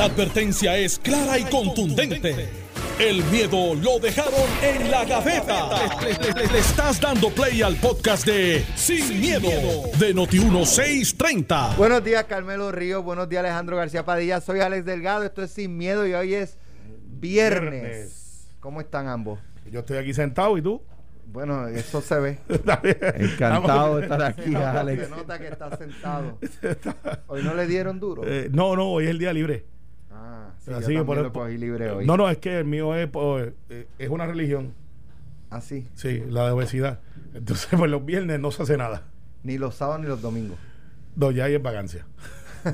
La 0.00 0.06
advertencia 0.06 0.78
es 0.78 0.98
clara 0.98 1.38
y 1.38 1.44
contundente. 1.44 2.48
El 2.98 3.22
miedo 3.24 3.74
lo 3.74 3.98
dejaron 3.98 4.32
en 4.62 4.90
la 4.90 5.04
gaveta. 5.04 5.68
Le, 6.00 6.14
le- 6.14 6.32
le- 6.40 6.52
le 6.54 6.58
estás 6.58 6.98
dando 6.98 7.28
play 7.28 7.60
al 7.60 7.76
podcast 7.76 8.24
de 8.24 8.64
Sin, 8.76 9.20
miedo, 9.20 9.50
de 9.98 10.14
Noti1630. 10.14 11.76
Buenos 11.76 12.02
días, 12.02 12.24
Carmelo 12.24 12.72
Ríos. 12.72 13.04
Buenos 13.04 13.28
días, 13.28 13.40
Alejandro 13.40 13.76
García 13.76 14.02
Padilla. 14.06 14.40
Soy 14.40 14.60
Alex 14.60 14.86
Delgado. 14.86 15.22
Esto 15.22 15.42
es 15.42 15.50
Sin 15.50 15.76
Miedo 15.76 16.06
y 16.06 16.14
hoy 16.14 16.32
es 16.32 16.56
viernes. 17.20 17.70
Viernes. 17.82 18.48
¿Cómo 18.60 18.80
están 18.80 19.06
ambos? 19.06 19.38
Yo 19.70 19.80
estoy 19.80 19.98
aquí 19.98 20.14
sentado 20.14 20.56
y 20.56 20.62
tú. 20.62 20.80
Bueno, 21.26 21.68
eso 21.68 22.00
se 22.00 22.18
ve. 22.18 22.38
Encantado 22.48 23.98
de 23.98 24.04
estar 24.04 24.22
aquí, 24.22 24.54
Alex. 24.54 25.02
Se 25.04 25.10
nota 25.10 25.38
que 25.38 25.48
está 25.48 25.76
sentado. 25.76 26.38
Hoy 27.26 27.42
no 27.42 27.52
le 27.54 27.66
dieron 27.66 28.00
duro. 28.00 28.22
Eh, 28.24 28.48
no, 28.50 28.74
no, 28.76 28.92
hoy 28.92 29.04
es 29.04 29.10
el 29.10 29.18
día 29.18 29.34
libre. 29.34 29.66
Ah, 30.10 30.50
sí, 30.58 30.72
Así 30.72 30.92
yo 30.94 31.00
que 31.00 31.04
por 31.06 31.16
el- 31.18 31.24
lo 31.24 31.32
cogí 31.32 31.56
libre 31.58 31.90
hoy. 31.90 32.06
No, 32.06 32.16
no, 32.16 32.28
es 32.28 32.38
que 32.38 32.58
el 32.58 32.64
mío 32.64 32.94
es, 32.94 33.08
pues, 33.08 33.52
eh, 33.68 33.86
es 33.98 34.08
una 34.08 34.26
religión. 34.26 34.72
Así. 35.50 35.86
Sí, 35.94 36.22
la 36.28 36.46
de 36.46 36.52
obesidad. 36.52 37.00
Entonces, 37.34 37.68
pues 37.76 37.90
los 37.90 38.04
viernes 38.04 38.38
no 38.40 38.50
se 38.50 38.62
hace 38.62 38.76
nada. 38.76 39.02
Ni 39.42 39.58
los 39.58 39.74
sábados 39.74 40.02
ni 40.02 40.06
los 40.06 40.20
domingos. 40.22 40.58
No, 41.16 41.30
ya 41.30 41.44
hay 41.44 41.54
es 41.54 41.62
vacancia. 41.62 42.06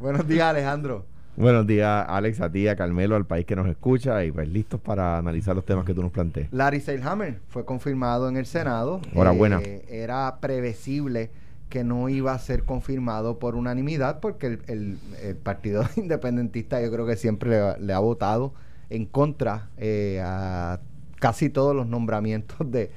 Buenos 0.00 0.26
días, 0.26 0.44
Alejandro. 0.46 1.06
Buenos 1.36 1.66
días, 1.66 2.04
Alex, 2.08 2.40
a 2.40 2.50
ti, 2.50 2.68
a 2.68 2.76
Carmelo, 2.76 3.16
al 3.16 3.26
país 3.26 3.44
que 3.44 3.56
nos 3.56 3.66
escucha 3.68 4.24
y 4.24 4.30
pues 4.30 4.48
listos 4.48 4.80
para 4.80 5.18
analizar 5.18 5.54
los 5.56 5.64
temas 5.64 5.84
que 5.84 5.92
tú 5.92 6.00
nos 6.02 6.12
plantees. 6.12 6.48
Larry 6.52 6.80
Seilhammer 6.80 7.40
fue 7.48 7.64
confirmado 7.64 8.28
en 8.28 8.36
el 8.36 8.46
Senado. 8.46 9.00
Enhorabuena. 9.12 9.60
Eh, 9.60 9.84
era 9.88 10.38
previsible 10.40 11.30
que 11.74 11.82
no 11.84 12.08
iba 12.08 12.32
a 12.32 12.38
ser 12.38 12.62
confirmado 12.64 13.38
por 13.40 13.56
unanimidad 13.56 14.20
porque 14.20 14.46
el, 14.46 14.62
el- 14.68 14.98
el 15.22 15.36
Partido 15.36 15.82
Independentista 15.96 16.80
yo 16.80 16.90
creo 16.92 17.04
que 17.04 17.16
siempre 17.16 17.50
le, 17.50 17.80
le 17.80 17.92
ha 17.92 17.98
votado 17.98 18.54
en 18.90 19.06
contra 19.06 19.70
eh, 19.76 20.20
a 20.24 20.78
casi 21.18 21.50
todos 21.50 21.74
los 21.74 21.86
nombramientos 21.88 22.56
de... 22.70 22.90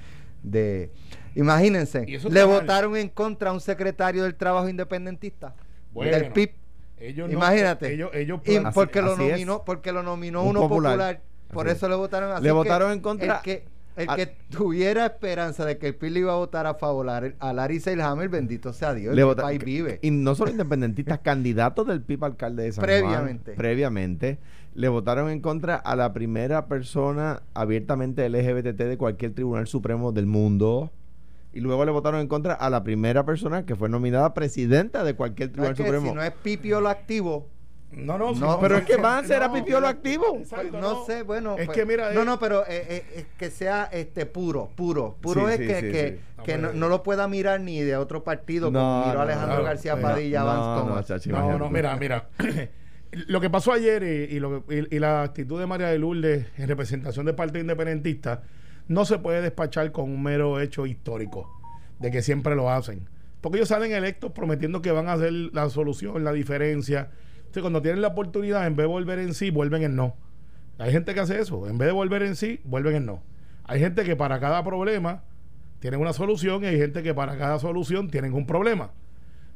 de 0.44 0.92
imagínense, 1.36 2.06
le 2.06 2.46
mal. 2.46 2.46
votaron 2.62 2.96
en 2.96 3.10
contra 3.10 3.50
a 3.50 3.54
un 3.54 3.62
secretario 3.62 4.24
del 4.24 4.36
trabajo 4.36 4.70
independentista, 4.70 5.56
Bueno, 5.92 6.12
del 6.12 6.32
PIB. 6.32 6.52
Ellos 7.00 7.28
no- 7.28 7.34
Imagínate. 7.34 7.94
ellos, 7.94 8.12
ellos 8.14 8.42
Y 8.46 8.60
porque 8.74 9.02
lo 9.02 9.14
así 9.14 9.24
nominó, 9.28 9.64
porque 9.66 9.92
lo 9.92 10.04
nominó 10.04 10.44
Un 10.44 10.50
uno 10.50 10.62
popular, 10.62 10.92
popular. 10.94 11.22
por 11.52 11.68
eso 11.68 11.86
es. 11.86 11.90
le 11.90 11.96
votaron 11.96 12.32
así. 12.32 12.44
Le 12.44 12.50
que 12.50 12.54
votaron 12.54 12.92
en 12.92 13.00
contra 13.00 13.38
El 13.38 13.42
que, 13.42 13.66
el 13.98 14.10
a- 14.10 14.16
que 14.16 14.28
tuviera 14.50 15.06
esperanza 15.06 15.66
de 15.66 15.78
que 15.78 15.88
el 15.88 15.96
PIB 15.96 16.12
le 16.12 16.20
iba 16.22 16.34
a 16.34 16.38
votar 16.38 16.66
a 16.68 16.76
favor 16.76 17.10
a, 17.10 17.54
Larry 17.54 17.80
Seilhammer, 17.80 18.30
bendito 18.30 18.72
sea 18.74 18.94
Dios, 18.94 19.14
Le 19.16 19.22
el 19.22 19.26
vota- 19.28 19.42
país 19.44 19.64
vive. 19.64 20.00
Y 20.02 20.12
no 20.12 20.36
solo 20.36 20.52
independentistas, 20.52 21.20
candidatos 21.20 21.86
del 21.88 22.02
PIB 22.02 22.24
alcalde 22.26 22.64
de 22.64 22.72
San 22.72 22.84
Previamente. 22.84 23.52
Juan. 23.52 23.58
Previamente. 23.58 24.38
Le 24.76 24.88
votaron 24.90 25.30
en 25.32 25.42
contra 25.42 25.76
a 25.76 25.96
la 25.96 26.14
primera 26.14 26.68
persona 26.68 27.42
abiertamente 27.56 28.30
LGBT 28.30 28.78
de 28.86 28.98
cualquier 28.98 29.34
tribunal 29.34 29.66
supremo 29.68 30.12
del 30.12 30.28
mundo. 30.28 30.92
Y 31.54 31.62
luego 31.62 31.84
le 31.86 31.92
votaron 31.92 32.20
en 32.22 32.28
contra 32.28 32.54
a 32.54 32.70
la 32.70 32.84
primera 32.84 33.26
persona 33.26 33.66
que 33.66 33.76
fue 33.76 33.90
nominada 33.90 34.36
presidenta 34.36 35.04
de 35.04 35.16
cualquier 35.16 35.50
tribunal 35.50 35.72
es 35.72 35.78
que 35.78 35.84
supremo. 35.84 36.10
si 36.10 36.14
no 36.14 36.22
es 36.22 36.32
Pipiolo 36.44 36.90
activo, 36.90 37.48
No, 37.92 38.18
no, 38.18 38.34
No, 38.34 38.60
pero 38.60 38.76
no, 38.76 38.82
es 38.82 38.86
que 38.86 38.98
no, 38.98 39.04
Vance 39.04 39.34
era 39.34 39.48
no, 39.48 39.54
pipiolo 39.54 39.88
activo. 39.88 40.38
Exacto, 40.38 40.72
pues, 40.72 40.82
no, 40.82 41.06
sé, 41.06 41.24
bueno. 41.24 41.56
Es 41.58 41.66
pues, 41.68 41.78
que 41.78 41.86
mira, 41.86 42.12
No, 42.12 42.22
eh, 42.22 42.26
no, 42.26 42.40
pero 42.40 42.64
eh, 42.64 42.86
eh, 42.90 43.06
es 43.16 43.26
que 43.38 43.50
sea 43.50 43.90
este 43.92 44.26
puro, 44.26 44.70
puro. 44.76 45.16
Puro 45.22 45.48
Sí, 45.48 45.54
es 45.54 45.60
sí, 45.60 45.68
que, 45.68 45.82
sí, 45.82 45.92
que, 45.92 46.10
sí. 46.12 46.44
que 46.44 46.58
No, 46.58 46.68
no, 46.68 46.74
no 46.74 46.90
lo 46.90 47.04
pueda 47.04 47.28
mirar 47.28 47.62
ni 47.62 47.80
de 47.80 47.96
otro 47.96 48.24
partido 48.24 48.70
No, 48.70 48.80
como 48.80 49.00
miró 49.06 49.14
no, 49.16 49.22
Alejandro 49.22 49.64
García. 49.64 50.00
Padilla, 50.02 50.42
No, 50.42 50.46
Vance 50.96 51.30
no, 51.30 51.40
No, 51.40 51.58
no, 51.60 51.70
mira, 51.70 51.96
mira. 51.96 52.28
lo 53.12 53.40
que 53.40 53.50
pasó 53.50 53.72
ayer 53.72 54.04
y, 54.04 54.36
y 54.36 54.40
lo 54.40 54.66
y 54.70 55.00
la 55.00 55.24
actitud 55.24 55.60
de 55.60 55.66
María 55.66 55.88
de 55.88 55.98
Lourdes 55.98 56.46
en 56.58 56.68
representación 56.68 57.26
del 57.26 57.36
Partido 57.36 57.62
Independentista 57.62 58.44
no 58.88 59.06
se 59.06 59.18
puede 59.18 59.42
despachar 59.42 59.92
con 59.92 60.06
un 60.12 60.22
mero 60.22 60.60
hecho 60.60 60.86
histórico 60.86 61.50
de 62.00 62.12
que 62.12 62.22
siempre 62.22 62.56
lo 62.56 62.70
hacen. 62.70 63.08
Porque 63.42 63.58
ellos 63.60 63.70
salen 63.70 63.92
electos 63.92 64.32
prometiendo 64.32 64.82
que 64.82 64.92
van 64.92 65.08
a 65.08 65.14
hacer 65.14 65.32
la 65.32 65.70
solución, 65.70 66.24
la 66.24 66.32
diferencia. 66.34 67.12
Entonces, 67.58 67.64
cuando 67.64 67.82
tienen 67.82 68.02
la 68.02 68.10
oportunidad, 68.10 68.68
en 68.68 68.76
vez 68.76 68.84
de 68.84 68.88
volver 68.88 69.18
en 69.20 69.34
sí, 69.34 69.50
vuelven 69.50 69.82
en 69.84 69.96
no. 69.96 70.16
Hay 70.78 70.92
gente 70.92 71.14
que 71.16 71.20
hace 71.22 71.40
eso. 71.40 71.68
En 71.68 71.78
vez 71.80 71.88
de 71.88 71.92
volver 71.92 72.22
en 72.22 72.36
sí, 72.36 72.60
vuelven 72.64 72.96
en 72.96 73.06
no. 73.08 73.24
Hay 73.64 73.80
gente 73.80 74.04
que 74.04 74.16
para 74.16 74.40
cada 74.40 74.64
problema 74.64 75.24
tienen 75.80 76.00
una 76.00 76.14
solución 76.14 76.64
y 76.64 76.68
hay 76.68 76.78
gente 76.78 77.02
que 77.02 77.14
para 77.16 77.36
cada 77.38 77.58
solución 77.58 78.10
tienen 78.12 78.34
un 78.34 78.46
problema. 78.46 78.92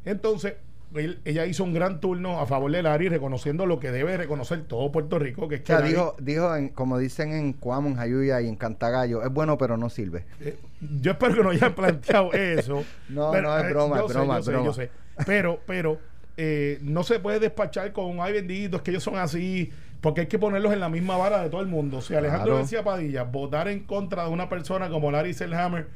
Entonces, 0.03 0.55
él- 0.95 1.19
ella 1.25 1.45
hizo 1.45 1.63
un 1.63 1.73
gran 1.73 1.99
turno 2.01 2.39
a 2.41 2.47
favor 2.47 2.71
de 2.71 2.81
Larry, 2.81 3.07
reconociendo 3.09 3.65
lo 3.67 3.79
que 3.79 3.91
debe 3.91 4.17
reconocer 4.17 4.63
todo 4.63 4.91
Puerto 4.91 5.19
Rico, 5.19 5.47
que 5.47 5.55
es 5.55 5.61
O 5.61 5.63
que 5.63 5.67
sea, 5.73 5.79
Larry- 5.81 5.89
dijo, 5.91 6.15
dijo 6.19 6.55
en- 6.55 6.69
como 6.69 6.97
dicen 6.97 7.31
en 7.33 7.53
Cuamo, 7.53 7.87
en 7.89 7.95
Jayuya 7.97 8.41
y 8.41 8.47
en 8.47 8.55
Cantagallo, 8.55 9.21
es 9.23 9.29
bueno 9.31 9.57
pero 9.59 9.77
no 9.77 9.89
sirve. 9.89 10.25
eh, 10.39 10.57
yo 10.99 11.11
espero 11.11 11.35
que 11.35 11.43
no 11.43 11.51
hayan 11.51 11.73
planteado 11.75 12.31
eso. 12.33 12.83
No, 13.09 13.31
no, 13.39 13.57
es 13.59 13.65
eh, 13.65 13.69
broma, 13.69 13.99
es 13.99 14.07
sé, 14.07 14.13
broma, 14.13 14.33
yo 14.33 14.39
es 14.39 14.45
sé, 14.45 14.51
broma. 14.51 14.65
yo 14.65 14.73
sé. 14.73 14.89
Pero, 15.25 15.59
pero 15.67 15.99
eh, 16.37 16.79
no 16.81 17.03
se 17.03 17.19
puede 17.19 17.39
despachar 17.39 17.91
con, 17.93 18.19
ay 18.21 18.33
bendito, 18.33 18.77
es 18.77 18.83
que 18.83 18.91
ellos 18.91 19.03
son 19.03 19.17
así, 19.17 19.71
porque 20.01 20.21
hay 20.21 20.27
que 20.27 20.39
ponerlos 20.39 20.73
en 20.73 20.79
la 20.79 20.89
misma 20.89 21.17
vara 21.17 21.43
de 21.43 21.49
todo 21.49 21.61
el 21.61 21.67
mundo. 21.67 22.01
Si 22.01 22.15
Alejandro 22.15 22.45
Claro. 22.45 22.57
García 22.59 22.83
Padilla 22.83 23.23
votar 23.23 23.67
en 23.67 23.81
contra 23.81 24.23
de 24.25 24.29
una 24.29 24.49
persona 24.49 24.89
como 24.89 25.11
Larry 25.11 25.33
Selhammer 25.33 25.87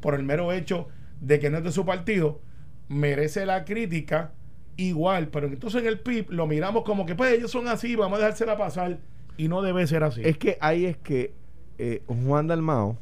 por 0.00 0.14
el 0.14 0.22
mero 0.22 0.52
hecho 0.52 0.88
de 1.20 1.38
que 1.38 1.48
no 1.50 1.58
es 1.58 1.64
de 1.64 1.72
su 1.72 1.86
partido, 1.86 2.40
merece 2.88 3.46
la 3.46 3.64
crítica 3.64 4.32
igual, 4.76 5.28
pero 5.28 5.46
entonces 5.46 5.80
en 5.80 5.86
el 5.88 6.00
PIB 6.00 6.30
lo 6.30 6.46
miramos 6.46 6.82
como 6.84 7.06
que 7.06 7.14
pues 7.14 7.32
ellos 7.32 7.50
son 7.50 7.68
así, 7.68 7.94
vamos 7.96 8.18
a 8.18 8.22
dejársela 8.22 8.56
pasar 8.58 8.98
y 9.36 9.48
no 9.48 9.62
debe 9.62 9.86
ser 9.86 10.02
así. 10.04 10.20
Es 10.24 10.36
que 10.36 10.58
ahí 10.60 10.84
es 10.84 10.96
que 10.96 11.32
eh, 11.78 12.02
Juan 12.06 12.46
Dalmao 12.48 12.98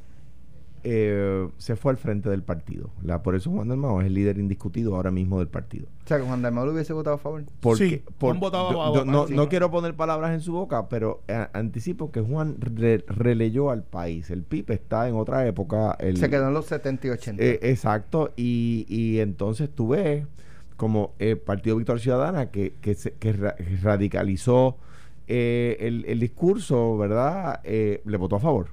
eh, 0.84 1.48
se 1.58 1.76
fue 1.76 1.92
al 1.92 1.96
frente 1.98 2.28
del 2.28 2.42
partido. 2.42 2.90
La, 3.02 3.22
por 3.22 3.34
eso 3.34 3.50
Juan 3.50 3.68
Dalmao 3.68 4.00
es 4.00 4.06
el 4.08 4.14
líder 4.14 4.38
indiscutido 4.38 4.96
ahora 4.96 5.10
mismo 5.10 5.38
del 5.38 5.48
partido. 5.48 5.86
O 6.04 6.08
sea, 6.08 6.18
que 6.18 6.24
Juan 6.24 6.42
Dalmau 6.42 6.66
le 6.66 6.72
hubiese 6.72 6.92
votado 6.92 7.16
a 7.16 7.18
favor. 7.18 7.44
Porque, 7.60 7.88
Sí, 7.88 8.02
por- 8.18 8.38
yo- 8.38 8.82
a- 8.82 8.88
a- 9.00 9.04
no, 9.04 9.48
quiero 9.48 9.70
poner 9.70 9.94
palabras 9.94 10.32
en 10.34 10.40
su 10.40 10.52
boca, 10.52 10.88
pero 10.88 11.22
eh, 11.28 11.46
anticipo 11.52 12.10
que 12.10 12.20
Juan 12.20 12.56
re- 12.58 13.04
releyó 13.06 13.70
al 13.70 13.84
país. 13.84 14.30
El 14.30 14.42
PIB 14.42 14.70
está 14.72 15.08
en 15.08 15.14
otra 15.14 15.46
época. 15.46 15.96
El, 16.00 16.16
Se 16.16 16.28
quedó 16.28 16.48
en 16.48 16.54
los 16.54 16.66
70 16.66 17.06
y 17.06 17.10
80. 17.10 17.42
eh, 17.42 17.58
exacto, 17.62 18.32
y, 18.36 18.86
y 18.88 19.20
entonces 19.20 19.70
tú 19.74 19.88
ves 19.88 20.24
como 20.76 21.14
el 21.20 21.38
Partido 21.38 21.76
Victoria 21.76 22.02
Ciudadana 22.02 22.46
que, 22.50 22.74
que, 22.80 22.94
se- 22.94 23.12
que 23.12 23.32
ra- 23.32 23.54
que 23.54 23.76
radicalizó 23.82 24.76
eh, 25.28 25.76
el, 25.80 26.04
el 26.06 26.18
discurso, 26.18 26.96
¿verdad? 26.98 27.60
Eh, 27.64 28.02
le 28.04 28.16
votó 28.16 28.36
a 28.36 28.40
favor. 28.40 28.68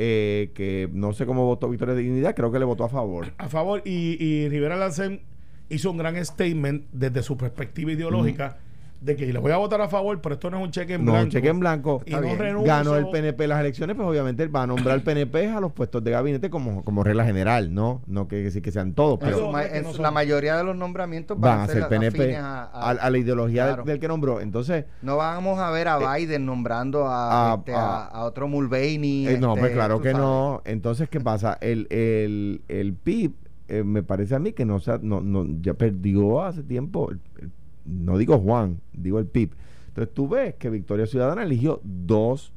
Eh, 0.00 0.52
que 0.54 0.88
no 0.92 1.12
sé 1.12 1.26
cómo 1.26 1.44
votó 1.44 1.68
Victoria 1.68 1.94
de 1.94 2.02
Dignidad, 2.02 2.36
creo 2.36 2.52
que 2.52 2.60
le 2.60 2.64
votó 2.64 2.84
a 2.84 2.88
favor. 2.88 3.32
a 3.36 3.48
favor 3.48 3.82
y, 3.84 4.16
y 4.24 4.48
Rivera 4.48 4.76
Lancén 4.76 5.22
hizo 5.68 5.90
un 5.90 5.96
gran 5.98 6.24
statement 6.24 6.84
desde 6.92 7.22
su 7.22 7.36
perspectiva 7.36 7.90
ideológica 7.92 8.58
de 9.00 9.14
que 9.14 9.32
le 9.32 9.38
voy 9.38 9.52
a 9.52 9.56
votar 9.58 9.80
a 9.80 9.88
favor, 9.88 10.20
pero 10.20 10.34
esto 10.34 10.50
no 10.50 10.58
es 10.58 10.64
un 10.64 10.70
cheque 10.72 10.94
en 10.94 11.04
No, 11.04 11.12
blanco. 11.12 11.24
un 11.26 11.30
cheque 11.30 11.48
en 11.48 11.60
blanco. 11.60 12.02
Y 12.04 12.10
no. 12.12 12.62
Ganó 12.64 12.96
el 12.96 13.08
PNP 13.10 13.46
las 13.46 13.60
elecciones, 13.60 13.94
pues 13.94 14.08
obviamente 14.08 14.42
él 14.42 14.54
va 14.54 14.64
a 14.64 14.66
nombrar 14.66 15.00
PNP 15.04 15.46
a 15.50 15.60
los 15.60 15.72
puestos 15.72 16.02
de 16.02 16.10
gabinete 16.10 16.50
como, 16.50 16.82
como 16.84 17.04
regla 17.04 17.24
general, 17.24 17.72
¿no? 17.72 18.02
No 18.06 18.26
que 18.26 18.36
decir 18.36 18.60
que 18.60 18.72
sean 18.72 18.94
todos, 18.94 19.18
pero 19.20 19.52
ma- 19.52 19.62
es 19.62 19.70
que 19.70 19.76
en 19.78 19.82
no 19.84 19.90
su- 19.90 19.96
son- 19.96 20.02
la 20.02 20.10
mayoría 20.10 20.56
de 20.56 20.64
los 20.64 20.76
nombramientos 20.76 21.38
van 21.38 21.60
a 21.60 21.66
ser 21.68 21.84
a- 21.84 21.88
PNP 21.88 22.36
a, 22.36 22.64
a- 22.64 22.64
a- 22.64 22.90
a 22.90 23.10
la 23.10 23.18
ideología 23.18 23.66
del- 23.66 23.74
claro. 23.76 23.84
del, 23.88 24.00
que 24.00 24.08
nombró. 24.08 24.40
Entonces, 24.40 24.84
No 25.02 25.16
vamos 25.16 25.60
a 25.60 25.70
ver 25.70 25.86
a 25.88 25.98
Biden 26.16 26.44
nombrando 26.44 27.06
a, 27.06 27.52
a- 27.52 27.54
este, 27.56 27.74
a, 27.74 27.78
a- 27.78 28.06
a 28.06 28.24
otro 28.24 28.48
Mulvaney. 28.48 29.28
Eh, 29.28 29.38
no, 29.38 29.50
este, 29.50 29.60
pues 29.60 29.72
claro 29.72 29.96
tú 29.98 30.02
que 30.02 30.10
sabes. 30.10 30.26
no. 30.26 30.62
Entonces, 30.64 31.08
¿qué 31.08 31.20
pasa? 31.20 31.56
El, 31.60 31.86
el, 31.90 32.62
el 32.68 32.94
PIB, 32.94 33.32
eh, 33.68 33.84
me 33.84 34.02
parece 34.02 34.34
a 34.34 34.38
mí 34.38 34.52
que 34.52 34.64
no, 34.64 34.80
se 34.80 34.90
ha- 34.92 34.98
no, 35.00 35.20
no 35.20 35.46
ya 35.60 35.74
perdió 35.74 36.42
hace 36.42 36.62
tiempo. 36.64 37.10
el- 37.12 37.20
el- 37.40 37.50
no 37.88 38.18
digo 38.18 38.38
Juan, 38.38 38.80
digo 38.92 39.18
el 39.18 39.26
PIB. 39.26 39.50
Entonces, 39.88 40.14
tú 40.14 40.28
ves 40.28 40.54
que 40.54 40.70
Victoria 40.70 41.06
Ciudadana 41.06 41.42
eligió 41.42 41.80
dos, 41.82 42.52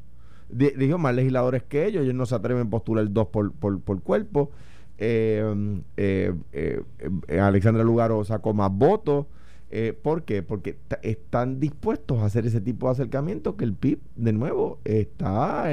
eligió 0.57 0.97
más 0.97 1.15
legisladores 1.15 1.63
que 1.63 1.85
ellos. 1.85 2.03
Ellos 2.03 2.15
no 2.15 2.25
se 2.25 2.35
atreven 2.35 2.67
a 2.67 2.69
postular 2.69 3.11
dos 3.11 3.27
por, 3.27 3.51
por, 3.53 3.79
por 3.81 4.01
cuerpo. 4.01 4.51
Eh, 4.97 5.81
eh, 5.97 6.33
eh, 6.51 6.81
eh, 7.27 7.39
Alexandra 7.39 7.83
Lugaro 7.83 8.23
sacó 8.23 8.53
más 8.53 8.71
votos. 8.71 9.25
¿Por 10.03 10.23
qué? 10.23 10.43
Porque 10.43 10.77
están 11.01 11.61
dispuestos 11.61 12.19
a 12.19 12.25
hacer 12.25 12.45
ese 12.45 12.59
tipo 12.59 12.87
de 12.87 12.91
acercamiento 12.91 13.55
que 13.55 13.63
el 13.63 13.73
PIB, 13.73 13.99
de 14.17 14.33
nuevo, 14.33 14.79
está... 14.83 15.63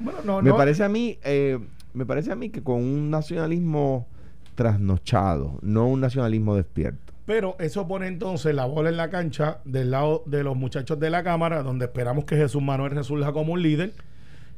Bueno, 0.00 0.18
no, 0.24 0.42
me 0.42 0.50
no. 0.50 0.56
parece 0.56 0.82
a 0.82 0.88
mí 0.88 1.16
eh, 1.22 1.60
me 1.94 2.06
parece 2.06 2.32
a 2.32 2.36
mí 2.36 2.50
que 2.50 2.62
con 2.62 2.82
un 2.82 3.10
nacionalismo 3.10 4.06
trasnochado 4.54 5.58
no 5.62 5.88
un 5.88 6.00
nacionalismo 6.00 6.54
despierto 6.54 7.09
Pero 7.30 7.54
eso 7.60 7.86
pone 7.86 8.08
entonces 8.08 8.52
la 8.52 8.64
bola 8.64 8.88
en 8.88 8.96
la 8.96 9.08
cancha 9.08 9.58
del 9.64 9.92
lado 9.92 10.24
de 10.26 10.42
los 10.42 10.56
muchachos 10.56 10.98
de 10.98 11.10
la 11.10 11.22
Cámara, 11.22 11.62
donde 11.62 11.84
esperamos 11.84 12.24
que 12.24 12.34
Jesús 12.36 12.60
Manuel 12.60 12.90
resurja 12.90 13.32
como 13.32 13.52
un 13.52 13.62
líder 13.62 13.92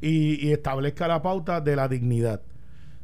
y, 0.00 0.42
y 0.42 0.52
establezca 0.52 1.06
la 1.06 1.20
pauta 1.20 1.60
de 1.60 1.76
la 1.76 1.86
dignidad. 1.88 2.40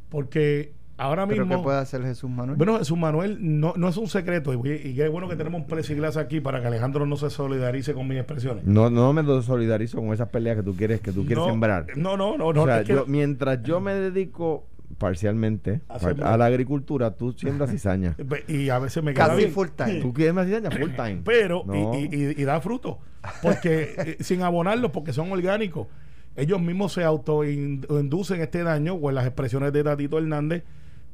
Porque 0.09 0.73
ahora 0.97 1.27
¿Pero 1.27 1.45
mismo. 1.45 1.57
qué 1.59 1.63
puede 1.65 1.77
hacer 1.77 2.01
Jesús 2.01 2.31
Manuel? 2.31 2.57
Bueno, 2.57 2.79
Jesús 2.79 2.97
Manuel 2.97 3.37
no, 3.39 3.73
no 3.77 3.89
es 3.89 3.97
un 3.97 4.07
secreto 4.07 4.53
y, 4.55 4.71
y 4.71 4.95
qué 4.95 5.07
bueno 5.07 5.29
que 5.29 5.35
tenemos 5.35 5.61
un 5.61 5.67
plesiglas 5.67 6.17
aquí 6.17 6.41
para 6.41 6.61
que 6.61 6.67
Alejandro 6.67 7.05
no 7.05 7.15
se 7.15 7.29
solidarice 7.29 7.93
con 7.93 8.07
mis 8.07 8.17
expresiones. 8.17 8.65
No, 8.65 8.89
no 8.89 9.13
me 9.13 9.23
solidarizo 9.43 9.99
con 9.99 10.11
esas 10.13 10.29
peleas 10.29 10.57
que 10.57 10.63
tú 10.63 10.75
quieres, 10.75 10.99
que 10.99 11.11
tú 11.11 11.21
quieres 11.27 11.43
no, 11.43 11.49
sembrar. 11.51 11.85
No, 11.95 12.17
no, 12.17 12.37
no, 12.37 12.53
no. 12.53 12.63
o 12.63 12.65
sea, 12.65 12.79
es 12.81 12.87
que- 12.87 12.93
yo- 12.93 13.05
mientras 13.05 13.61
yo 13.61 13.79
me 13.79 13.93
dedico 13.93 14.65
parcialmente 14.97 15.81
A 15.87 15.93
par- 15.93 15.99
sembrar. 16.01 16.33
a 16.33 16.37
la 16.37 16.45
agricultura, 16.45 17.15
tú 17.15 17.31
siembras 17.33 17.69
cizaña. 17.71 18.15
y 18.47 18.69
a 18.69 18.79
veces 18.79 19.03
me 19.03 19.13
queda 19.13 19.27
Casi 19.27 19.37
bien. 19.37 19.51
full 19.51 19.67
time. 19.75 20.01
tú 20.01 20.13
quieres 20.13 20.45
cizaña 20.45 20.71
full 20.71 20.91
time. 20.95 21.21
Pero, 21.25 21.63
No. 21.65 21.93
y, 21.95 22.05
y- 22.05 22.15
y- 22.37 22.41
y 22.41 22.43
da 22.43 22.59
fruto. 22.61 22.99
Porque 23.41 23.93
eh, 23.97 24.17
sin 24.21 24.41
abonarlos, 24.43 24.91
porque 24.91 25.13
son 25.13 25.31
orgánicos. 25.31 25.87
Ellos 26.35 26.61
mismos 26.61 26.93
se 26.93 27.03
autoinducen 27.03 28.41
este 28.41 28.63
daño 28.63 28.93
o 28.93 29.09
en 29.09 29.15
las 29.15 29.25
expresiones 29.25 29.73
de 29.73 29.83
Tatito 29.83 30.17
Hernández, 30.17 30.63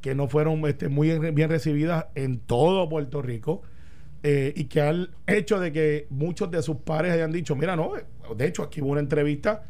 que 0.00 0.14
no 0.14 0.28
fueron 0.28 0.64
este, 0.66 0.88
muy 0.88 1.10
en- 1.10 1.34
bien 1.34 1.50
recibidas 1.50 2.06
en 2.14 2.38
todo 2.38 2.88
Puerto 2.88 3.22
Rico. 3.22 3.62
eh, 4.22 4.52
y 4.56 4.64
que 4.64 4.80
al 4.80 5.10
hecho 5.28 5.60
de 5.60 5.70
que 5.72 6.06
muchos 6.10 6.50
de 6.50 6.60
sus 6.62 6.78
pares 6.78 7.12
hayan 7.12 7.30
dicho, 7.30 7.54
mira, 7.54 7.76
no, 7.76 7.92
de 8.36 8.46
hecho 8.46 8.62
aquí 8.64 8.80
hubo 8.80 8.90
una 8.90 9.00
entrevista 9.00 9.62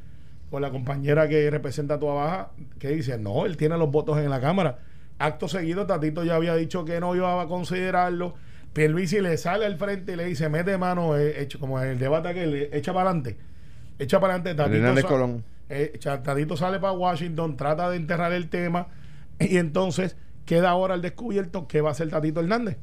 con 0.51 0.63
la 0.63 0.71
compañera 0.71 1.29
que 1.29 1.51
representa 1.51 1.95
a 1.95 1.99
Tua 1.99 2.15
Baja, 2.15 2.51
que 2.79 2.89
dice, 2.91 3.19
no, 3.19 3.47
él 3.47 3.57
tiene 3.57 3.77
los 3.77 3.91
votos 3.91 4.19
en 4.19 4.31
la 4.31 4.41
Cámara. 4.41 4.79
Acto 5.19 5.49
seguido, 5.49 5.87
Tatito 5.87 6.25
ya 6.25 6.37
había 6.37 6.55
dicho 6.55 6.85
que 6.85 7.01
no 7.01 7.15
iba 7.17 7.41
a 7.41 7.47
considerarlo. 7.47 8.35
Pierluisi 8.73 9.21
le 9.21 9.37
sale 9.39 9.65
al 9.65 9.77
frente 9.79 10.13
y 10.13 10.17
le 10.17 10.27
dice, 10.27 10.49
mete 10.49 10.77
mano, 10.79 11.17
eh, 11.17 11.41
hecho, 11.43 11.59
como 11.59 11.81
en 11.81 11.89
el 11.89 11.99
debate 11.99 12.35
que 12.35 12.47
le 12.47 12.77
echa 12.77 12.93
para 12.93 13.11
adelante. 13.11 13.37
Echa 13.99 14.21
para 14.21 14.35
adelante, 14.35 14.55
Tatito. 14.55 14.77
Hernández 14.77 15.03
sa- 15.03 15.09
Colón. 15.09 15.45
eh, 15.71 15.99
Tatito 16.23 16.57
sale 16.57 16.79
para 16.79 16.93
Washington, 16.93 17.57
trata 17.57 17.89
de 17.91 17.97
enterrar 17.97 18.33
el 18.33 18.49
tema 18.51 18.89
y 19.41 19.57
entonces 19.57 20.17
queda 20.45 20.71
ahora 20.71 20.95
al 20.95 21.03
descubierto 21.03 21.67
qué 21.67 21.81
va 21.81 21.89
a 21.89 21.93
hacer 21.93 22.11
Tatito 22.11 22.41
Hernández. 22.41 22.77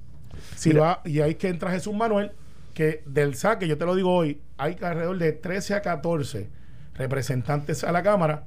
Si 0.56 0.74
va, 0.74 1.01
y 1.06 1.21
ahí 1.21 1.36
que 1.36 1.48
entra 1.50 1.69
Jesús 1.71 1.94
Manuel, 1.94 2.31
que 2.74 3.04
del 3.06 3.36
saque, 3.36 3.68
yo 3.68 3.77
te 3.77 3.86
lo 3.86 3.94
digo 3.95 4.12
hoy, 4.13 4.42
hay 4.57 4.75
alrededor 4.81 5.19
de 5.19 5.31
13 5.31 5.75
a 5.75 5.81
14 5.83 6.50
representantes 6.95 7.83
a 7.83 7.91
la 7.91 8.03
Cámara 8.03 8.43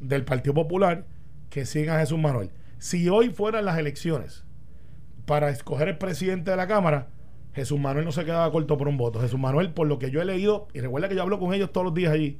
del 0.00 0.24
Partido 0.24 0.54
Popular 0.54 1.04
que 1.50 1.66
siguen 1.66 1.90
a 1.90 1.98
Jesús 2.00 2.18
Manuel. 2.18 2.50
Si 2.78 3.08
hoy 3.08 3.30
fueran 3.30 3.64
las 3.64 3.78
elecciones 3.78 4.44
para 5.26 5.50
escoger 5.50 5.88
el 5.88 5.98
presidente 5.98 6.50
de 6.50 6.56
la 6.56 6.66
Cámara, 6.66 7.08
Jesús 7.54 7.78
Manuel 7.80 8.04
no 8.04 8.12
se 8.12 8.24
quedaba 8.24 8.50
corto 8.50 8.76
por 8.78 8.88
un 8.88 8.96
voto. 8.96 9.20
Jesús 9.20 9.38
Manuel, 9.38 9.72
por 9.72 9.86
lo 9.86 9.98
que 9.98 10.10
yo 10.10 10.22
he 10.22 10.24
leído, 10.24 10.68
y 10.72 10.80
recuerda 10.80 11.08
que 11.08 11.14
yo 11.16 11.22
hablo 11.22 11.38
con 11.38 11.52
ellos 11.52 11.72
todos 11.72 11.84
los 11.84 11.94
días 11.94 12.12
allí, 12.12 12.38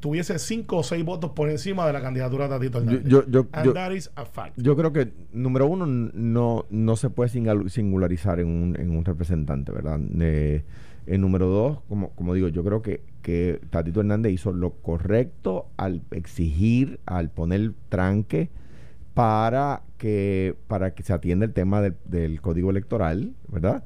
tuviese 0.00 0.38
cinco 0.38 0.78
o 0.78 0.82
seis 0.82 1.04
votos 1.04 1.32
por 1.32 1.50
encima 1.50 1.86
de 1.86 1.92
la 1.92 2.00
candidatura 2.00 2.44
de 2.48 2.50
Tatito 2.56 2.78
Hernández. 2.78 3.02
yo- 3.04 3.26
yo- 3.28 3.46
And 3.52 3.66
yo- 3.66 3.72
that 3.74 3.90
is 3.92 4.10
a 4.16 4.24
fact. 4.24 4.54
Yo 4.56 4.74
creo 4.74 4.92
que, 4.94 5.12
número 5.32 5.66
uno, 5.66 5.84
no, 5.86 6.64
no 6.70 6.96
se 6.96 7.10
puede 7.10 7.28
singularizar 7.68 8.40
en 8.40 8.48
un, 8.48 8.80
en 8.80 8.90
un 8.96 9.04
representante, 9.04 9.70
¿verdad? 9.72 10.00
Eh, 10.20 10.64
el 11.10 11.20
número 11.20 11.48
dos, 11.48 11.80
como, 11.88 12.34
digo, 12.34 12.46
yo 12.46 12.62
creo 12.62 12.82
que, 12.82 13.02
que 13.20 13.60
Tatito 13.70 13.98
Hernández 13.98 14.32
hizo 14.32 14.52
lo 14.52 14.74
correcto 14.74 15.66
al 15.76 16.02
exigir, 16.12 17.00
al 17.04 17.30
poner 17.30 17.72
tranque 17.88 18.48
para 19.12 19.82
que, 19.98 20.56
para 20.68 20.94
que 20.94 21.02
se 21.02 21.12
atienda 21.12 21.44
el 21.46 21.52
tema 21.52 21.80
del, 21.80 22.40
código 22.40 22.70
electoral, 22.70 23.34
¿verdad? 23.48 23.82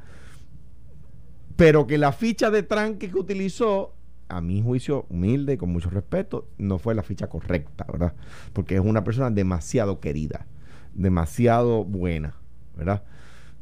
Pero 1.56 1.86
que 1.86 1.96
la 1.96 2.12
ficha 2.12 2.50
de 2.50 2.62
tranque 2.62 3.10
que 3.10 3.16
utilizó, 3.16 3.94
a 4.28 4.42
mi 4.42 4.62
juicio 4.62 5.06
humilde 5.08 5.54
y 5.54 5.56
con 5.56 5.72
mucho 5.72 5.88
respeto, 5.88 6.46
no 6.58 6.78
fue 6.78 6.94
la 6.94 7.02
ficha 7.02 7.28
correcta, 7.28 7.86
¿verdad? 7.90 8.12
Porque 8.52 8.74
es 8.74 8.82
una 8.82 9.02
persona 9.02 9.30
demasiado 9.30 9.98
querida, 9.98 10.46
demasiado 10.92 11.84
buena, 11.84 12.34
¿verdad? 12.76 13.02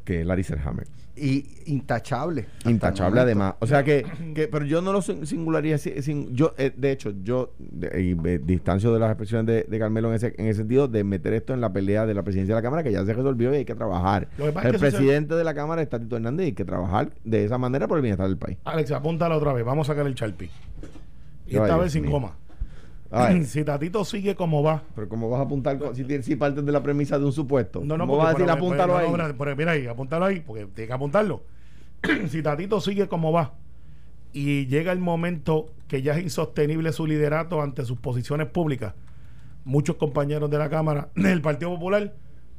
Que 0.05 0.25
Larry 0.25 0.43
Selhammer. 0.43 0.89
Y 1.15 1.45
intachable. 1.67 2.47
el 2.65 2.71
Intachable 2.71 3.21
además. 3.21 3.55
O 3.59 3.67
sea 3.67 3.85
que, 3.85 4.05
que- 4.35 4.49
pero 4.49 4.65
yo 4.65 4.81
no 4.81 4.93
lo 4.95 5.03
sin- 5.03 5.27
singularía 5.27 5.77
sin, 5.77 6.35
yo 6.35 6.55
eh, 6.57 6.73
de 6.75 6.91
hecho 6.91 7.13
yo 7.23 7.53
de, 7.59 8.03
y, 8.03 8.29
eh, 8.29 8.41
distancio 8.43 8.95
de 8.95 8.99
las 8.99 9.11
expresiones 9.11 9.47
de, 9.47 9.65
de 9.69 9.79
Carmelo 9.79 10.09
en 10.09 10.15
ese, 10.15 10.35
en 10.39 10.47
ese 10.47 10.61
sentido 10.61 10.89
de 10.89 11.05
meter 11.05 11.35
esto 11.35 11.53
en 11.53 11.61
la 11.61 11.71
pelea 11.71 12.07
de 12.07 12.15
la 12.15 12.23
presidencia 12.23 12.55
de 12.55 12.59
la 12.61 12.63
Cámara 12.63 12.83
que 12.83 12.93
ya 12.93 13.05
se 13.05 13.13
resolvió 13.13 13.53
y 13.53 13.59
hay 13.59 13.65
que 13.67 13.75
trabajar. 13.75 14.29
Lo 14.39 14.47
que 14.47 14.53
pasa 14.53 14.69
El 14.71 14.75
es 14.77 14.81
que 14.81 14.87
eso 14.89 14.97
se- 14.97 15.03
presidente 15.03 15.35
de 15.35 15.45
la 15.45 15.53
Cámara 15.55 15.83
es 15.83 15.89
Tatito 15.91 16.17
Hernández 16.17 16.45
y 16.45 16.47
hay 16.49 16.53
que 16.55 16.65
trabajar 16.65 17.13
de 17.25 17.45
esa 17.45 17.59
manera 17.59 17.87
por 17.87 17.99
el 17.99 18.03
bienestar 18.03 18.27
del 18.29 18.39
país. 18.39 18.57
Alex, 18.65 18.91
apúntala 18.93 19.37
otra 19.37 19.53
vez. 19.53 19.65
Vamos 19.67 19.89
a 19.91 19.93
sacar 19.93 20.07
el 20.07 20.15
Charpi. 20.15 20.49
Y 21.47 21.57
esta 21.57 21.77
vez 21.77 21.93
sin 21.93 22.03
mío. 22.03 22.11
coma. 22.13 22.37
Ay, 23.13 23.45
si 23.45 23.63
Tatito 23.65 24.05
sigue 24.05 24.35
como 24.35 24.63
va. 24.63 24.83
pero 24.95 25.09
¿cómo 25.09 25.29
vas 25.31 25.41
a 25.41 25.45
apuntar 25.45 25.79
con- 25.79 25.95
si, 25.95 26.03
tienes- 26.05 26.25
si 26.27 26.35
partes 26.37 26.65
de 26.65 26.73
la 26.73 26.83
premisa 26.83 27.19
de 27.19 27.25
un 27.27 27.33
supuesto? 27.33 27.81
No, 27.85 27.97
no, 27.97 28.07
¿Cómo 28.07 28.17
vas 28.19 28.29
a 28.29 28.31
decir 28.31 28.47
pero- 28.47 28.53
apúntalo 28.59 28.95
pero- 28.97 29.07
ahí? 29.23 29.29
no, 29.33 29.39
pero 29.39 29.57
mira 29.57 29.73
ahí, 29.73 29.87
apúntalo 29.87 30.25
ahí, 30.25 30.41
porque 30.41 30.67
tiene 30.67 30.89
que 30.89 30.93
apuntarlo. 30.93 31.43
si 32.29 32.43
Tatito 32.43 32.81
sigue 32.81 33.07
como 33.09 33.31
va 33.33 33.53
y 34.33 34.67
llega 34.67 34.93
el 34.93 34.99
momento 34.99 35.71
que 35.89 36.01
ya 36.03 36.17
es 36.17 36.23
insostenible 36.23 36.91
su 36.93 37.07
liderato 37.07 37.61
ante 37.61 37.85
sus 37.85 37.99
posiciones 37.99 38.47
públicas, 38.49 38.95
muchos 39.65 39.97
compañeros 39.97 40.51
de 40.51 40.59
la 40.59 40.69
Cámara 40.71 41.11
del 41.15 41.41
Partido 41.43 41.71
Popular 41.75 42.15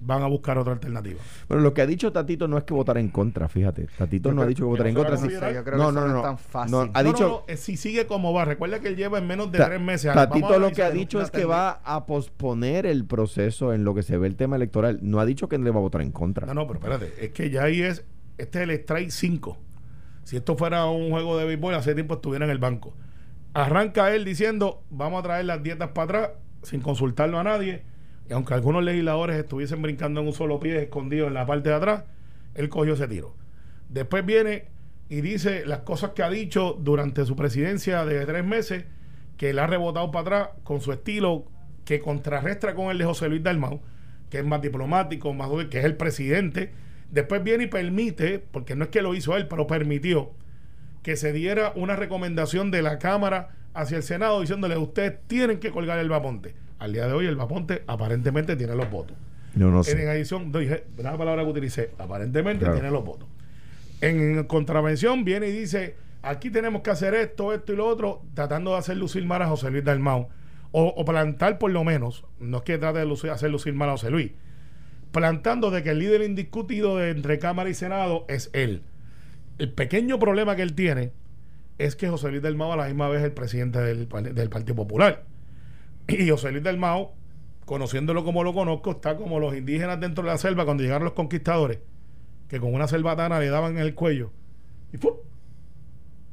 van 0.05 0.21
a 0.21 0.27
buscar 0.27 0.57
otra 0.57 0.73
alternativa. 0.73 1.19
Pero 1.47 1.59
lo 1.61 1.73
que 1.73 1.81
ha 1.81 1.85
dicho 1.85 2.11
Tatito 2.11 2.47
no 2.47 2.57
es 2.57 2.63
que 2.63 2.73
votar 2.73 2.97
en 2.97 3.09
contra, 3.09 3.47
fíjate. 3.47 3.87
Tatito 3.97 4.29
Yo 4.29 4.35
no 4.35 4.41
ha 4.41 4.45
dicho 4.45 4.63
que 4.63 4.69
votar 4.69 4.87
en 4.87 4.95
contra. 4.95 5.17
sí. 5.17 5.29
Yo 5.29 5.39
creo 5.39 5.53
no, 5.53 5.63
que 5.63 5.71
no, 5.77 5.89
eso 5.89 5.91
no, 5.91 6.07
no 6.07 6.13
no. 6.13 6.17
es 6.19 6.23
tan 6.23 6.37
fácil. 6.37 6.71
No, 6.71 6.81
ha 6.93 7.03
No, 7.03 7.09
dicho, 7.09 7.23
no, 7.23 7.29
no, 7.29 7.43
eh, 7.47 7.57
si 7.57 7.77
sigue 7.77 8.05
como 8.07 8.33
va, 8.33 8.45
recuerda 8.45 8.79
que 8.79 8.89
él 8.89 8.95
lleva 8.95 9.17
en 9.17 9.27
menos 9.27 9.51
de 9.51 9.57
Ta- 9.57 9.67
tres 9.67 9.81
meses. 9.81 10.13
Tatito 10.13 10.59
lo 10.59 10.71
que 10.71 10.83
ha 10.83 10.91
dicho 10.91 11.21
es 11.21 11.31
que 11.31 11.45
va 11.45 11.81
a 11.83 12.05
posponer 12.05 12.85
el 12.85 13.05
proceso 13.05 13.73
en 13.73 13.83
lo 13.83 13.93
que 13.95 14.03
se 14.03 14.17
ve 14.17 14.27
el 14.27 14.35
tema 14.35 14.55
electoral. 14.57 14.99
No 15.01 15.19
ha 15.19 15.25
dicho 15.25 15.47
que 15.49 15.57
le 15.57 15.69
va 15.71 15.77
a 15.77 15.81
votar 15.81 16.01
en 16.01 16.11
contra. 16.11 16.45
No, 16.47 16.53
no, 16.53 16.67
pero 16.67 16.79
espérate, 16.79 17.25
es 17.25 17.31
que 17.31 17.49
ya 17.49 17.63
ahí 17.63 17.81
es, 17.81 18.03
este 18.37 18.59
es 18.59 18.63
el 18.63 18.71
strike 18.71 19.09
5. 19.11 19.57
Si 20.25 20.37
esto 20.37 20.55
fuera 20.55 20.85
un 20.85 21.09
juego 21.11 21.37
de 21.37 21.45
béisbol, 21.45 21.73
hace 21.75 21.93
tiempo 21.93 22.13
estuviera 22.15 22.45
en 22.45 22.51
el 22.51 22.57
banco. 22.59 22.93
Arranca 23.53 24.13
él 24.15 24.25
diciendo, 24.25 24.81
vamos 24.89 25.19
a 25.19 25.23
traer 25.23 25.45
las 25.45 25.61
dietas 25.61 25.89
para 25.89 26.05
atrás, 26.05 26.29
sin 26.63 26.81
consultarlo 26.81 27.37
a 27.39 27.43
nadie. 27.43 27.83
Y 28.29 28.33
aunque 28.33 28.53
algunos 28.53 28.83
legisladores 28.83 29.37
estuviesen 29.37 29.81
brincando 29.81 30.21
en 30.21 30.27
un 30.27 30.33
solo 30.33 30.59
pie, 30.59 30.81
escondido 30.81 31.27
en 31.27 31.33
la 31.33 31.45
parte 31.45 31.69
de 31.69 31.75
atrás, 31.75 32.03
él 32.55 32.69
cogió 32.69 32.93
ese 32.93 33.07
tiro. 33.07 33.35
Después 33.89 34.25
viene 34.25 34.65
y 35.09 35.21
dice 35.21 35.65
las 35.65 35.79
cosas 35.79 36.11
que 36.11 36.23
ha 36.23 36.29
dicho 36.29 36.77
durante 36.79 37.25
su 37.25 37.35
presidencia 37.35 38.05
de 38.05 38.25
tres 38.25 38.45
meses, 38.45 38.85
que 39.37 39.49
él 39.49 39.59
ha 39.59 39.67
rebotado 39.67 40.11
para 40.11 40.21
atrás 40.21 40.49
con 40.63 40.81
su 40.81 40.91
estilo 40.91 41.45
que 41.85 41.99
contrarrestra 41.99 42.75
con 42.75 42.91
el 42.91 42.97
de 42.97 43.05
José 43.05 43.27
Luis 43.27 43.43
Dalmau, 43.43 43.81
que 44.29 44.39
es 44.39 44.45
más 44.45 44.61
diplomático, 44.61 45.33
más 45.33 45.49
que 45.69 45.79
es 45.79 45.85
el 45.85 45.97
presidente. 45.97 46.71
Después 47.11 47.43
viene 47.43 47.65
y 47.65 47.67
permite, 47.67 48.39
porque 48.39 48.75
no 48.75 48.85
es 48.85 48.89
que 48.89 49.01
lo 49.01 49.13
hizo 49.13 49.35
él, 49.35 49.47
pero 49.47 49.67
permitió 49.67 50.31
que 51.03 51.17
se 51.17 51.33
diera 51.33 51.73
una 51.75 51.95
recomendación 51.95 52.71
de 52.71 52.81
la 52.81 52.97
Cámara 52.97 53.49
hacia 53.73 53.97
el 53.97 54.03
Senado 54.03 54.39
diciéndole 54.39 54.77
ustedes 54.77 55.19
tienen 55.27 55.59
que 55.59 55.69
colgar 55.69 55.99
el 55.99 56.09
vaponte. 56.09 56.55
Al 56.83 56.91
día 56.91 57.07
de 57.07 57.13
hoy 57.13 57.25
el 57.27 57.37
vaponte 57.37 57.83
aparentemente 57.87 58.55
tiene 58.57 58.75
los 58.75 58.89
votos. 58.91 59.15
No, 59.55 59.71
no 59.71 59.77
En 59.77 59.83
sé. 59.85 60.09
adición, 60.09 60.51
dije, 60.51 60.83
una 60.97 61.17
palabra 61.17 61.43
que 61.43 61.49
utilicé, 61.49 61.91
aparentemente 61.97 62.65
Claro. 62.65 62.73
tiene 62.75 62.91
los 62.91 63.05
votos. 63.05 63.29
En 64.01 64.43
contravención 64.45 65.23
viene 65.23 65.47
y 65.47 65.51
dice, 65.53 65.95
aquí 66.23 66.49
tenemos 66.49 66.81
que 66.81 66.89
hacer 66.89 67.13
esto, 67.13 67.53
esto 67.53 67.71
y 67.71 67.77
lo 67.77 67.87
otro, 67.87 68.21
tratando 68.33 68.71
de 68.71 68.79
hacer 68.79 68.97
lucir 68.97 69.23
mal 69.25 69.41
a 69.41 69.47
José 69.47 69.71
Luis 69.71 69.83
Dalmau. 69.85 70.27
O, 70.73 70.87
o 70.87 71.05
plantar 71.05 71.57
por 71.57 71.71
lo 71.71 71.83
menos, 71.85 72.25
no 72.39 72.57
es 72.57 72.63
que 72.63 72.77
trate 72.77 72.99
de 72.99 73.05
lucir- 73.05 73.29
hacer 73.29 73.49
lucir 73.49 73.73
mal 73.75 73.87
a 73.89 73.91
José 73.93 74.09
Luis, 74.09 74.31
plantando 75.11 75.71
de 75.71 75.83
que 75.83 75.91
el 75.91 75.99
líder 75.99 76.21
indiscutido 76.23 76.97
de 76.97 77.11
entre 77.11 77.39
Cámara 77.39 77.69
y 77.69 77.73
Senado 77.75 78.25
es 78.27 78.49
él. 78.53 78.81
El 79.59 79.71
pequeño 79.71 80.17
problema 80.19 80.55
que 80.57 80.63
él 80.63 80.73
tiene 80.73 81.11
es 81.77 81.95
que 81.95 82.09
José 82.09 82.29
Luis 82.29 82.41
Dalmau 82.41 82.73
a 82.73 82.75
la 82.75 82.85
misma 82.87 83.07
vez 83.07 83.19
es 83.19 83.25
el 83.25 83.31
presidente 83.33 83.79
del, 83.79 84.09
del 84.33 84.49
Partido 84.49 84.75
Popular. 84.75 85.23
Y 86.07 86.29
José 86.29 86.51
Luis 86.51 86.63
Dalmau, 86.63 87.11
conociéndolo 87.65 88.23
como 88.23 88.43
lo 88.43 88.53
conozco, 88.53 88.91
está 88.91 89.15
como 89.15 89.39
los 89.39 89.55
indígenas 89.55 89.99
dentro 89.99 90.23
de 90.23 90.31
la 90.31 90.37
selva 90.37 90.65
cuando 90.65 90.83
llegaron 90.83 91.05
los 91.05 91.13
conquistadores, 91.13 91.79
que 92.47 92.59
con 92.59 92.73
una 92.73 92.87
selvatana 92.87 93.39
le 93.39 93.49
daban 93.49 93.77
en 93.77 93.83
el 93.83 93.95
cuello 93.95 94.31
y 94.91 94.97
¡fum! 94.97 95.13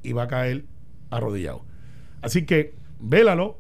y 0.02 0.12
va 0.12 0.24
a 0.24 0.28
caer 0.28 0.64
arrodillado. 1.10 1.64
Así 2.22 2.44
que, 2.46 2.74
vélalo. 2.98 3.58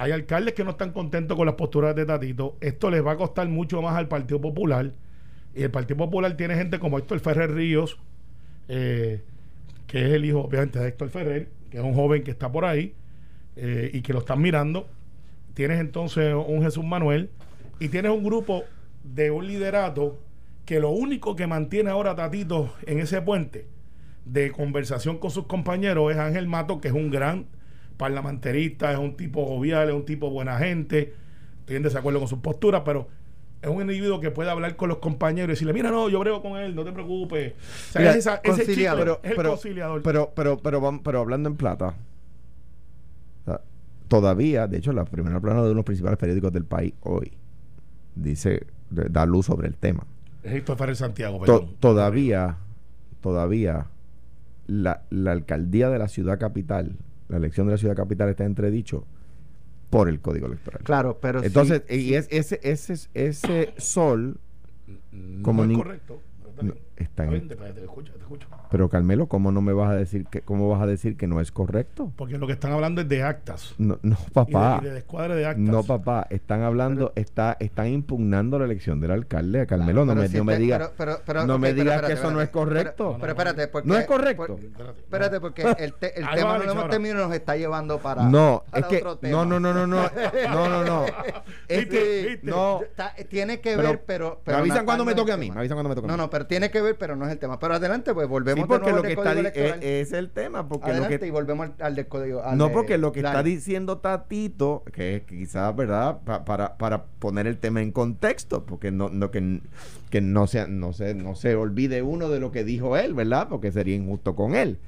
Hay 0.00 0.12
alcaldes 0.12 0.54
que 0.54 0.62
no 0.62 0.70
están 0.70 0.92
contentos 0.92 1.36
con 1.36 1.46
las 1.46 1.56
posturas 1.56 1.94
de 1.96 2.06
Tatito. 2.06 2.56
Esto 2.60 2.88
les 2.90 3.04
va 3.04 3.12
a 3.12 3.16
costar 3.16 3.48
mucho 3.48 3.82
más 3.82 3.96
al 3.96 4.06
Partido 4.06 4.40
Popular. 4.40 4.92
Y 5.54 5.64
el 5.64 5.70
Partido 5.72 5.96
Popular 5.96 6.36
tiene 6.36 6.54
gente 6.54 6.78
como 6.78 6.98
Héctor 6.98 7.18
Ferrer 7.18 7.52
Ríos, 7.52 7.98
eh, 8.68 9.24
que 9.88 10.06
es 10.06 10.12
el 10.12 10.24
hijo, 10.24 10.42
obviamente, 10.42 10.78
de 10.78 10.88
Héctor 10.88 11.08
Ferrer, 11.08 11.48
que 11.70 11.78
es 11.78 11.82
un 11.82 11.94
joven 11.94 12.22
que 12.22 12.30
está 12.30 12.52
por 12.52 12.64
ahí 12.64 12.94
eh, 13.56 13.90
y 13.92 14.02
que 14.02 14.12
lo 14.12 14.20
están 14.20 14.40
mirando. 14.40 14.88
Tienes 15.58 15.80
entonces 15.80 16.32
un 16.36 16.62
Jesús 16.62 16.84
Manuel 16.84 17.30
y 17.80 17.88
tienes 17.88 18.12
un 18.12 18.22
grupo 18.22 18.62
de 19.02 19.32
un 19.32 19.44
liderato 19.44 20.16
que 20.64 20.78
lo 20.78 20.90
único 20.90 21.34
que 21.34 21.48
mantiene 21.48 21.90
ahora 21.90 22.12
a 22.12 22.14
Tatito 22.14 22.72
en 22.86 23.00
ese 23.00 23.20
puente 23.22 23.66
de 24.24 24.52
conversación 24.52 25.18
con 25.18 25.32
sus 25.32 25.48
compañeros 25.48 26.12
es 26.12 26.16
Ángel 26.18 26.46
Mato, 26.46 26.80
que 26.80 26.86
es 26.86 26.94
un 26.94 27.10
gran 27.10 27.46
parlamentarista, 27.96 28.92
es 28.92 28.98
un 29.00 29.16
tipo 29.16 29.46
jovial, 29.46 29.88
es 29.88 29.96
un 29.96 30.04
tipo 30.04 30.30
buena 30.30 30.58
gente, 30.58 31.12
estoy 31.58 31.74
en 31.74 31.82
desacuerdo 31.82 32.20
con 32.20 32.28
sus 32.28 32.38
posturas, 32.38 32.82
pero 32.84 33.08
es 33.60 33.68
un 33.68 33.80
individuo 33.80 34.20
que 34.20 34.30
puede 34.30 34.50
hablar 34.50 34.76
con 34.76 34.88
los 34.88 34.98
compañeros 34.98 35.48
y 35.48 35.52
decirle, 35.54 35.72
mira, 35.72 35.90
no, 35.90 36.08
yo 36.08 36.20
brego 36.20 36.40
con 36.40 36.56
él, 36.56 36.76
no 36.76 36.84
te 36.84 36.92
preocupes. 36.92 37.54
O 37.88 37.92
sea, 37.94 38.00
Mira, 38.00 38.12
es 38.12 38.18
esa- 38.18 38.36
ese 38.44 38.64
pero, 38.94 39.20
es 39.24 39.30
el 39.32 39.36
pero, 39.36 39.50
conciliador. 39.50 40.02
pero, 40.04 40.30
pero, 40.36 40.58
pero, 41.02 41.18
hablando 41.20 41.48
en 41.48 41.56
plata, 41.56 41.96
todavía, 44.08 44.66
de 44.66 44.78
hecho, 44.78 44.92
la 44.92 45.04
primera 45.04 45.38
plana 45.40 45.56
de 45.56 45.60
uno 45.62 45.68
de 45.70 45.74
los 45.76 45.84
principales 45.84 46.18
periódicos 46.18 46.52
del 46.52 46.64
país 46.64 46.94
hoy 47.02 47.32
dice, 48.14 48.66
da 48.90 49.26
luz 49.26 49.46
sobre 49.46 49.68
el 49.68 49.74
tema. 49.76 50.06
Ferrer 50.42 50.96
Santiago, 50.96 51.44
To- 51.44 51.68
todavía, 51.78 52.56
todavía, 53.20 53.86
la, 54.66 55.02
la 55.10 55.32
alcaldía 55.32 55.90
de 55.90 55.98
la 55.98 56.08
ciudad 56.08 56.38
capital, 56.38 56.96
la 57.28 57.36
elección 57.36 57.66
de 57.66 57.72
la 57.72 57.78
ciudad 57.78 57.94
capital 57.96 58.28
está 58.30 58.44
entredicho 58.44 59.04
por 59.90 60.08
el 60.08 60.20
código 60.20 60.46
electoral. 60.46 60.82
Claro, 60.84 61.18
pero 61.20 61.42
Entonces, 61.42 61.82
sí, 61.88 61.94
y 62.10 62.14
es, 62.14 62.28
ese, 62.30 62.60
ese, 62.62 62.94
ese 63.14 63.74
sol 63.78 64.38
no 65.12 65.42
como 65.42 65.64
es 65.64 65.76
correcto. 65.76 66.20
no, 66.62 66.74
bien. 66.98 67.10
está 67.10 67.22
Está 67.22 67.24
en- 67.24 67.30
bien, 67.30 67.48
te, 67.48 67.56
te 67.72 67.80
escucho, 67.84 68.12
te 68.12 68.18
escucho. 68.20 68.48
Pero 68.70 68.88
Carmelo, 68.88 69.26
¿cómo 69.28 69.50
no 69.52 69.62
me 69.62 69.72
vas 69.72 69.90
a 69.90 69.94
decir 69.94 70.26
que, 70.26 70.42
cómo 70.42 70.68
vas 70.68 70.82
a 70.82 70.86
decir 70.86 71.16
que 71.16 71.26
no 71.26 71.40
es 71.40 71.50
correcto? 71.52 72.12
Porque 72.16 72.36
lo 72.38 72.46
que 72.46 72.52
están 72.52 72.72
hablando 72.72 73.00
es 73.00 73.08
de 73.08 73.22
actas. 73.22 73.74
No, 73.78 73.98
no 74.02 74.16
Y 74.16 74.24
de, 74.26 74.30
papá. 74.32 74.78
y 74.82 74.84
de 74.84 74.90
descuadre 74.92 75.34
de 75.36 75.46
actas. 75.46 75.64
No, 75.64 75.82
papá, 75.82 76.26
están 76.30 76.62
hablando, 76.62 77.12
está, 77.16 77.56
están 77.60 77.86
impugnando 77.88 78.58
la 78.58 78.66
elección 78.66 79.00
del 79.00 79.10
alcalde. 79.12 79.66
Carmelo, 79.66 80.04
no 80.04 80.14
me, 80.14 80.28
si 80.28 80.36
no 80.36 80.44
me 80.44 80.54
no 80.54 80.58
digas 80.58 80.80
espérate, 80.90 82.06
que 82.06 82.12
eso 82.12 82.30
no 82.30 82.40
es 82.40 82.48
correcto. 82.50 83.04
Pero, 83.12 83.18
pero 83.20 83.32
espérate, 83.32 83.68
porque, 83.68 83.88
no 83.88 83.96
es 83.96 84.06
correcto. 84.06 84.46
por- 84.46 84.60
Espérate, 84.98 85.40
porque 85.40 85.62
el, 85.78 85.94
te- 85.94 86.18
el 86.20 86.28
tema 86.28 86.58
no 86.58 86.64
lo 86.64 86.72
hemos 86.72 86.90
terminado 86.90 87.24
y 87.24 87.28
nos 87.28 87.36
está 87.36 87.56
llevando 87.56 87.98
para. 87.98 88.24
no, 88.24 88.64
para 88.70 88.80
es 88.80 88.86
que 88.86 88.96
otro 88.98 89.18
tema. 89.18 89.32
no, 89.44 89.44
no, 89.46 89.60
no, 89.60 89.72
no, 89.72 89.86
no, 89.86 90.10
no, 90.52 90.68
no, 90.68 90.84
no. 90.84 91.06
Es 91.68 91.86
que 91.86 92.40
no. 92.42 92.82
Está- 92.82 93.14
tiene 93.28 93.60
que 93.60 93.76
Pero- 93.76 93.88
ver, 93.90 94.02
pero. 94.06 94.40
me 94.46 94.52
avisan 94.54 94.84
cuando 94.84 95.04
me 95.04 95.14
toque 95.14 95.32
a 95.32 95.36
mí, 95.36 95.50
me 95.50 95.60
avisan 95.60 95.76
cuando 95.76 95.88
me 95.90 95.94
toque 95.94 96.06
a 96.06 96.10
mí. 96.10 96.16
No, 96.16 96.22
no, 96.24 96.30
pero 96.30 96.46
tiene 96.46 96.70
que 96.70 96.80
ver, 96.80 96.87
pero 96.94 97.16
no 97.16 97.26
es 97.26 97.32
el 97.32 97.38
tema. 97.38 97.58
Pero 97.58 97.74
adelante, 97.74 98.14
pues 98.14 98.28
volvemos 98.28 98.64
Sí, 98.64 98.68
porque 98.68 98.86
de 98.86 98.92
nuevo 98.92 98.96
lo 98.96 99.02
que 99.08 99.12
está 99.14 99.32
electoral. 99.32 99.78
es, 99.82 100.08
es 100.08 100.12
el 100.12 100.30
tema, 100.30 100.68
porque 100.68 100.90
adelante 100.90 101.14
lo 101.14 101.20
que 101.20 101.26
y 101.26 101.30
volvemos 101.30 101.66
al, 101.66 101.74
al 101.86 101.94
del 101.96 102.06
código. 102.08 102.42
al 102.42 102.56
No, 102.58 102.70
porque 102.72 102.98
lo 102.98 103.12
que 103.12 103.20
está 103.20 103.42
diciendo 103.42 103.98
Tatito, 103.98 104.82
que 104.92 105.24
quizás, 105.28 105.74
¿verdad? 105.76 106.18
Pa- 106.24 106.44
para, 106.44 106.76
para 106.78 107.04
poner 107.18 107.46
el 107.46 107.58
tema 107.58 107.82
en 107.82 107.92
contexto, 107.92 108.64
porque 108.64 108.90
no, 108.90 109.08
no 109.08 109.30
que, 109.30 109.60
que 110.10 110.20
no, 110.20 110.46
se, 110.46 110.66
no, 110.68 110.92
se, 110.92 111.14
no 111.14 111.34
se 111.34 111.54
olvide 111.56 112.02
uno 112.02 112.28
de 112.28 112.40
lo 112.40 112.50
que 112.52 112.64
dijo 112.64 112.96
él, 112.96 113.14
¿verdad? 113.14 113.48
Porque 113.48 113.72
sería 113.72 113.94
injusto 113.96 114.34
con 114.36 114.54
él. 114.54 114.78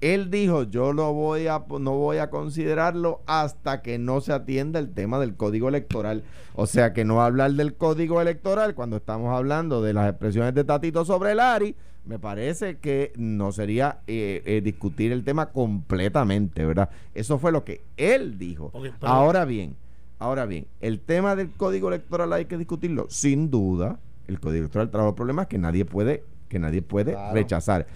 Él 0.00 0.30
dijo, 0.30 0.62
yo 0.62 0.92
lo 0.92 1.12
voy 1.12 1.48
a, 1.48 1.64
no 1.80 1.96
voy 1.96 2.18
a 2.18 2.30
considerarlo 2.30 3.20
hasta 3.26 3.82
que 3.82 3.98
no 3.98 4.20
se 4.20 4.32
atienda 4.32 4.78
el 4.78 4.90
tema 4.92 5.18
del 5.18 5.34
código 5.34 5.68
electoral. 5.68 6.22
O 6.54 6.66
sea 6.66 6.92
que 6.92 7.04
no 7.04 7.20
hablar 7.22 7.52
del 7.52 7.74
código 7.74 8.20
electoral 8.20 8.74
cuando 8.74 8.96
estamos 8.96 9.36
hablando 9.36 9.82
de 9.82 9.92
las 9.94 10.08
expresiones 10.08 10.54
de 10.54 10.62
Tatito 10.64 11.04
sobre 11.04 11.32
el 11.32 11.40
ARI, 11.40 11.74
me 12.04 12.18
parece 12.18 12.78
que 12.78 13.12
no 13.16 13.50
sería 13.52 13.98
eh, 14.06 14.42
eh, 14.46 14.60
discutir 14.62 15.10
el 15.12 15.24
tema 15.24 15.46
completamente, 15.50 16.64
¿verdad? 16.64 16.90
Eso 17.14 17.38
fue 17.38 17.52
lo 17.52 17.64
que 17.64 17.82
él 17.96 18.38
dijo. 18.38 18.72
Ahora 19.00 19.44
bien, 19.44 19.74
ahora 20.18 20.46
bien, 20.46 20.66
el 20.80 21.00
tema 21.00 21.34
del 21.36 21.50
código 21.50 21.88
electoral 21.88 22.32
hay 22.32 22.44
que 22.44 22.56
discutirlo, 22.56 23.06
sin 23.10 23.50
duda. 23.50 23.98
El 24.26 24.40
código 24.40 24.60
electoral 24.62 24.90
trae 24.90 25.04
los 25.04 25.14
problemas 25.14 25.48
que 25.48 25.58
nadie 25.58 25.84
puede, 25.84 26.22
que 26.48 26.58
nadie 26.58 26.82
puede 26.82 27.12
Claro. 27.12 27.34
rechazar. 27.34 27.86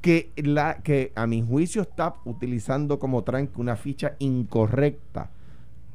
Que 0.00 0.30
la, 0.36 0.78
que 0.82 1.12
a 1.16 1.26
mi 1.26 1.42
juicio 1.42 1.82
está 1.82 2.14
utilizando 2.24 2.98
como 2.98 3.24
tranque 3.24 3.60
una 3.60 3.76
ficha 3.76 4.14
incorrecta. 4.20 5.30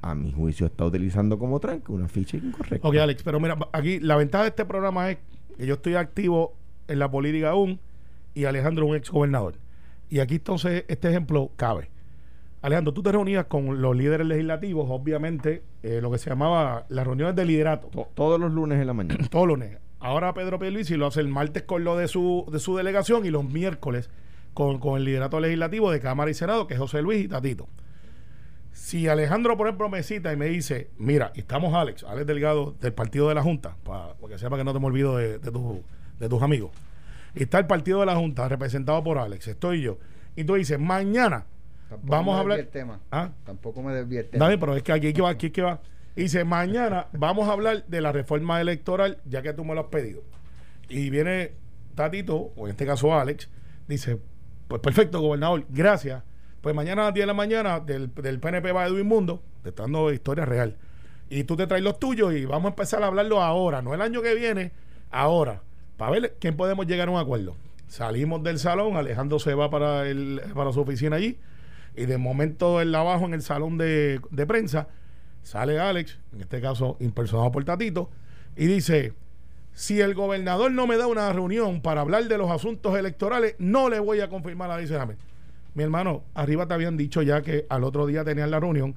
A 0.02 0.14
mi 0.16 0.32
juicio 0.34 0.66
está 0.66 0.84
utilizando 0.86 1.40
como 1.40 1.60
tranque 1.60 1.92
una 1.92 2.08
ficha 2.10 2.36
incorrecta. 2.38 2.86
Ok, 2.88 2.96
Alex, 2.98 3.24
pero 3.24 3.40
mira, 3.40 3.58
aquí 3.72 4.00
la 4.02 4.18
ventaja 4.18 4.44
de 4.44 4.50
este 4.50 4.66
programa 4.66 5.10
es 5.12 5.18
que 5.58 5.66
yo 5.66 5.76
estoy 5.76 5.96
activo 5.96 6.54
en 6.90 7.00
la 7.00 7.10
política 7.10 7.52
aún 7.52 7.80
y 8.34 8.44
Alejandro 8.46 8.86
es 8.86 8.90
un 8.92 8.96
ex 8.98 9.10
gobernador. 9.10 9.56
Y 10.10 10.20
aquí 10.20 10.36
entonces 10.36 10.84
este 10.90 11.10
ejemplo 11.10 11.52
cabe. 11.56 11.90
Alejandro, 12.62 12.94
tú 12.94 13.02
te 13.04 13.12
reunías 13.12 13.46
con 13.46 13.82
los 13.82 13.96
líderes 13.96 14.26
legislativos, 14.28 14.88
obviamente, 14.90 15.64
eh, 15.84 16.00
lo 16.02 16.12
que 16.12 16.18
se 16.18 16.30
llamaba 16.30 16.86
las 16.90 17.06
reuniones 17.06 17.36
de 17.36 17.46
liderato, 17.46 17.88
To- 17.88 18.08
todos 18.14 18.40
los 18.40 18.52
lunes 18.52 18.80
en 18.80 18.88
la 18.88 18.94
mañana. 18.94 19.28
todos 19.30 19.48
los 19.48 19.58
lunes. 19.60 19.78
Ahora 20.04 20.34
Pedro 20.34 20.60
Pierluisi 20.60 20.96
lo 20.98 21.08
hace 21.08 21.22
el 21.22 21.30
martes 21.30 21.64
con 21.64 21.84
lo 21.84 21.96
de 21.98 22.08
su, 22.08 22.46
de 22.52 22.60
su 22.60 22.76
delegación 22.76 23.26
y 23.26 23.30
los 23.30 23.46
miércoles 23.46 24.10
con, 24.54 24.80
con 24.80 24.98
el 24.98 25.06
liderato 25.06 25.40
legislativo 25.40 25.90
de 25.92 26.00
Cámara 26.00 26.30
y 26.30 26.34
Senado, 26.34 26.68
que 26.68 26.74
es 26.74 26.80
José 26.80 27.02
Luis 27.02 27.24
y 27.24 27.28
Tatito. 27.28 27.68
Si 28.72 29.08
Alejandro, 29.08 29.56
por 29.56 29.68
ejemplo, 29.68 29.88
me 29.88 30.04
cita 30.04 30.34
y 30.34 30.36
me 30.36 30.48
dice, 30.48 30.90
mira, 30.98 31.32
estamos 31.36 31.74
Alex, 31.74 32.04
Alex 32.04 32.26
Delgado 32.26 32.76
del 32.82 32.92
Partido 32.94 33.30
de 33.30 33.36
la 33.36 33.44
Junta, 33.44 33.78
para 33.84 34.14
porque 34.16 34.38
sepa 34.38 34.58
que 34.58 34.64
no 34.64 34.74
te 34.74 34.80
me 34.80 34.88
olvido 34.88 35.16
de, 35.18 35.38
de, 35.40 35.52
tu- 35.52 35.84
de 36.20 36.28
tus 36.28 36.42
amigos. 36.42 36.72
Y 37.36 37.44
está 37.44 37.60
el 37.60 37.68
Partido 37.68 38.00
de 38.00 38.08
la 38.08 38.16
Junta 38.16 38.48
representado 38.50 39.04
por 39.04 39.18
Alex, 39.20 39.48
estoy 39.48 39.82
yo. 39.82 40.00
Y 40.36 40.44
tú 40.44 40.56
dices, 40.56 40.80
mañana 40.80 41.46
Tampoco 41.88 42.12
vamos 42.12 42.36
a 42.36 42.40
hablar... 42.40 42.60
el 42.60 42.68
tema. 42.68 43.00
¿Ah? 43.12 43.30
Tampoco 43.46 43.84
me 43.84 43.94
tema. 44.04 44.46
Dale, 44.46 44.58
pero 44.58 44.76
es 44.76 44.82
que 44.84 44.92
aquí 44.92 45.14
que 45.14 45.22
va, 45.22 45.30
aquí 45.30 45.46
es 45.48 45.52
que 45.54 45.62
va. 45.62 45.80
Y 46.16 46.24
dice, 46.24 46.44
mañana 46.44 47.08
vamos 47.14 47.50
a 47.50 47.54
hablar 47.54 47.86
de 47.88 48.02
la 48.02 48.12
reforma 48.12 48.62
electoral, 48.62 49.20
ya 49.26 49.42
que 49.42 49.54
tú 49.54 49.66
me 49.66 49.74
lo 49.74 49.82
has 49.82 49.88
pedido. 49.88 50.22
Y 50.90 51.10
viene 51.10 51.54
Tatito, 51.96 52.52
o 52.56 52.66
en 52.66 52.72
este 52.72 52.86
caso 52.86 53.18
Alex, 53.18 53.50
dice, 53.88 54.20
pues 54.68 54.82
perfecto, 54.82 55.22
gobernador, 55.22 55.66
gracias. 55.70 56.24
Pues 56.62 56.76
mañana 56.76 57.04
a 57.04 57.06
las 57.06 57.14
10 57.14 57.24
de 57.24 57.28
la 57.28 57.34
mañana 57.34 57.80
del, 57.80 58.14
del 58.14 58.40
PNP 58.40 58.72
va 58.72 58.86
Edwin 58.86 59.08
Mundo, 59.08 59.44
te 59.64 59.70
está 59.70 59.84
dando 59.84 60.12
historia 60.14 60.46
real. 60.46 60.78
Y 61.30 61.46
tú 61.46 61.56
te 61.56 61.66
traes 61.66 61.84
los 61.84 62.00
tuyos 62.00 62.34
y 62.34 62.46
vamos 62.46 62.66
a 62.66 62.70
empezar 62.70 63.02
a 63.04 63.08
hablarlo 63.08 63.42
ahora, 63.42 63.82
no 63.82 63.94
el 63.94 64.02
año 64.02 64.22
que 64.22 64.36
viene, 64.36 64.72
ahora, 65.10 65.64
para 65.98 66.12
ver 66.12 66.38
quién 66.40 66.56
podemos 66.56 66.86
llegar 66.86 67.08
a 67.08 67.12
un 67.12 67.20
acuerdo. 67.20 67.56
Salimos 67.88 68.44
del 68.44 68.60
salón, 68.60 68.98
Alejandro 68.98 69.40
se 69.40 69.56
va 69.56 69.70
para, 69.70 70.08
el, 70.08 70.42
para 70.54 70.72
su 70.72 70.82
oficina 70.82 71.16
allí, 71.16 71.40
y 71.96 72.06
de 72.06 72.18
momento 72.18 72.82
él 72.82 72.94
abajo 72.94 73.26
en 73.26 73.34
el 73.34 73.42
salón 73.42 73.78
de, 73.78 74.22
de 74.30 74.46
prensa 74.46 74.88
sale 75.44 75.80
Alex, 75.80 76.18
en 76.34 76.42
este 76.42 76.60
caso 76.62 76.98
impersonado 77.00 77.52
por 77.52 77.64
Tatito, 77.64 78.10
y 78.56 78.66
dice, 78.66 79.14
si 79.74 80.02
el 80.02 80.14
gobernador 80.14 80.72
no 80.72 80.88
me 80.88 80.98
da 80.98 81.08
una 81.08 81.32
reunión 81.32 81.82
para 81.82 82.02
hablar 82.02 82.26
de 82.26 82.38
los 82.38 82.52
asuntos 82.52 82.98
electorales, 82.98 83.56
no 83.60 83.90
le 83.90 84.00
voy 84.00 84.20
a 84.22 84.30
confirmar 84.30 84.72
a 84.72 84.76
Alicia 84.76 84.98
Ramírez. 84.98 85.22
Mi 85.74 85.84
hermano, 85.84 86.24
arriba 86.36 86.68
te 86.68 86.74
habían 86.76 86.98
dicho 86.98 87.22
ya 87.22 87.42
que 87.42 87.66
al 87.70 87.84
otro 87.84 88.06
día 88.06 88.24
tenían 88.24 88.52
la 88.52 88.60
reunión, 88.60 88.96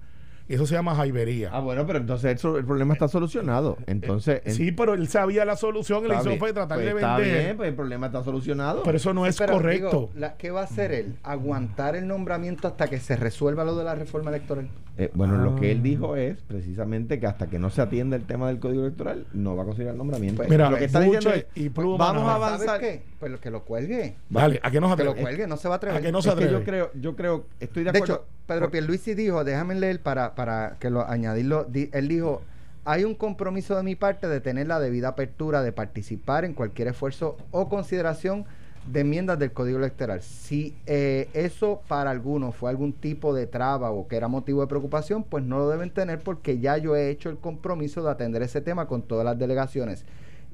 eso 0.55 0.67
se 0.67 0.75
llama 0.75 0.95
jaibería. 0.95 1.51
Ah, 1.53 1.61
bueno, 1.61 1.87
pero 1.87 1.99
entonces 1.99 2.37
eso- 2.37 2.57
el 2.59 2.65
problema 2.65 2.93
está 2.95 3.09
solucionado. 3.09 3.77
Entonces, 3.87 4.43
en- 4.45 4.55
sí, 4.55 4.73
pero 4.73 4.95
él 4.95 5.09
sabía 5.09 5.45
la 5.45 5.57
solución 5.57 6.05
y 6.05 6.09
le 6.09 6.15
está 6.15 6.31
hizo 6.31 6.39
fue 6.39 6.53
tratar 6.53 6.79
Pues 6.79 6.87
de 6.87 6.93
está 7.01 7.17
vender. 7.19 7.43
bien, 7.45 7.57
pues 7.57 7.69
el 7.69 7.75
problema 7.75 8.07
está 8.07 8.23
solucionado. 8.23 8.83
Pero 8.85 8.97
eso 8.97 9.13
no 9.13 9.27
es 9.27 9.37
Pero, 9.37 9.55
correcto. 9.55 9.87
digo, 9.89 10.11
la- 10.15 10.37
¿Qué 10.37 10.51
va 10.51 10.61
a 10.61 10.65
hacer 10.65 10.93
él? 10.93 11.17
¿Aguantar 11.23 11.97
el 11.97 12.07
nombramiento 12.07 12.69
hasta 12.69 12.89
que 12.89 12.99
se 13.01 13.17
resuelva 13.17 13.65
lo 13.65 13.77
de 13.77 13.85
la 13.85 13.95
reforma 13.95 14.31
electoral? 14.31 14.69
Eh, 14.99 15.11
bueno, 15.15 15.37
lo 15.37 15.57
que 15.57 15.73
él 15.73 15.79
Ah. 15.81 15.83
dijo 15.83 16.17
es 16.17 16.41
precisamente 16.43 17.21
que 17.21 17.27
hasta 17.27 17.49
que 17.49 17.59
no 17.59 17.69
se 17.71 17.83
atienda 17.83 18.17
el 18.17 18.23
tema 18.25 18.49
del 18.49 18.59
código 18.59 18.83
electoral, 18.83 19.27
no 19.35 19.55
va 19.57 19.63
a 19.63 19.67
considerar 19.67 19.93
el 19.93 19.99
nombramiento. 19.99 20.39
Pues, 20.39 20.49
Mira, 20.49 20.71
lo 20.71 20.79
que 20.79 20.85
está 20.87 21.01
diciendo 21.01 21.31
es, 21.35 21.47
y 21.55 21.69
Pluma 21.69 21.99
vamos 21.99 22.23
a 22.29 22.35
avanzar. 22.37 22.67
¿Sabes 22.67 22.81
qué? 22.81 23.03
Pues 23.21 23.39
que 23.41 23.51
lo 23.51 23.63
cuelgue. 23.65 24.17
Vale, 24.31 24.59
¿a 24.63 24.71
qué 24.71 24.81
nos 24.81 24.97
Que 24.97 25.05
lo 25.05 25.11
atreve? 25.11 25.23
cuelgue, 25.27 25.47
no 25.47 25.57
se 25.59 25.69
va 25.69 25.75
a 25.75 25.77
atrever. 25.77 25.99
¿A 25.99 26.01
que 26.03 26.13
no 26.13 26.23
se 26.23 26.31
es 26.31 26.35
que 26.35 26.41
yo 26.43 26.47
atreve? 26.59 26.65
creo, 26.65 26.91
yo 26.95 27.15
creo, 27.17 27.45
estoy 27.61 27.85
de 27.85 27.93
De 27.93 27.99
acuerdo. 27.99 28.15
hecho, 28.15 28.25
Pedro 28.47 28.71
Pierluisi 28.71 29.15
dijo, 29.15 29.43
déjame 29.45 29.75
leer 29.75 30.01
para, 30.01 30.35
para 30.35 30.77
que 30.79 30.89
lo 30.91 31.07
añadirlo, 31.09 31.65
di- 31.65 31.91
él 31.93 32.09
dijo, 32.09 32.43
hay 32.85 33.05
un 33.05 33.15
compromiso 33.15 33.77
de 33.77 33.83
mi 33.83 33.97
parte 33.97 34.29
de 34.29 34.41
tener 34.41 34.69
la 34.69 34.79
debida 34.79 35.09
apertura 35.09 35.63
de 35.63 35.73
participar 35.73 36.45
en 36.45 36.55
cualquier 36.55 36.89
esfuerzo 36.89 37.37
o 37.51 37.69
consideración 37.69 38.45
de 38.87 39.01
enmiendas 39.01 39.41
del 39.41 39.51
Código 39.51 39.79
Electoral. 39.79 40.23
Si 40.23 40.77
eh, 40.87 41.29
eso 41.35 41.83
para 41.89 42.13
algunos 42.13 42.55
fue 42.55 42.71
algún 42.71 42.93
tipo 42.93 43.35
de 43.35 43.49
traba 43.49 43.91
o 43.91 44.07
que 44.07 44.17
era 44.17 44.29
motivo 44.29 44.61
de 44.61 44.69
preocupación, 44.69 45.25
pues 45.25 45.43
no 45.43 45.59
lo 45.59 45.69
deben 45.69 45.91
tener 45.91 46.21
porque 46.21 46.61
ya 46.61 46.77
yo 46.77 46.95
he 46.95 47.11
hecho 47.11 47.29
el 47.31 47.39
compromiso 47.39 48.05
de 48.05 48.13
atender 48.13 48.43
ese 48.43 48.61
tema 48.61 48.87
con 48.87 49.03
todas 49.03 49.25
las 49.25 49.37
delegaciones. 49.37 50.05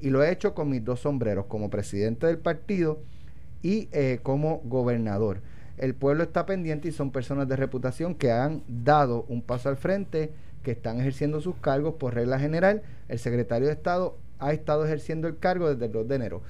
Y 0.01 0.09
lo 0.09 0.23
he 0.23 0.31
hecho 0.31 0.55
con 0.55 0.67
mis 0.67 0.83
dos 0.83 1.01
sombreros, 1.01 1.45
como 1.45 1.69
presidente 1.69 2.25
del 2.25 2.39
partido 2.39 2.97
y 3.61 3.87
eh, 3.91 4.19
como 4.23 4.61
gobernador. 4.65 5.41
El 5.77 5.95
pueblo 5.95 6.23
está 6.23 6.45
pendiente 6.45 6.87
y 6.87 6.91
son 6.91 7.11
personas 7.11 7.47
de 7.47 7.55
reputación 7.55 8.15
que 8.15 8.31
han 8.31 8.61
dado 8.67 9.25
un 9.27 9.41
paso 9.41 9.69
al 9.69 9.77
frente, 9.77 10.31
que 10.61 10.71
están 10.71 10.99
ejerciendo 10.99 11.41
sus 11.41 11.55
cargos 11.55 11.95
por 11.95 12.13
regla 12.13 12.39
general. 12.39 12.83
El 13.09 13.19
secretario 13.19 13.67
de 13.67 13.73
Estado 13.73 14.17
ha 14.39 14.53
estado 14.53 14.85
ejerciendo 14.85 15.27
el 15.27 15.37
cargo 15.37 15.69
desde 15.69 15.85
el 15.85 15.91
2 15.91 16.07
de 16.07 16.15
enero. 16.15 16.41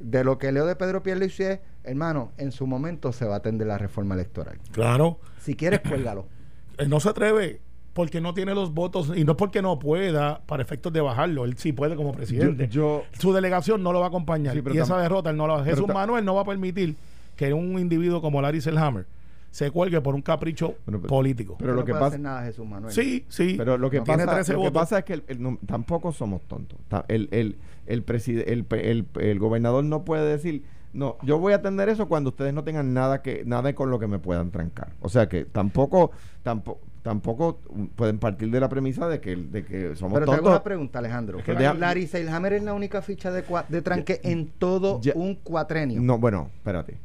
De 0.00 0.24
lo 0.24 0.38
que 0.38 0.50
leo 0.52 0.66
de 0.66 0.76
Pedro 0.76 1.02
Pierluisi 1.02 1.44
es, 1.44 1.60
hermano, 1.84 2.32
en 2.36 2.50
su 2.52 2.66
momento 2.66 3.12
se 3.12 3.24
va 3.26 3.34
a 3.34 3.38
atender 3.38 3.66
la 3.66 3.78
reforma 3.78 4.14
electoral. 4.14 4.58
Claro. 4.72 5.18
Si 5.40 5.54
quieres, 5.54 5.80
cuélgalo. 5.80 6.26
Él 6.78 6.88
no 6.90 6.98
se 7.00 7.08
atreve 7.08 7.60
porque 7.92 8.20
no 8.20 8.34
tiene 8.34 8.54
los 8.56 8.74
votos 8.74 9.12
y 9.14 9.24
no 9.24 9.32
es 9.32 9.38
porque 9.38 9.62
no 9.62 9.78
pueda 9.78 10.42
para 10.46 10.62
efectos 10.64 10.92
de 10.92 11.00
bajarlo. 11.00 11.44
Él 11.44 11.56
sí 11.56 11.72
puede 11.72 11.94
como 11.94 12.10
presidente. 12.12 12.68
yo- 12.68 13.04
Su 13.12 13.32
delegación 13.32 13.84
no 13.84 13.92
lo 13.92 14.00
va 14.00 14.06
a 14.06 14.08
acompañar 14.08 14.52
Sí, 14.54 14.62
pero 14.62 14.74
y 14.74 14.78
esa 14.78 14.98
derrota 14.98 15.30
él 15.30 15.36
no 15.36 15.46
la 15.46 15.54
va 15.54 15.60
a 15.62 15.64
Jesús 15.64 15.86
Manuel 15.86 16.24
no 16.24 16.34
va 16.34 16.42
a 16.42 16.44
permitir 16.44 16.96
que 17.36 17.52
un 17.52 17.78
individuo 17.78 18.20
como 18.20 18.40
Larry 18.42 18.60
Selhammer 18.60 19.06
se 19.50 19.70
cuelgue 19.70 20.00
por 20.00 20.14
un 20.16 20.22
capricho 20.22 20.74
Bueno, 20.84 21.00
pero- 21.00 21.08
político. 21.08 21.56
Pero 21.58 21.72
No 21.72 21.76
lo 21.80 21.84
que 21.84 21.92
puede 21.92 22.00
pasa 22.00 22.08
hacer 22.08 22.20
nada 22.20 22.42
Jesús 22.44 22.66
Manuel. 22.66 22.92
sí, 22.92 23.24
sí. 23.28 23.54
Pero 23.56 23.78
lo 23.78 23.88
que, 23.88 24.02
pasa, 24.02 24.26
13 24.26 24.52
lo 24.54 24.62
que 24.62 24.70
pasa 24.72 24.98
es 24.98 25.04
que 25.04 25.12
el- 25.14 25.24
el- 25.28 25.42
no, 25.42 25.58
tampoco 25.66 26.10
somos 26.12 26.42
tontos. 26.48 26.78
El, 27.08 27.28
el, 27.30 27.56
el, 27.86 28.02
preside- 28.04 28.50
el, 28.52 28.64
pe- 28.64 28.90
el- 28.90 29.06
el 29.20 29.38
gobernador 29.38 29.84
no 29.84 30.04
puede 30.04 30.28
decir, 30.28 30.64
no, 30.92 31.16
yo 31.22 31.38
voy 31.38 31.52
a 31.52 31.56
atender 31.56 31.88
eso 31.88 32.08
cuando 32.08 32.30
ustedes 32.30 32.52
no 32.52 32.64
tengan 32.64 32.94
nada 32.94 33.22
que 33.22 33.44
nada 33.44 33.72
con 33.74 33.90
lo 33.90 33.98
que 34.00 34.06
me 34.08 34.18
puedan 34.18 34.50
trancar. 34.50 34.92
O 35.00 35.08
sea 35.08 35.28
que 35.28 35.44
tampoco 35.44 36.10
tampoco 36.42 36.80
tampoco 37.02 37.60
pueden 37.96 38.18
partir 38.18 38.50
de 38.50 38.58
la 38.60 38.68
premisa 38.70 39.06
de 39.08 39.20
que, 39.20 39.36
de 39.36 39.62
que 39.64 39.94
somos 39.94 40.14
Pero 40.14 40.24
te 40.24 40.32
hago 40.32 40.36
tontos. 40.40 40.50
una 40.52 40.62
pregunta, 40.64 40.98
Alejandro. 41.00 41.38
Es 41.38 41.44
que 41.44 41.52
deja- 41.54 41.74
Larry 41.74 42.06
Seilhammer 42.06 42.54
es 42.54 42.62
la 42.64 42.72
única 42.72 43.02
ficha 43.02 43.30
de, 43.30 43.44
cua- 43.46 43.66
de 43.68 43.82
tranque 43.82 44.20
en 44.24 44.46
todo 44.48 45.00
Ya- 45.02 45.12
un 45.14 45.34
cuatrenio. 45.34 46.00
No, 46.00 46.16
bueno, 46.18 46.48
espérate. 46.56 46.96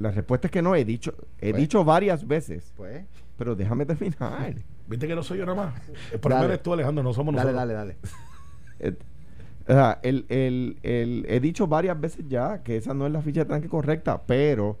La 0.00 0.10
respuesta 0.10 0.48
es 0.48 0.50
que 0.50 0.62
no 0.62 0.74
he 0.74 0.84
dicho, 0.84 1.14
he 1.38 1.50
Pues. 1.52 1.60
dicho 1.62 1.84
varias 1.84 2.26
veces, 2.26 2.72
Pues, 2.76 3.04
pero 3.38 3.54
déjame 3.54 3.86
terminar. 3.86 4.54
Viste 4.88 5.06
que 5.06 5.14
no 5.14 5.22
soy 5.22 5.38
yo 5.38 5.46
nada 5.46 5.56
más. 5.70 5.74
El 6.12 6.18
problema 6.18 6.40
Dale. 6.42 6.54
eres 6.54 6.62
tú, 6.64 6.72
Alejandro, 6.72 7.04
no 7.04 7.12
somos 7.14 7.34
dale, 7.34 7.52
nosotros. 7.52 7.68
dale, 7.68 7.94
dale. 7.94 7.96
Eh, 8.82 8.96
o 9.68 9.72
sea, 9.72 10.00
el, 10.02 10.24
el- 10.30 10.78
el- 10.82 11.26
he 11.28 11.38
dicho 11.38 11.66
varias 11.66 12.00
veces 12.00 12.24
ya 12.28 12.62
que 12.62 12.76
esa 12.78 12.94
no 12.94 13.06
es 13.06 13.12
la 13.12 13.20
ficha 13.22 13.40
de 13.40 13.44
tranque 13.46 13.68
correcta, 13.68 14.22
pero 14.26 14.78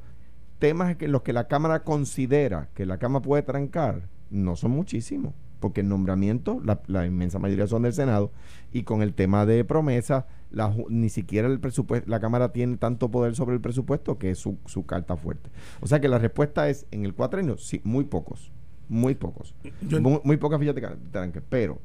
temas 0.58 0.96
que 0.96 1.06
los 1.06 1.20
que 1.22 1.34
la 1.34 1.48
Cámara 1.48 1.84
considera 1.84 2.68
que 2.74 2.86
la 2.86 2.96
Cámara 2.98 3.22
puede 3.22 3.42
trancar 3.42 4.08
no 4.30 4.56
son 4.56 4.70
muchísimos, 4.70 5.34
porque 5.60 5.82
el 5.82 5.88
nombramiento, 5.88 6.60
la, 6.64 6.80
la 6.86 7.04
inmensa 7.06 7.38
mayoría 7.38 7.66
son 7.66 7.82
del 7.82 7.92
Senado, 7.92 8.30
y 8.72 8.84
con 8.84 9.02
el 9.02 9.12
tema 9.12 9.44
de 9.44 9.64
promesa, 9.64 10.26
la 10.50 10.74
ni 10.88 11.08
siquiera 11.08 11.48
el 11.48 11.60
presupuesto, 11.60 12.10
la 12.10 12.20
Cámara 12.20 12.52
tiene 12.52 12.76
tanto 12.76 13.10
poder 13.10 13.34
sobre 13.34 13.54
el 13.54 13.60
presupuesto 13.60 14.18
que 14.18 14.30
es 14.30 14.38
su, 14.38 14.58
su 14.66 14.84
carta 14.86 15.16
fuerte. 15.16 15.50
O 15.80 15.86
sea 15.86 16.00
que 16.00 16.08
la 16.08 16.18
respuesta 16.18 16.68
es, 16.68 16.86
en 16.90 17.04
el 17.04 17.14
cuatrenio, 17.14 17.56
sí, 17.56 17.80
muy 17.84 18.04
pocos, 18.04 18.50
muy 18.88 19.14
pocos, 19.14 19.54
Yo- 19.88 20.00
muy, 20.00 20.20
muy 20.24 20.36
pocas 20.36 20.58
fichas 20.60 20.74
de 20.74 20.88
tranque, 21.12 21.40
pero 21.40 21.78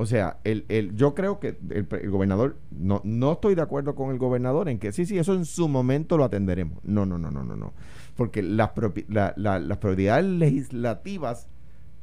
o 0.00 0.06
sea, 0.06 0.38
el, 0.44 0.64
el, 0.68 0.94
yo 0.94 1.12
creo 1.12 1.40
que 1.40 1.58
el, 1.70 1.88
el 1.90 2.10
gobernador, 2.10 2.56
no, 2.70 3.00
no 3.02 3.32
estoy 3.32 3.56
de 3.56 3.62
acuerdo 3.62 3.96
con 3.96 4.10
el 4.12 4.18
gobernador 4.18 4.68
en 4.68 4.78
que 4.78 4.92
sí, 4.92 5.04
sí, 5.06 5.18
eso 5.18 5.34
en 5.34 5.44
su 5.44 5.66
momento 5.68 6.16
lo 6.16 6.22
atenderemos. 6.22 6.78
No, 6.84 7.04
no, 7.04 7.18
no, 7.18 7.32
no, 7.32 7.42
no, 7.42 7.56
no. 7.56 7.72
Porque 8.16 8.40
las, 8.40 8.70
la- 9.08 9.34
la- 9.36 9.58
las 9.58 9.78
prioridades 9.78 10.24
legislativas 10.24 11.48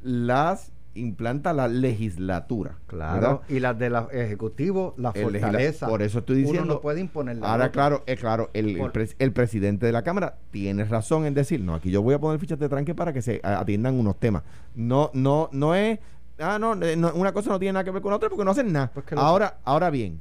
las 0.02 0.72
implanta 0.96 1.52
la 1.52 1.68
legislatura. 1.68 2.78
Claro. 2.86 3.14
¿verdad? 3.20 3.40
Y 3.48 3.60
las 3.60 3.78
del 3.78 3.94
Ejecutivo, 4.12 4.94
la 4.96 5.10
El 5.14 5.22
fortaleza. 5.24 5.86
por 5.88 6.02
eso 6.02 6.18
estoy 6.20 6.36
diciendo- 6.36 6.62
Uno 6.64 6.74
no 6.74 6.80
puede 6.80 7.00
imponerla. 7.00 7.50
Ahora, 7.50 7.70
claro, 7.70 8.02
eh, 8.06 8.16
claro, 8.16 8.50
el, 8.52 8.70
el 8.80 8.92
pres- 8.92 9.14
el 9.18 9.32
presidente 9.32 9.86
de 9.86 9.92
la 9.92 10.02
Cámara 10.02 10.38
tiene 10.50 10.84
razón 10.84 11.26
en 11.26 11.34
decir, 11.34 11.60
no, 11.60 11.74
aquí 11.74 11.90
yo 11.90 12.02
voy 12.02 12.14
a 12.14 12.18
poner 12.18 12.40
fichas 12.40 12.58
de 12.58 12.68
tranque 12.68 12.94
para 12.94 13.12
que 13.12 13.22
se 13.22 13.40
atiendan 13.42 13.98
unos 13.98 14.18
temas. 14.18 14.42
No, 14.74 15.10
no, 15.14 15.48
no 15.52 15.74
es, 15.74 15.98
ah, 16.38 16.58
no, 16.58 16.74
eh, 16.82 16.96
no, 16.96 17.12
una 17.14 17.32
cosa 17.32 17.50
no 17.50 17.58
tiene 17.58 17.74
nada 17.74 17.84
que 17.84 17.90
ver 17.90 18.02
con 18.02 18.12
otra 18.12 18.28
porque 18.28 18.44
no 18.44 18.50
hacen 18.50 18.72
nada. 18.72 18.90
Pues 18.92 19.06
lo- 19.12 19.20
ahora, 19.20 19.58
ahora 19.64 19.90
bien, 19.90 20.20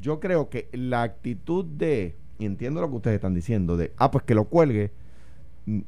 yo 0.00 0.20
creo 0.20 0.48
que 0.48 0.68
la 0.72 1.02
actitud 1.02 1.64
de, 1.64 2.16
y 2.38 2.46
entiendo 2.46 2.80
lo 2.80 2.88
que 2.90 2.96
ustedes 2.96 3.14
están 3.16 3.34
diciendo, 3.34 3.76
de, 3.76 3.92
ah, 3.98 4.10
pues 4.10 4.24
que 4.24 4.34
lo 4.34 4.44
cuelgue, 4.44 4.90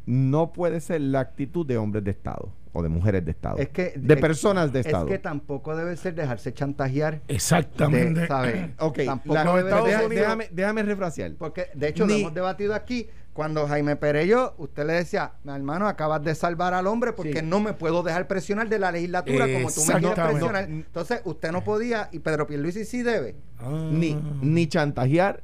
no 0.07 0.53
puede 0.53 0.81
ser 0.81 1.01
la 1.01 1.21
actitud 1.21 1.67
de 1.67 1.77
hombres 1.79 2.05
de 2.05 2.13
Estado 2.13 2.51
o 2.77 2.83
de 2.83 2.89
mujeres 2.91 3.25
de 3.25 3.31
Estado. 3.31 3.57
Es 3.59 3.69
que, 3.71 3.95
de 3.97 4.15
es- 4.15 4.21
personas 4.21 4.73
de 4.73 4.81
Estado. 4.81 5.07
Es 5.07 5.13
que 5.13 5.19
tampoco 5.19 5.75
debe 5.77 5.97
ser 5.97 6.15
dejarse 6.15 6.53
chantajear. 6.53 7.23
Exactamente. 7.29 8.21
De, 8.21 8.27
¿sabes? 8.27 8.71
Ok, 8.81 8.99
Tampoco 9.07 9.35
la- 9.35 9.61
Estados 9.61 9.87
deja- 9.87 9.99
Unidos- 10.05 10.11
déjame, 10.23 10.49
déjame 10.53 10.83
refrasear. 10.83 11.33
Porque, 11.39 11.69
de 11.75 11.89
hecho, 11.89 12.05
lo 12.07 12.13
hemos 12.15 12.35
debatido 12.35 12.75
aquí. 12.75 13.09
Cuando 13.33 13.67
Jaime 13.67 13.97
Perello, 13.97 14.55
usted 14.59 14.87
le 14.87 14.93
decía, 14.93 15.33
mi 15.43 15.53
hermano, 15.53 15.89
acabas 15.89 16.23
de 16.23 16.37
salvar 16.37 16.73
al 16.73 16.87
hombre 16.87 17.13
porque 17.13 17.41
Sí. 17.41 17.45
no 17.45 17.59
me 17.59 17.73
puedo 17.73 18.05
dejar 18.05 18.29
presionar 18.29 18.69
de 18.69 18.79
la 18.79 18.93
legislatura 18.93 19.47
como 19.53 19.71
tú 19.73 19.81
me 19.87 19.95
quieres 20.01 20.19
presionar. 20.25 20.65
Entonces, 20.71 21.21
usted 21.25 21.51
no 21.51 21.65
podía, 21.65 22.09
y 22.13 22.21
Pedro 22.21 22.47
Pierluisi 22.47 22.85
sí 22.85 23.03
debe. 23.03 23.35
Ah. 23.59 23.89
ni, 23.91 24.15
ni 24.41 24.69
chantajear, 24.69 25.43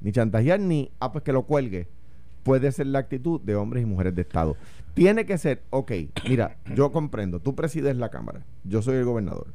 ni 0.00 0.12
chantajear, 0.12 0.60
ni, 0.60 0.92
ah, 1.00 1.10
pues 1.10 1.24
que 1.24 1.32
lo 1.32 1.42
cuelgue. 1.46 1.88
Puede 2.44 2.70
ser 2.70 2.86
la 2.86 3.00
actitud 3.00 3.40
de 3.40 3.56
hombres 3.56 3.82
y 3.82 3.86
mujeres 3.86 4.14
de 4.14 4.22
Estado. 4.22 4.56
Tiene 4.94 5.26
que 5.26 5.36
ser, 5.38 5.62
ok, 5.70 5.90
mira, 6.28 6.56
yo 6.74 6.92
comprendo, 6.92 7.40
tú 7.40 7.56
presides 7.56 7.96
la 7.96 8.10
Cámara, 8.10 8.42
yo 8.62 8.80
soy 8.82 8.96
el 8.96 9.04
gobernador. 9.04 9.48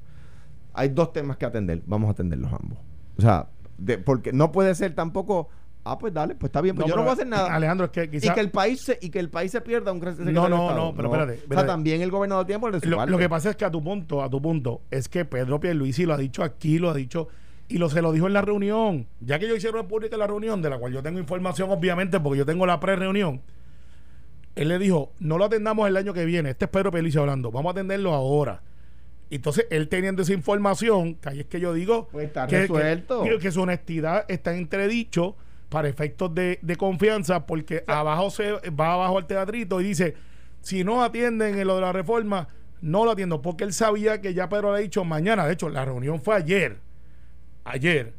Hay 0.73 0.89
dos 0.89 1.13
temas 1.13 1.37
que 1.37 1.45
atender, 1.45 1.81
vamos 1.85 2.09
a 2.09 2.11
atenderlos 2.11 2.51
ambos. 2.51 2.77
O 3.17 3.21
sea, 3.21 3.47
de- 3.77 3.97
porque 3.99 4.33
no 4.33 4.51
puede 4.51 4.73
ser 4.75 4.93
tampoco, 4.95 5.49
ah, 5.83 5.97
pues 5.97 6.13
dale, 6.13 6.35
pues 6.35 6.49
está 6.49 6.61
bien, 6.61 6.75
pues 6.75 6.87
No, 6.87 6.89
yo 6.89 6.95
no 6.95 7.03
voy 7.03 7.11
a 7.11 7.13
hacer 7.13 7.27
nada. 7.27 7.53
Alejandro, 7.53 7.85
es 7.85 7.91
que 7.91 8.03
y 8.05 8.09
quizá 8.09 8.33
que 8.33 8.39
el 8.41 8.51
país 8.51 8.81
se, 8.81 8.97
y 9.01 9.09
que 9.09 9.19
el 9.19 9.29
país 9.29 9.51
se 9.51 9.61
pierda 9.61 9.91
un 9.91 9.99
secretario 9.99 10.31
No, 10.33 10.49
no, 10.49 10.75
no, 10.75 10.93
pero 10.95 11.13
espérate, 11.13 11.43
O 11.49 11.53
sea, 11.53 11.65
también 11.67 12.01
el 12.01 12.11
gobernador 12.11 12.45
tiene 12.45 12.59
por 12.59 12.71
lo, 12.85 13.05
lo 13.05 13.17
que 13.17 13.29
pasa 13.29 13.51
es 13.51 13.55
que 13.55 13.65
a 13.65 13.71
tu 13.71 13.83
punto, 13.83 14.21
a 14.23 14.29
tu 14.29 14.41
punto, 14.41 14.81
es 14.89 15.07
que 15.07 15.25
Pedro 15.25 15.59
Pierluisi 15.59 16.05
lo 16.05 16.15
ha 16.15 16.17
dicho 16.17 16.43
aquí, 16.43 16.79
lo 16.79 16.89
ha 16.89 16.93
dicho 16.95 17.27
y 17.69 17.77
lo 17.77 17.89
se 17.89 18.01
lo 18.01 18.11
dijo 18.11 18.27
en 18.27 18.33
la 18.33 18.41
reunión. 18.41 19.07
Ya 19.21 19.39
que 19.39 19.45
ellos 19.45 19.57
hicieron 19.57 19.87
pública 19.87 20.17
la 20.17 20.27
reunión, 20.27 20.61
de 20.61 20.69
la 20.69 20.77
cual 20.77 20.91
yo 20.91 21.01
tengo 21.01 21.19
información, 21.19 21.69
obviamente, 21.71 22.19
porque 22.19 22.39
yo 22.39 22.45
tengo 22.45 22.65
la 22.65 22.79
pre-reunión. 22.79 23.41
Él 24.55 24.67
le 24.67 24.79
dijo, 24.79 25.13
no 25.19 25.37
lo 25.37 25.45
atendamos 25.45 25.87
el 25.87 25.95
año 25.95 26.13
que 26.13 26.25
viene. 26.25 26.49
Este 26.49 26.65
es 26.65 26.71
Pedro 26.71 26.91
Pierluisi 26.91 27.17
hablando. 27.17 27.51
Vamos 27.51 27.69
a 27.69 27.71
atenderlo 27.71 28.13
ahora. 28.13 28.61
Entonces, 29.29 29.67
él 29.69 29.87
teniendo 29.87 30.23
esa 30.23 30.33
información, 30.33 31.15
que 31.15 31.29
ahí 31.29 31.39
es 31.41 31.45
que 31.45 31.59
yo 31.59 31.71
digo 31.73 32.09
Pues 32.11 32.25
está 32.27 32.47
que, 32.47 32.61
resuelto. 32.61 33.23
que- 33.23 33.37
que 33.37 33.51
su 33.51 33.61
honestidad 33.61 34.25
está 34.27 34.55
entredicho 34.55 35.35
para 35.69 35.87
efectos 35.87 36.33
de, 36.33 36.57
de 36.63 36.75
confianza, 36.75 37.45
porque 37.45 37.83
abajo 37.85 38.31
se 38.31 38.51
va 38.71 38.93
abajo 38.95 39.19
al 39.19 39.27
teatrito 39.27 39.79
y 39.79 39.83
dice, 39.83 40.15
si 40.61 40.83
no 40.83 41.03
atienden 41.03 41.59
en 41.59 41.67
lo 41.67 41.75
de 41.75 41.81
la 41.81 41.93
reforma, 41.93 42.47
no 42.81 43.05
lo 43.05 43.11
atiendo, 43.11 43.39
porque 43.43 43.65
él 43.65 43.71
sabía 43.73 44.19
que 44.19 44.33
ya 44.33 44.49
Pedro 44.49 44.71
le 44.73 44.79
ha 44.79 44.81
dicho 44.81 45.03
mañana, 45.05 45.45
de 45.45 45.53
hecho, 45.53 45.69
la 45.69 45.85
reunión 45.85 46.21
fue 46.23 46.35
ayer, 46.35 46.77
ayer, 47.63 48.13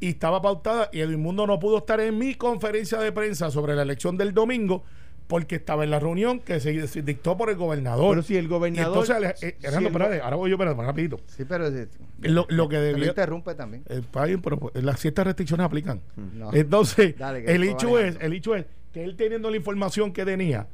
y 0.00 0.10
estaba 0.10 0.40
pautada, 0.42 0.88
y 0.92 1.00
Edwin 1.00 1.20
Mundo 1.20 1.46
no 1.46 1.58
pudo 1.58 1.78
estar 1.78 2.00
en 2.00 2.16
mi 2.18 2.34
conferencia 2.34 2.98
de 3.00 3.10
prensa 3.12 3.50
sobre 3.50 3.74
la 3.74 3.82
elección 3.82 4.16
del 4.16 4.32
domingo, 4.32 4.84
porque 5.26 5.56
estaba 5.56 5.84
en 5.84 5.90
la 5.90 5.98
reunión 6.00 6.40
que 6.40 6.58
se, 6.58 6.86
se 6.86 7.02
dictó 7.02 7.36
por 7.36 7.50
el 7.50 7.56
gobernador. 7.56 8.10
Pero 8.12 8.22
si 8.22 8.36
el 8.36 8.46
Y 8.46 8.48
gobernador. 8.48 9.04
entonces, 9.04 9.42
eh, 9.42 9.56
si 9.60 9.84
espérate, 9.84 10.20
ahora 10.22 10.36
voy 10.36 10.48
yo, 10.50 10.54
espérate, 10.56 10.80
rapidito. 10.82 11.20
Sí, 11.26 11.44
pero 11.44 11.66
eh, 11.68 11.86
Lo, 12.22 12.46
lo 12.48 12.66
que 12.68 12.78
debía... 12.78 13.08
interrumpe 13.08 13.54
también. 13.54 13.82
El 13.88 14.04
país, 14.04 14.38
pero 14.42 14.58
pues, 14.58 14.82
las 14.82 14.98
ciertas 15.00 15.26
restricciones 15.26 15.66
aplican. 15.66 16.00
No. 16.34 16.50
Entonces, 16.54 17.14
Dale, 17.18 17.44
el 17.46 17.62
hecho 17.64 17.98
es, 17.98 18.16
el 18.22 18.32
hecho 18.32 18.54
es 18.54 18.64
que 18.92 19.04
él 19.04 19.16
teniendo 19.16 19.50
la 19.50 19.58
información 19.58 20.14
que 20.14 20.24
tenía, 20.24 20.66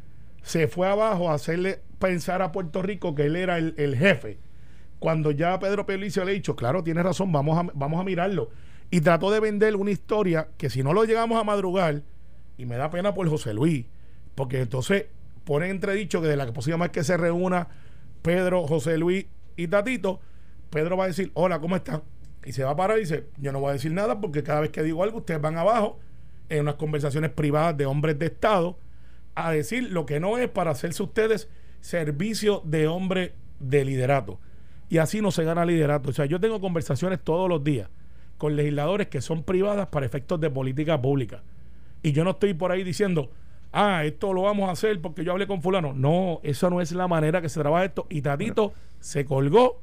se 0.42 0.68
fue 0.68 0.86
abajo 0.86 1.30
a 1.30 1.34
hacerle 1.34 1.80
pensar 1.98 2.40
a 2.40 2.52
Puerto 2.52 2.80
Rico 2.80 3.14
que 3.16 3.24
él 3.24 3.34
era 3.34 3.58
el, 3.58 3.74
el 3.76 3.96
jefe. 3.96 4.38
Cuando 5.04 5.32
ya 5.32 5.58
Pedro 5.58 5.84
Pelicio 5.84 6.24
le 6.24 6.30
ha 6.30 6.34
dicho, 6.34 6.56
claro, 6.56 6.82
tiene 6.82 7.02
razón, 7.02 7.30
vamos 7.30 7.58
a, 7.58 7.70
vamos 7.74 8.00
a 8.00 8.04
mirarlo. 8.04 8.48
Y 8.90 9.02
trató 9.02 9.30
de 9.30 9.38
vender 9.38 9.76
una 9.76 9.90
historia 9.90 10.48
que 10.56 10.70
si 10.70 10.82
no 10.82 10.94
lo 10.94 11.04
llegamos 11.04 11.38
a 11.38 11.44
madrugar, 11.44 12.00
y 12.56 12.64
me 12.64 12.78
da 12.78 12.88
pena 12.88 13.12
por 13.12 13.28
José 13.28 13.52
Luis, 13.52 13.84
porque 14.34 14.62
entonces 14.62 15.04
pone 15.44 15.68
entredicho 15.68 16.22
que 16.22 16.28
de 16.28 16.38
la 16.38 16.50
posibilidad 16.54 16.78
más 16.78 16.88
que 16.88 17.04
se 17.04 17.18
reúna 17.18 17.68
Pedro, 18.22 18.66
José 18.66 18.96
Luis 18.96 19.26
y 19.58 19.68
Tatito, 19.68 20.20
Pedro 20.70 20.96
va 20.96 21.04
a 21.04 21.08
decir, 21.08 21.30
hola, 21.34 21.60
¿cómo 21.60 21.76
están? 21.76 22.02
Y 22.42 22.52
se 22.52 22.64
va 22.64 22.70
a 22.70 22.76
parar 22.76 22.96
y 22.96 23.00
dice, 23.00 23.26
yo 23.36 23.52
no 23.52 23.60
voy 23.60 23.68
a 23.68 23.72
decir 23.74 23.92
nada 23.92 24.22
porque 24.22 24.42
cada 24.42 24.60
vez 24.60 24.70
que 24.70 24.82
digo 24.82 25.02
algo, 25.02 25.18
ustedes 25.18 25.38
van 25.38 25.58
abajo 25.58 26.00
en 26.48 26.62
unas 26.62 26.76
conversaciones 26.76 27.30
privadas 27.30 27.76
de 27.76 27.84
hombres 27.84 28.18
de 28.18 28.24
Estado 28.24 28.78
a 29.34 29.52
decir 29.52 29.92
lo 29.92 30.06
que 30.06 30.18
no 30.18 30.38
es 30.38 30.48
para 30.48 30.70
hacerse 30.70 31.02
ustedes 31.02 31.50
servicio 31.82 32.62
de 32.64 32.86
hombre 32.86 33.34
de 33.60 33.84
liderato. 33.84 34.40
Y 34.88 34.98
así 34.98 35.20
no 35.20 35.30
se 35.30 35.44
gana 35.44 35.64
liderato. 35.64 36.10
O 36.10 36.12
sea, 36.12 36.26
yo 36.26 36.40
tengo 36.40 36.60
conversaciones 36.60 37.20
todos 37.22 37.48
los 37.48 37.62
días 37.64 37.88
con 38.38 38.56
legisladores 38.56 39.08
que 39.08 39.20
son 39.20 39.42
privadas 39.42 39.88
para 39.88 40.06
efectos 40.06 40.40
de 40.40 40.50
política 40.50 41.00
pública. 41.00 41.42
Y 42.02 42.12
yo 42.12 42.24
no 42.24 42.30
estoy 42.30 42.54
por 42.54 42.70
ahí 42.70 42.84
diciendo, 42.84 43.30
ah, 43.72 44.04
esto 44.04 44.32
lo 44.32 44.42
vamos 44.42 44.68
a 44.68 44.72
hacer 44.72 45.00
porque 45.00 45.24
yo 45.24 45.32
hablé 45.32 45.46
con 45.46 45.62
fulano. 45.62 45.92
No, 45.92 46.40
eso 46.42 46.68
no 46.70 46.80
es 46.80 46.92
la 46.92 47.08
manera 47.08 47.40
que 47.40 47.48
se 47.48 47.60
trabaja 47.60 47.86
esto. 47.86 48.06
Y 48.10 48.22
Tatito 48.22 48.72
se 49.00 49.24
colgó, 49.24 49.80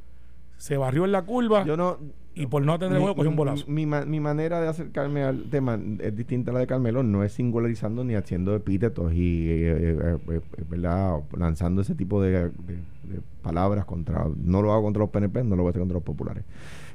se 0.57 0.77
barrió 0.77 1.05
en 1.05 1.11
la 1.11 1.23
curva 1.23 1.65
Yo 1.65 1.75
no. 1.75 1.97
Y 2.33 2.45
por 2.47 2.63
no 2.63 2.73
atender 2.73 2.95
el 2.97 3.01
juego 3.01 3.15
cogió 3.15 3.29
un 3.29 3.35
bolazo. 3.35 3.65
Mi, 3.67 3.85
ma- 3.85 4.05
mi 4.05 4.19
manera 4.19 4.61
de 4.61 4.67
acercarme 4.69 5.23
al 5.23 5.49
tema 5.49 5.79
es 5.99 6.15
distinta 6.15 6.51
a 6.51 6.53
la 6.53 6.59
de 6.61 6.67
Carmelo, 6.67 7.03
no 7.03 7.23
es 7.23 7.33
singularizando 7.33 8.03
ni 8.03 8.15
haciendo 8.15 8.55
epítetos 8.55 9.13
y 9.13 9.49
eh, 9.49 9.71
eh, 9.71 10.17
eh, 10.29 10.41
eh, 10.57 10.63
¿verdad? 10.69 11.19
lanzando 11.37 11.81
ese 11.81 11.93
tipo 11.95 12.21
de, 12.21 12.31
de- 12.31 12.49
de 12.49 13.21
palabras 13.41 13.85
contra. 13.85 14.25
No 14.43 14.61
lo 14.61 14.71
hago 14.71 14.83
contra 14.83 15.01
los 15.01 15.09
PNP, 15.09 15.43
no 15.43 15.55
lo 15.55 15.63
voy 15.63 15.69
a 15.69 15.71
hacer 15.71 15.81
contra 15.81 15.95
los 15.95 16.03
populares. 16.03 16.45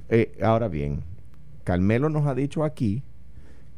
Eh, 0.08 0.32
ahora 0.42 0.68
bien, 0.68 1.00
Carmelo 1.64 2.08
nos 2.08 2.26
ha 2.26 2.34
dicho 2.34 2.64
aquí 2.64 3.02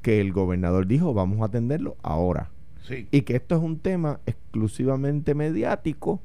que 0.02 0.20
el 0.20 0.32
gobernador 0.32 0.86
dijo 0.86 1.12
vamos 1.14 1.40
a 1.40 1.46
atenderlo 1.46 1.96
ahora 2.02 2.50
Sí. 2.82 3.06
y 3.10 3.22
que 3.22 3.34
esto 3.36 3.56
es 3.56 3.62
un 3.62 3.78
tema 3.80 4.20
exclusivamente 4.26 5.34
mediático 5.34 6.20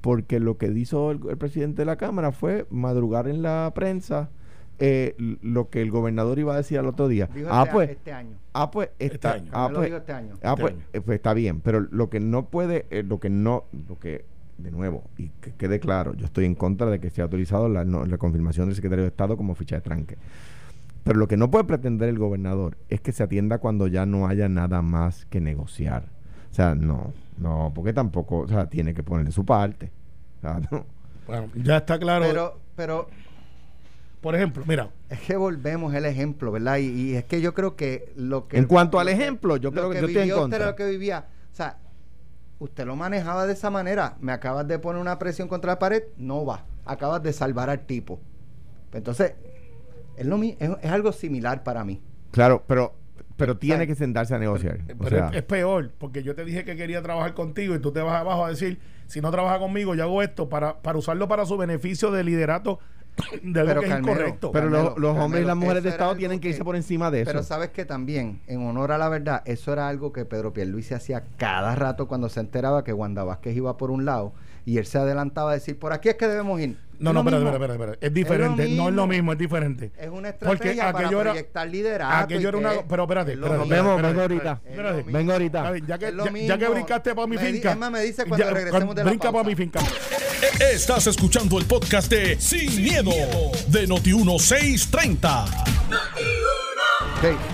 porque 0.00 0.38
lo 0.40 0.58
que 0.58 0.66
hizo 0.66 1.10
el, 1.12 1.20
el 1.30 1.38
presidente 1.38 1.82
de 1.82 1.86
la 1.86 1.96
Cámara 1.96 2.30
fue 2.32 2.66
madrugar 2.70 3.26
en 3.28 3.40
la 3.42 3.72
prensa 3.74 4.28
eh, 4.78 5.14
lo 5.42 5.70
que 5.70 5.82
el 5.82 5.90
gobernador 5.90 6.38
iba 6.38 6.54
a 6.54 6.56
decir 6.56 6.78
al 6.78 6.86
otro 6.86 7.08
día. 7.08 7.28
Dijo 7.34 7.48
ah, 7.50 7.62
este, 7.62 7.72
pues, 7.72 7.90
este 7.90 8.12
año. 8.12 8.36
ah, 8.52 8.70
pues, 8.70 8.90
está, 8.98 9.32
año. 9.34 9.50
ah, 9.52 9.70
pues, 9.72 9.92
este 9.92 10.12
año. 10.12 10.34
ah, 10.42 10.50
Este 10.50 10.60
pues, 10.62 10.72
año. 10.74 10.82
eh, 10.92 11.00
pues 11.00 11.16
está 11.16 11.34
bien, 11.34 11.60
pero 11.60 11.80
lo 11.80 12.10
que 12.10 12.20
no 12.20 12.46
puede, 12.46 12.86
eh, 12.90 13.02
lo 13.02 13.20
que 13.20 13.30
no, 13.30 13.64
lo 13.88 13.98
que, 13.98 14.24
de 14.58 14.70
nuevo, 14.70 15.04
y 15.18 15.28
que 15.40 15.52
quede 15.52 15.80
claro, 15.80 16.14
yo 16.14 16.24
estoy 16.26 16.44
en 16.44 16.54
contra 16.54 16.86
de 16.88 17.00
que 17.00 17.10
se 17.10 17.22
ha 17.22 17.26
utilizado 17.26 17.68
la, 17.68 17.84
no- 17.84 18.04
la 18.06 18.18
confirmación 18.18 18.66
del 18.66 18.74
secretario 18.76 19.04
de 19.04 19.08
Estado 19.08 19.36
como 19.36 19.54
ficha 19.54 19.76
de 19.76 19.82
tranque. 19.82 20.16
Pero 21.04 21.18
lo 21.18 21.28
que 21.28 21.36
no 21.36 21.50
puede 21.50 21.64
pretender 21.64 22.08
el 22.08 22.18
gobernador 22.18 22.78
es 22.88 23.00
que 23.00 23.12
se 23.12 23.22
atienda 23.22 23.58
cuando 23.58 23.86
ya 23.88 24.06
no 24.06 24.26
haya 24.26 24.48
nada 24.48 24.80
más 24.80 25.26
que 25.26 25.40
negociar. 25.40 26.04
O 26.50 26.54
sea, 26.54 26.74
no, 26.74 27.12
no, 27.36 27.72
porque 27.74 27.92
tampoco, 27.92 28.38
o 28.38 28.48
sea, 28.48 28.70
tiene 28.70 28.94
que 28.94 29.02
poner 29.02 29.26
de 29.26 29.32
su 29.32 29.44
parte. 29.44 29.90
O 30.38 30.40
sea, 30.40 30.60
no. 30.70 30.86
Bueno, 31.26 31.48
ya 31.54 31.78
está 31.78 31.98
claro. 31.98 32.24
Pero, 32.26 32.58
pero 32.76 33.08
por 34.24 34.34
ejemplo, 34.34 34.64
mira, 34.66 34.88
es 35.10 35.20
que 35.20 35.36
volvemos 35.36 35.92
el 35.94 36.06
ejemplo, 36.06 36.50
¿verdad? 36.50 36.78
Y, 36.78 36.86
y 36.88 37.14
es 37.14 37.24
que 37.24 37.40
yo 37.42 37.52
creo 37.52 37.76
que 37.76 38.10
lo 38.16 38.48
que... 38.48 38.56
En 38.56 38.64
cuanto 38.64 38.98
al 38.98 39.08
ejemplo, 39.08 39.56
yo 39.58 39.70
creo 39.70 39.90
que 39.90 40.00
yo 40.00 40.06
estoy 40.06 40.14
en 40.16 40.20
vivió 40.22 40.34
usted 40.36 40.42
contra. 40.56 40.66
lo 40.70 40.74
que 40.76 40.86
vivía. 40.86 41.26
O 41.52 41.54
sea, 41.54 41.76
usted 42.58 42.86
lo 42.86 42.96
manejaba 42.96 43.46
de 43.46 43.52
esa 43.52 43.68
manera. 43.70 44.16
Me 44.20 44.32
acabas 44.32 44.66
de 44.66 44.78
poner 44.78 45.00
una 45.02 45.18
presión 45.18 45.46
contra 45.46 45.72
la 45.72 45.78
pared, 45.78 46.02
no 46.16 46.44
va. 46.46 46.64
Acabas 46.86 47.22
de 47.22 47.32
salvar 47.34 47.68
al 47.68 47.80
tipo. 47.86 48.18
Entonces, 48.94 49.34
es, 50.16 50.26
lo, 50.26 50.38
mi- 50.38 50.56
es, 50.58 50.70
es 50.82 50.90
algo 50.90 51.12
similar 51.12 51.62
para 51.62 51.84
mí. 51.84 52.00
Claro, 52.30 52.64
pero, 52.66 52.94
pero 53.36 53.56
tiene 53.58 53.86
que 53.86 53.94
sentarse 53.94 54.34
a 54.34 54.38
negociar. 54.38 54.78
O 54.98 55.04
pero 55.04 55.10
sea, 55.16 55.28
es, 55.28 55.36
es 55.36 55.42
peor, 55.42 55.90
porque 55.98 56.22
yo 56.22 56.34
te 56.34 56.44
dije 56.44 56.64
que 56.64 56.76
quería 56.76 57.02
trabajar 57.02 57.34
contigo 57.34 57.74
y 57.74 57.78
tú 57.78 57.92
te 57.92 58.00
vas 58.00 58.14
abajo 58.20 58.46
a 58.46 58.48
decir, 58.48 58.78
si 59.06 59.20
no 59.20 59.30
trabaja 59.30 59.58
conmigo, 59.58 59.94
yo 59.94 60.04
hago 60.04 60.22
esto 60.22 60.48
para, 60.48 60.78
para 60.80 60.96
usarlo 60.98 61.28
para 61.28 61.44
su 61.44 61.56
beneficio 61.58 62.10
de 62.10 62.24
liderato 62.24 62.78
de 63.42 63.60
algo 63.60 63.70
Pero, 63.70 63.80
que 63.80 63.86
es 63.86 63.92
Carmelo, 63.92 64.12
incorrecto. 64.12 64.52
pero 64.52 64.68
los, 64.68 64.90
Carmelo, 64.90 65.12
hombres 65.12 65.42
y 65.42 65.46
las 65.46 65.56
mujeres 65.56 65.82
de 65.82 65.90
Estado 65.90 66.16
tienen 66.16 66.40
que 66.40 66.48
irse 66.48 66.64
por 66.64 66.76
encima 66.76 67.10
de 67.10 67.22
eso. 67.22 67.30
Pero 67.30 67.42
sabes 67.42 67.70
que 67.70 67.84
también, 67.84 68.40
en 68.46 68.66
honor 68.66 68.92
a 68.92 68.98
la 68.98 69.08
verdad, 69.08 69.42
eso 69.44 69.72
era 69.72 69.88
algo 69.88 70.12
que 70.12 70.24
Pedro 70.24 70.52
Pierluisi 70.52 70.94
hacía 70.94 71.24
cada 71.36 71.74
rato 71.74 72.08
cuando 72.08 72.28
se 72.28 72.40
enteraba 72.40 72.84
que 72.84 72.92
Wanda 72.92 73.24
Vázquez 73.24 73.56
iba 73.56 73.76
por 73.76 73.90
un 73.90 74.04
lado 74.04 74.32
y 74.64 74.78
él 74.78 74.86
se 74.86 74.98
adelantaba 74.98 75.50
a 75.50 75.54
decir, 75.54 75.78
por 75.78 75.92
aquí 75.92 76.08
es 76.08 76.14
que 76.16 76.26
debemos 76.26 76.60
ir. 76.60 76.76
no, 76.98 77.12
no, 77.12 77.20
espera, 77.20 77.36
espera, 77.38 77.52
espera, 77.56 77.74
espera. 77.74 77.98
Es 78.00 78.14
diferente, 78.14 78.68
no 78.68 78.88
es 78.88 78.94
lo 78.94 79.06
mismo, 79.06 79.32
es 79.32 79.38
diferente. 79.38 79.92
Es 79.98 80.08
una 80.08 80.32
Porque 80.32 80.70
estrategia 80.70 80.92
para 80.92 80.98
aquello 81.06 81.20
era- 81.20 81.30
proyectar 81.32 81.68
liderato. 81.68 82.14
aquello 82.24 82.48
era 82.48 82.58
una- 82.58 82.72
pero 82.88 83.02
espérate, 83.02 83.32
es 83.32 83.38
espérate, 83.38 83.68
vemos, 83.68 83.96
espérate, 83.96 84.06
vengo 84.06 84.20
ahorita. 84.20 84.60
Vengo 85.12 85.32
ahorita. 85.32 85.70
Ver, 85.70 85.86
ya 85.86 85.98
que, 85.98 86.12
ya, 86.16 86.46
ya 86.46 86.58
que 86.58 86.68
brincaste 86.68 87.14
para 87.14 87.26
mi 87.26 87.36
Me 87.36 87.42
di- 87.46 87.52
finca. 87.54 87.74
más, 87.74 87.90
me 87.90 88.00
dice 88.02 88.24
cuando 88.26 88.50
regresemos 88.50 88.94
de 88.94 89.04
la 89.04 89.10
Brinca 89.10 89.32
para 89.32 89.44
mi 89.44 89.54
finca. 89.54 89.80
Estás 90.72 91.06
escuchando 91.06 91.58
el 91.58 91.64
podcast 91.66 92.10
de 92.10 92.38
Sin, 92.40 92.82
miedo, 92.82 93.10
de 93.68 93.88
Noti1630. 93.88 95.44
Ok. 97.18 97.53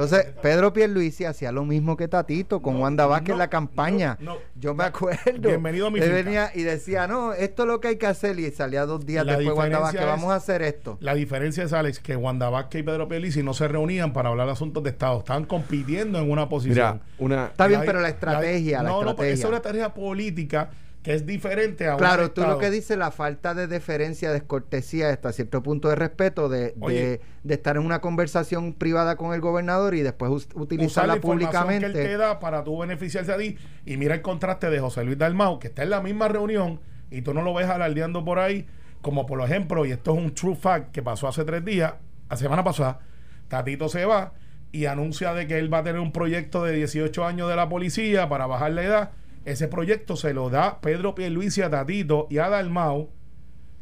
Entonces, 0.00 0.26
Pedro 0.40 0.72
Pierluisi 0.72 1.24
hacía 1.24 1.50
lo 1.50 1.64
mismo 1.64 1.96
que 1.96 2.06
Tatito 2.06 2.62
con 2.62 2.74
No, 2.74 2.82
Wanda 2.82 3.06
Vázquez 3.06 3.30
no, 3.30 3.34
en 3.34 3.38
la 3.40 3.50
campaña. 3.50 4.16
no, 4.20 4.34
no. 4.34 4.40
Yo 4.54 4.72
me 4.72 4.84
acuerdo. 4.84 5.48
Bienvenido 5.48 5.88
a 5.88 5.90
mi 5.90 5.98
Él 5.98 6.12
venía 6.12 6.52
y 6.54 6.62
decía, 6.62 7.08
no, 7.08 7.32
esto 7.32 7.62
es 7.64 7.66
lo 7.66 7.80
que 7.80 7.88
hay 7.88 7.96
que 7.96 8.06
hacer. 8.06 8.38
Y 8.38 8.48
salía 8.52 8.86
dos 8.86 9.04
días 9.04 9.26
La 9.26 9.36
después 9.36 9.58
Wanda 9.58 9.80
Vázquez, 9.80 10.02
es- 10.02 10.06
vamos 10.06 10.30
a 10.30 10.36
hacer 10.36 10.62
esto. 10.62 10.98
La 11.00 11.14
diferencia 11.16 11.64
es, 11.64 11.72
Alex, 11.72 11.98
que 11.98 12.14
Wanda 12.14 12.48
Vázquez 12.48 12.80
y 12.80 12.84
Pedro 12.84 13.08
Pierluisi 13.08 13.42
no 13.42 13.54
se 13.54 13.66
reunían 13.66 14.12
para 14.12 14.28
hablar 14.28 14.46
de 14.46 14.52
asuntos 14.52 14.84
de 14.84 14.90
Estado. 14.90 15.18
Estaban 15.18 15.46
compitiendo 15.46 16.20
en 16.20 16.30
una 16.30 16.48
posición. 16.48 16.76
Mira, 16.76 17.00
una. 17.18 17.46
Está 17.46 17.66
bien, 17.66 17.80
La- 17.80 17.86
pero 17.86 18.00
la 18.00 18.08
estrategia, 18.10 18.82
la 18.84 18.90
no, 18.90 19.02
no, 19.02 19.16
porque 19.16 19.32
estrategia. 19.32 19.34
esa 19.34 19.42
es 19.42 19.48
una 19.48 19.56
estrategia 19.56 19.94
política 19.94 20.70
que 21.02 21.14
es 21.14 21.26
diferente 21.26 21.86
a 21.86 21.92
un 21.92 21.98
Claro, 21.98 22.30
tú 22.32 22.42
lo 22.42 22.58
que 22.58 22.70
dices, 22.70 22.98
la 22.98 23.10
falta 23.10 23.54
de 23.54 23.66
deferencia, 23.66 24.32
descortesía, 24.32 25.10
hasta 25.10 25.32
cierto 25.32 25.62
punto 25.62 25.88
de 25.88 25.94
respeto, 25.94 26.48
de, 26.48 26.74
de, 26.76 27.20
de 27.42 27.54
estar 27.54 27.76
en 27.76 27.84
una 27.84 28.00
conversación 28.00 28.74
privada 28.74 29.16
con 29.16 29.32
el 29.32 29.40
gobernador 29.40 29.94
y 29.94 30.02
después 30.02 30.30
usar 30.30 30.56
la 30.56 30.62
utilizarla 30.62 31.16
información 31.16 31.68
que 31.68 31.86
él 31.86 31.92
públicamente. 31.92 32.02
te 32.02 32.16
da 32.16 32.40
para 32.40 32.64
tú 32.64 32.78
beneficiarse 32.78 33.32
a 33.32 33.38
ti. 33.38 33.56
Y 33.86 33.96
mira 33.96 34.14
el 34.14 34.22
contraste 34.22 34.70
de 34.70 34.80
José 34.80 35.04
Luis 35.04 35.18
Dalmau, 35.18 35.58
que 35.58 35.68
está 35.68 35.82
en 35.82 35.90
la 35.90 36.00
misma 36.00 36.28
reunión 36.28 36.80
y 37.10 37.22
tú 37.22 37.34
no 37.34 37.42
lo 37.42 37.54
ves 37.54 37.68
alardeando 37.68 38.24
por 38.24 38.38
ahí, 38.38 38.66
como 39.00 39.26
por 39.26 39.40
ejemplo, 39.40 39.86
y 39.86 39.92
esto 39.92 40.12
es 40.12 40.18
un 40.18 40.34
true 40.34 40.56
fact 40.56 40.92
que 40.92 41.02
pasó 41.02 41.28
hace 41.28 41.44
tres 41.44 41.64
días, 41.64 41.94
la 42.28 42.36
semana 42.36 42.64
pasada, 42.64 43.00
Tatito 43.48 43.88
se 43.88 44.04
va 44.04 44.32
y 44.72 44.84
anuncia 44.86 45.32
de 45.32 45.46
que 45.46 45.58
él 45.58 45.72
va 45.72 45.78
a 45.78 45.82
tener 45.82 46.00
un 46.00 46.12
proyecto 46.12 46.62
de 46.64 46.72
18 46.72 47.24
años 47.24 47.48
de 47.48 47.56
la 47.56 47.68
policía 47.68 48.28
para 48.28 48.46
bajar 48.46 48.72
la 48.72 48.82
edad. 48.82 49.10
Ese 49.48 49.66
proyecto 49.66 50.14
se 50.14 50.34
lo 50.34 50.50
da 50.50 50.78
Pedro 50.82 51.14
Pierluisi 51.14 51.62
a 51.62 51.70
Tatito 51.70 52.26
y 52.28 52.36
a 52.36 52.50
Dalmau. 52.50 53.08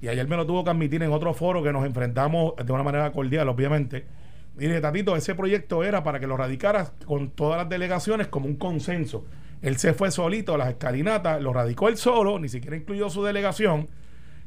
Y 0.01 0.07
ayer 0.07 0.29
me 0.29 0.37
lo 0.37 0.47
tuvo 0.47 0.63
que 0.63 0.71
admitir 0.71 1.03
en 1.03 1.11
otro 1.11 1.35
foro 1.35 1.61
que 1.61 1.73
nos 1.73 1.85
enfrentamos 1.85 2.55
de 2.65 2.73
una 2.73 2.85
manera 2.85 3.11
cordial, 3.11 3.49
obviamente. 3.49 4.07
Mire, 4.55 4.81
Tatito, 4.81 5.17
ese 5.17 5.35
proyecto 5.35 5.83
era 5.83 6.05
para 6.05 6.21
que 6.21 6.29
lo 6.29 6.37
radicaras 6.37 6.93
con 7.05 7.31
todas 7.31 7.59
las 7.59 7.69
delegaciones 7.69 8.29
como 8.29 8.47
un 8.47 8.55
consenso. 8.55 9.27
Él 9.61 9.77
se 9.77 9.93
fue 9.93 10.13
solito 10.13 10.55
a 10.55 10.59
las 10.59 10.69
escalinatas, 10.69 11.43
lo 11.43 11.53
radicó 11.53 11.89
él 11.89 11.97
solo, 11.97 12.39
ni 12.39 12.49
siquiera 12.49 12.77
incluyó 12.77 13.11
su 13.11 13.25
delegación. 13.25 13.89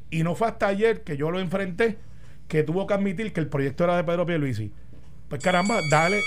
Y 0.09 0.23
no 0.23 0.35
fue 0.35 0.47
hasta 0.47 0.67
ayer 0.67 1.03
que 1.03 1.17
yo 1.17 1.31
lo 1.31 1.41
enfrenté 1.41 1.97
que 2.47 2.63
tuvo 2.63 2.87
que 2.87 2.93
admitir 2.93 3.33
que 3.33 3.41
el 3.41 3.49
proyecto 3.49 3.83
era 3.83 3.97
de 3.97 4.05
Pedro 4.05 4.25
Pierluisi. 4.25 4.71
Pues 5.27 5.43
caramba, 5.43 5.81
dale. 5.91 6.21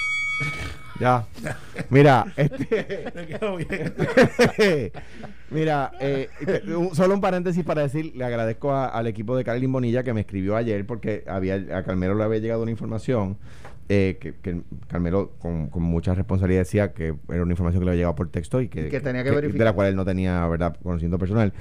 Ya. 1.00 1.26
Mira, 1.90 2.26
este. 2.36 3.04
Me 3.14 3.26
quedo 3.26 3.56
bien. 3.56 3.94
Mira, 5.50 5.92
eh, 6.00 6.28
solo 6.92 7.14
un 7.14 7.20
paréntesis 7.20 7.64
para 7.64 7.82
decir, 7.82 8.12
le 8.16 8.24
agradezco 8.24 8.72
a- 8.72 8.86
al 8.88 9.06
equipo 9.06 9.36
de 9.36 9.44
Carolyn 9.44 9.72
Bonilla 9.72 10.02
que 10.02 10.12
me 10.14 10.20
escribió 10.20 10.56
ayer 10.56 10.86
porque 10.86 11.24
había 11.26 11.54
a 11.76 11.82
Carmelo 11.82 12.14
le 12.14 12.24
había 12.24 12.38
llegado 12.38 12.62
una 12.62 12.70
información 12.70 13.36
eh, 13.88 14.16
que, 14.20 14.34
que 14.36 14.62
Carmelo 14.88 15.32
con, 15.38 15.68
con 15.68 15.82
mucha 15.82 16.14
responsabilidad 16.14 16.60
decía 16.60 16.92
que 16.92 17.14
era 17.28 17.42
una 17.42 17.52
información 17.52 17.80
que 17.80 17.84
le 17.86 17.90
había 17.90 17.98
llegado 18.00 18.14
por 18.14 18.28
texto 18.30 18.60
y 18.60 18.68
que, 18.68 18.86
Y 18.86 18.90
que 18.90 19.00
tenía 19.00 19.22
que 19.24 19.30
de 19.30 19.36
verificar. 19.36 19.64
la 19.66 19.72
cual 19.74 19.88
él 19.88 19.96
no 19.96 20.04
tenía 20.04 20.46
verdad 20.46 20.76
conocimiento 20.82 21.18
personal. 21.18 21.52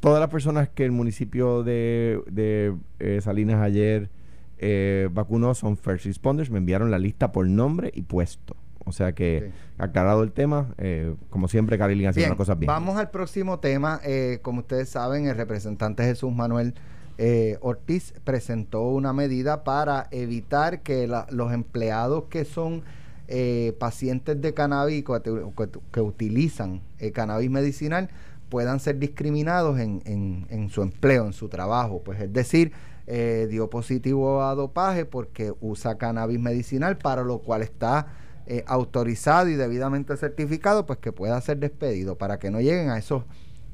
Todas 0.00 0.20
las 0.20 0.28
personas 0.30 0.68
que 0.68 0.84
el 0.84 0.92
municipio 0.92 1.62
de, 1.62 2.20
de, 2.30 2.74
eh, 2.98 3.20
Salinas 3.22 3.62
ayer 3.62 4.10
eh, 4.58 5.08
vacunó 5.12 5.54
son 5.54 5.76
first 5.78 6.04
responders, 6.06 6.50
me 6.50 6.58
enviaron 6.58 6.90
la 6.90 6.98
lista 6.98 7.32
por 7.32 7.46
nombre 7.48 7.90
y 7.94 8.02
puesto. 8.02 8.56
O 8.90 8.92
sea 8.92 9.12
que, 9.12 9.50
aclarado 9.78 10.22
el 10.22 10.32
tema, 10.32 10.68
eh, 10.78 11.14
como 11.30 11.48
siempre, 11.48 11.78
Carolyn 11.78 12.08
haciendo 12.08 12.30
las 12.30 12.36
cosas 12.36 12.58
bien. 12.58 12.66
vamos 12.68 12.98
al 12.98 13.10
próximo 13.10 13.58
tema. 13.60 14.00
Eh, 14.04 14.40
como 14.42 14.60
ustedes 14.60 14.88
saben, 14.90 15.26
el 15.26 15.36
representante 15.36 16.04
Jesús 16.04 16.32
Manuel 16.32 16.74
eh, 17.18 17.58
Ortiz 17.60 18.14
presentó 18.24 18.82
una 18.82 19.12
medida 19.12 19.62
para 19.64 20.08
evitar 20.10 20.80
que 20.82 21.06
la- 21.06 21.26
los 21.30 21.52
empleados 21.52 22.24
que 22.30 22.44
son 22.44 22.82
eh, 23.28 23.76
pacientes 23.78 24.40
de 24.40 24.54
cannabis 24.54 25.04
que, 25.04 25.70
que- 25.92 26.00
utilizan 26.00 26.80
eh, 26.98 27.12
cannabis 27.12 27.48
medicinal 27.50 28.08
puedan 28.48 28.80
ser 28.80 28.98
discriminados 28.98 29.78
en, 29.78 30.02
en- 30.04 30.46
en 30.50 30.68
su 30.70 30.82
empleo, 30.82 31.26
en 31.26 31.32
su 31.32 31.48
trabajo. 31.48 32.02
Pues 32.04 32.20
es 32.20 32.32
decir, 32.32 32.72
eh, 33.06 33.46
dio 33.50 33.70
positivo 33.70 34.42
a 34.42 34.54
dopaje 34.54 35.04
porque 35.04 35.52
usa 35.60 35.96
cannabis 35.98 36.40
medicinal, 36.40 36.96
para 36.98 37.22
lo 37.22 37.38
cual 37.38 37.62
está 37.62 38.06
eh, 38.50 38.64
autorizado 38.66 39.48
y 39.48 39.54
debidamente 39.54 40.16
certificado, 40.16 40.84
pues 40.84 40.98
que 40.98 41.12
pueda 41.12 41.40
ser 41.40 41.58
despedido 41.58 42.18
para 42.18 42.40
que 42.40 42.50
no 42.50 42.60
lleguen 42.60 42.90
a 42.90 42.98
esos 42.98 43.22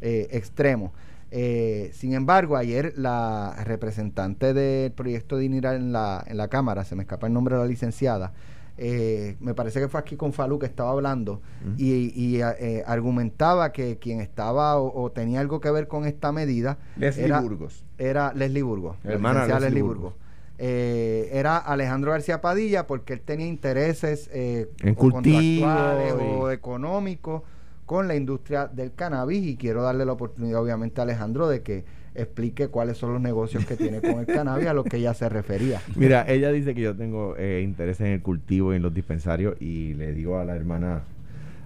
eh, 0.03 0.29
extremos. 0.33 0.93
Eh, 1.31 1.93
sin 1.95 2.13
embargo, 2.13 2.59
ayer 2.59 2.93
la 2.97 3.57
representante 3.65 4.53
del 4.53 4.93
proyecto 4.93 5.39
de 5.39 5.47
INIRA 5.47 5.77
en 5.77 5.93
la, 5.93 6.23
en 6.27 6.37
la 6.37 6.49
Cámara, 6.49 6.85
se 6.85 6.95
me 6.95 7.05
escapa 7.05 7.27
el 7.27 7.33
nombre 7.33 7.55
de 7.55 7.63
la 7.63 7.67
licenciada, 7.67 8.35
eh, 8.77 9.37
me 9.41 9.55
parece 9.55 9.81
que 9.81 9.89
fue 9.89 9.99
aquí 9.99 10.17
con 10.17 10.35
Falú 10.35 10.59
que 10.59 10.67
estaba 10.67 10.91
hablando 10.91 11.41
y, 11.79 12.13
y, 12.15 12.43
eh, 12.43 12.85
argumentaba 12.87 13.73
que 13.73 13.97
quien 13.97 14.21
estaba 14.21 14.77
o, 14.77 15.03
o 15.03 15.11
tenía 15.11 15.41
algo 15.41 15.61
que 15.61 15.71
ver 15.71 15.89
con 15.89 16.05
esta 16.05 16.31
medida 16.33 16.77
Leslie 16.97 17.25
era, 17.25 17.41
Burgos. 17.41 17.83
era 17.97 18.35
Leslie 18.35 18.63
Burgos, 18.63 18.99
Hermana 19.05 19.47
Leslie 19.47 19.61
Leslie 19.61 19.81
Burgos. 19.81 20.13
Burgos. 20.13 20.26
Eh, 20.59 21.29
era 21.33 21.59
Alejandro 21.59 22.13
García 22.13 22.41
Padilla 22.41 22.87
porque 22.87 23.13
él 23.13 23.21
tenía 23.21 23.47
intereses 23.47 24.31
eh, 24.33 24.69
En 24.83 24.91
o 24.93 24.97
contractuales 24.97 26.15
o 26.19 26.51
y- 26.51 26.55
económicos 26.55 27.43
con 27.85 28.09
la 28.09 28.17
industria 28.17 28.67
del 28.67 28.93
cannabis 28.95 29.47
y 29.47 29.57
quiero 29.57 29.83
darle 29.83 30.05
la 30.07 30.13
oportunidad 30.13 30.61
obviamente 30.63 31.01
a 31.01 31.05
Alejandro 31.05 31.47
de 31.49 31.63
que 31.63 31.85
explique 32.15 32.69
cuáles 32.69 32.97
son 32.97 33.13
los 33.13 33.21
negocios 33.21 33.67
que 33.67 33.77
tiene 33.77 34.01
con 34.01 34.19
el 34.19 34.27
cannabis 34.27 34.67
a 34.69 34.73
los 34.75 34.87
que 34.87 34.97
ella 34.97 35.13
se 35.13 35.29
refería. 35.29 35.83
Mira, 35.95 36.25
ella 36.27 36.51
dice 36.51 36.75
que 36.75 36.81
yo 36.81 36.97
tengo 36.97 37.35
eh, 37.37 37.61
interés 37.63 38.01
en 38.01 38.07
el 38.07 38.23
cultivo 38.23 38.73
y 38.73 38.77
en 38.77 38.83
los 38.83 38.95
dispensarios 38.95 39.61
y 39.61 39.93
le 39.95 40.13
digo 40.15 40.39
a 40.39 40.45
la 40.47 40.57
hermana, 40.57 41.03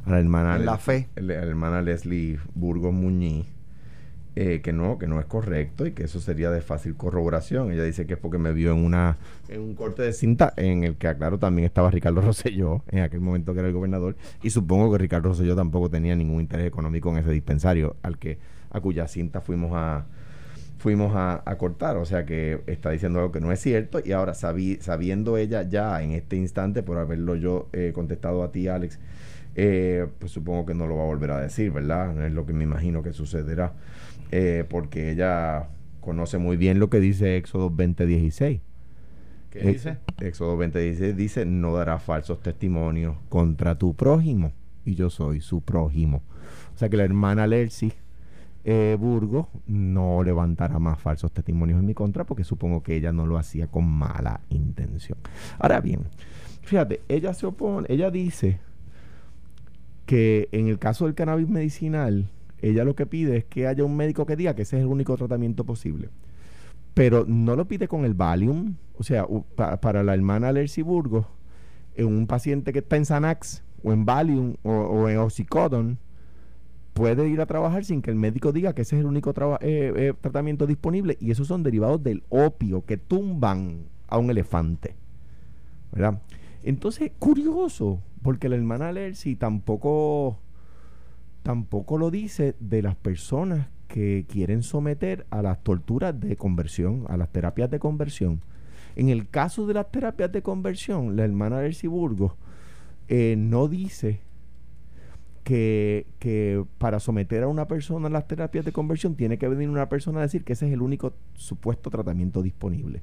a 0.05 0.11
la 0.11 0.18
hermana, 0.18 0.57
En 0.57 0.66
la 0.66 0.76
fe. 0.76 1.07
le- 1.16 1.37
a 1.38 1.42
la 1.44 1.46
hermana 1.50 1.81
Leslie 1.83 2.38
Burgos 2.57 2.92
Muñiz, 2.92 3.46
eh, 4.37 4.61
que 4.62 4.73
no, 4.73 4.99
que 4.99 5.07
no 5.07 5.19
es 5.19 5.27
correcto 5.27 5.87
y 5.87 5.93
que 5.93 6.05
eso 6.05 6.21
sería 6.21 6.51
de 6.51 6.61
fácil 6.61 6.95
corroboración. 6.95 7.73
Ella 7.73 7.83
dice 7.83 8.07
que 8.07 8.14
es 8.14 8.19
porque 8.19 8.38
me 8.38 8.53
vio 8.53 8.73
en 8.73 8.85
una, 8.85 9.16
en 9.49 9.61
un 9.61 9.75
corte 9.75 10.03
de 10.03 10.12
cinta 10.12 10.53
en 10.57 10.85
el 10.85 10.97
que 10.97 11.09
aclaro 11.09 11.38
también 11.38 11.66
estaba 11.66 11.90
Ricardo 11.90 12.21
Rosselló, 12.23 12.83
en 12.90 13.01
aquel 13.01 13.21
momento 13.21 13.53
que 13.53 13.61
era 13.61 13.69
el 13.69 13.75
gobernador, 13.75 14.16
y 14.43 14.51
supongo 14.51 14.93
que 14.93 14.99
Ricardo 14.99 15.31
Rosselló 15.31 15.57
tampoco 15.57 15.90
tenía 15.90 16.14
ningún 16.14 16.40
interés 16.40 16.66
económico 16.66 17.11
en 17.11 17.19
ese 17.19 17.31
dispensario, 17.31 17.97
al 18.03 18.19
que, 18.19 18.38
a 18.71 18.81
cuya 18.81 19.09
cinta 19.09 19.40
fuimos 19.40 19.73
a 19.75 20.07
fuimos 20.81 21.12
a, 21.14 21.43
cortar. 21.59 21.97
O 21.99 22.05
sea 22.05 22.25
que 22.25 22.62
está 22.66 22.90
diciendo 22.90 23.21
algo 23.21 23.33
que 23.33 23.40
no 23.40 23.53
es 23.53 23.61
cierto. 23.61 24.01
Y 24.05 24.12
ahora, 24.12 24.35
sabiendo 24.35 25.37
ella 25.37 25.62
ya 25.62 26.03
en 26.03 26.12
este 26.12 26.37
instante, 26.37 26.83
por 26.83 26.99
haberlo 26.99 27.37
yo 27.37 27.69
eh, 27.73 27.93
contestado 27.95 28.43
a 28.43 28.51
ti, 28.51 28.66
Alex, 28.66 28.99
eh, 29.55 30.07
pues 30.19 30.33
supongo 30.33 30.66
que 30.66 30.75
no 30.75 30.87
lo 30.87 30.97
va 30.97 31.03
a 31.03 31.07
volver 31.07 31.31
a 31.33 31.40
decir, 31.40 31.71
¿verdad? 31.71 32.27
Es 32.27 32.33
lo 32.33 32.47
que 32.47 32.53
me 32.53 32.64
imagino 32.64 33.03
que 33.03 33.12
sucederá. 33.12 33.75
Eh, 34.31 34.64
porque 34.69 35.11
ella 35.11 35.69
conoce 36.01 36.38
muy 36.38 36.57
bien 36.57 36.79
lo 36.79 36.88
que 36.88 37.01
dice 37.01 37.37
Éxodo 37.37 37.71
2016. 37.71 38.61
¿Qué 39.51 39.61
dice? 39.61 39.99
Éxodo 40.21 40.51
2016 40.51 41.16
dice, 41.16 41.45
no 41.45 41.75
dará 41.75 41.99
falsos 41.99 42.40
testimonios 42.40 43.16
contra 43.29 43.77
tu 43.77 43.95
prójimo. 43.95 44.53
Y 44.85 44.95
yo 44.95 45.11
soy 45.11 45.40
su 45.40 45.61
prójimo. 45.61 46.23
O 46.75 46.79
sea 46.79 46.88
que 46.88 46.97
la 46.97 47.05
hermana 47.05 47.47
Lercy 47.47 47.93
eh, 48.62 48.97
Burgos 48.99 49.47
no 49.66 50.23
levantará 50.23 50.79
más 50.79 50.99
falsos 51.01 51.33
testimonios 51.33 51.81
en 51.81 51.87
mi 51.87 51.95
contra 51.95 52.25
porque 52.25 52.45
supongo 52.45 52.83
que 52.83 52.95
ella 52.95 53.11
no 53.11 53.27
lo 53.27 53.38
hacía 53.38 53.66
con 53.66 53.87
mala 53.88 54.40
intención. 54.51 55.19
Ahora 55.59 55.81
bien, 55.81 56.03
fíjate, 56.62 57.01
ella 57.09 57.35
se 57.35 57.47
opone, 57.47 57.87
ella 57.90 58.11
dice 58.11 58.61
que 60.07 60.49
en 60.53 60.69
el 60.69 60.79
caso 60.79 61.07
del 61.07 61.14
cannabis 61.14 61.49
medicinal, 61.49 62.29
ella 62.62 62.85
lo 62.85 62.94
que 62.94 63.07
pide 63.07 63.38
es 63.38 63.44
que 63.44 63.66
haya 63.66 63.85
un 63.85 63.96
médico 63.96 64.27
que 64.27 64.37
diga 64.37 64.55
que 64.55 64.62
ese 64.62 64.77
es 64.77 64.83
el 64.83 64.88
único 64.88 65.16
tratamiento 65.16 65.64
posible. 65.64 66.09
Pero 66.94 67.25
no 67.27 67.57
lo 67.57 67.66
pide 67.66 67.88
con 67.88 68.05
el 68.05 68.14
Valium, 68.14 68.75
o 68.99 69.03
sea, 69.03 69.27
para 69.57 70.03
la 70.03 70.14
hermana 70.14 70.53
Lercy 70.53 70.83
Burgos, 70.83 71.27
en 71.94 72.07
un 72.07 72.27
paciente 72.27 72.73
que 72.73 72.81
está 72.81 72.96
en 72.96 73.05
Xanax 73.05 73.62
o 73.83 73.92
en 73.92 74.05
Valium 74.05 74.57
o, 74.62 75.09
en 75.09 75.18
Oxycodone, 75.18 75.96
puede 76.92 77.29
ir 77.29 77.40
a 77.40 77.46
trabajar 77.46 77.85
sin 77.85 78.03
que 78.03 78.11
el 78.11 78.16
médico 78.16 78.53
diga 78.53 78.75
que 78.75 78.83
ese 78.83 78.96
es 78.96 79.01
el 79.01 79.07
único 79.07 79.31
eh, 79.31 79.92
eh, 79.96 80.12
tratamiento 80.20 80.66
disponible 80.66 81.16
y 81.20 81.31
esos 81.31 81.46
son 81.46 81.62
derivados 81.62 82.03
del 82.03 82.23
opio 82.29 82.85
que 82.85 82.96
tumban 82.96 83.85
a 84.09 84.18
un 84.18 84.31
elefante. 84.31 84.96
¿Verdad? 85.92 86.20
Entonces, 86.62 87.11
curioso, 87.18 88.01
porque 88.23 88.49
la 88.49 88.57
hermana 88.57 88.92
Lercy 88.92 89.37
tampoco, 89.37 90.38
tampoco 91.42 91.98
lo 91.98 92.11
dice 92.11 92.55
de 92.61 92.83
las 92.83 92.96
personas 92.96 93.68
que 93.88 94.24
quieren 94.29 94.62
someter 94.62 95.26
a 95.31 95.42
las 95.42 95.62
torturas 95.62 96.18
de 96.18 96.37
conversión, 96.37 97.05
a 97.09 97.16
las 97.16 97.31
terapias 97.31 97.70
de 97.70 97.79
conversión. 97.79 98.40
En 98.96 99.09
el 99.09 99.29
caso 99.29 99.66
de 99.66 99.74
las 99.74 99.90
terapias 99.90 100.31
de 100.31 100.42
conversión, 100.42 101.16
la 101.16 101.24
hermana 101.24 101.61
Lercy 101.61 101.87
Burgos 101.87 102.33
eh, 103.09 103.35
no 103.37 103.68
dice 103.68 104.20
que, 105.42 106.64
para 106.79 107.00
someter 107.00 107.42
a 107.42 107.48
una 107.48 107.66
persona 107.66 108.07
a 108.07 108.11
las 108.11 108.29
terapias 108.29 108.64
de 108.64 108.72
conversión 108.72 109.16
tiene 109.16 109.38
que 109.38 109.48
venir 109.48 109.68
una 109.68 109.88
persona 109.88 110.20
a 110.20 110.22
decir 110.22 110.44
que 110.44 110.53
ese 110.53 110.68
es 110.68 110.72
el 110.72 110.83
único 110.83 111.14
supuesto 111.35 111.90
tratamiento 111.90 112.42
disponible. 112.42 113.03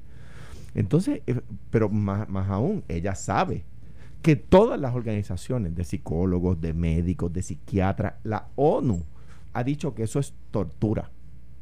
Entonces, 0.74 1.20
eh, 1.26 1.40
pero 1.70 1.90
más, 1.90 2.28
más 2.28 2.48
aún, 2.48 2.84
ella 2.88 3.14
sabe 3.14 3.64
que 4.22 4.36
todas 4.36 4.80
las 4.80 4.94
organizaciones 4.94 5.74
de 5.74 5.84
psicólogos, 5.84 6.60
de 6.60 6.74
médicos, 6.74 7.32
de 7.32 7.42
psiquiatras, 7.42 8.14
la 8.24 8.48
ONU 8.56 9.04
ha 9.52 9.64
dicho 9.64 9.94
que 9.94 10.02
eso 10.02 10.18
es 10.18 10.34
tortura, 10.50 11.10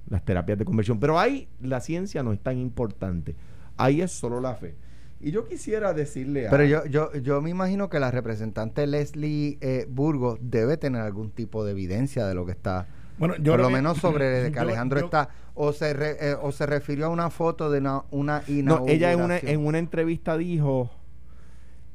las 0.08 0.24
terapias 0.24 0.58
de 0.58 0.64
conversión. 0.64 0.98
Pero 0.98 1.18
ahí 1.18 1.48
la 1.60 1.80
ciencia 1.80 2.22
no 2.22 2.32
es 2.32 2.40
tan 2.40 2.58
importante. 2.58 3.36
Ahí 3.76 4.00
es 4.00 4.12
solo 4.12 4.40
la 4.40 4.54
fe. 4.54 4.74
Y 5.20 5.30
yo 5.30 5.46
quisiera 5.46 5.94
decirle 5.94 6.46
a... 6.46 6.50
Pero 6.50 6.64
yo, 6.64 6.84
yo, 6.86 7.14
yo 7.14 7.40
me 7.40 7.50
imagino 7.50 7.88
que 7.88 7.98
la 7.98 8.10
representante 8.10 8.86
Leslie 8.86 9.58
eh, 9.60 9.86
Burgos 9.88 10.38
debe 10.42 10.76
tener 10.76 11.00
algún 11.00 11.30
tipo 11.30 11.64
de 11.64 11.72
evidencia 11.72 12.26
de 12.26 12.34
lo 12.34 12.44
que 12.44 12.52
está... 12.52 12.86
Bueno, 13.18 13.34
yo 13.36 13.52
por 13.52 13.60
lo 13.60 13.70
menos 13.70 13.96
sobre 13.98 14.50
que 14.52 14.58
Alejandro 14.58 15.00
está 15.00 15.30
o 15.54 15.72
se 15.72 15.90
eh, 15.90 16.36
o 16.38 16.52
se 16.52 16.66
refirió 16.66 17.06
a 17.06 17.08
una 17.08 17.30
foto 17.30 17.70
de 17.70 17.78
una, 17.78 18.02
una 18.10 18.42
inauguración. 18.46 18.86
No, 18.86 18.92
ella 18.92 19.12
en 19.12 19.22
una, 19.22 19.38
en 19.38 19.66
una 19.66 19.78
entrevista 19.78 20.36
dijo 20.36 20.90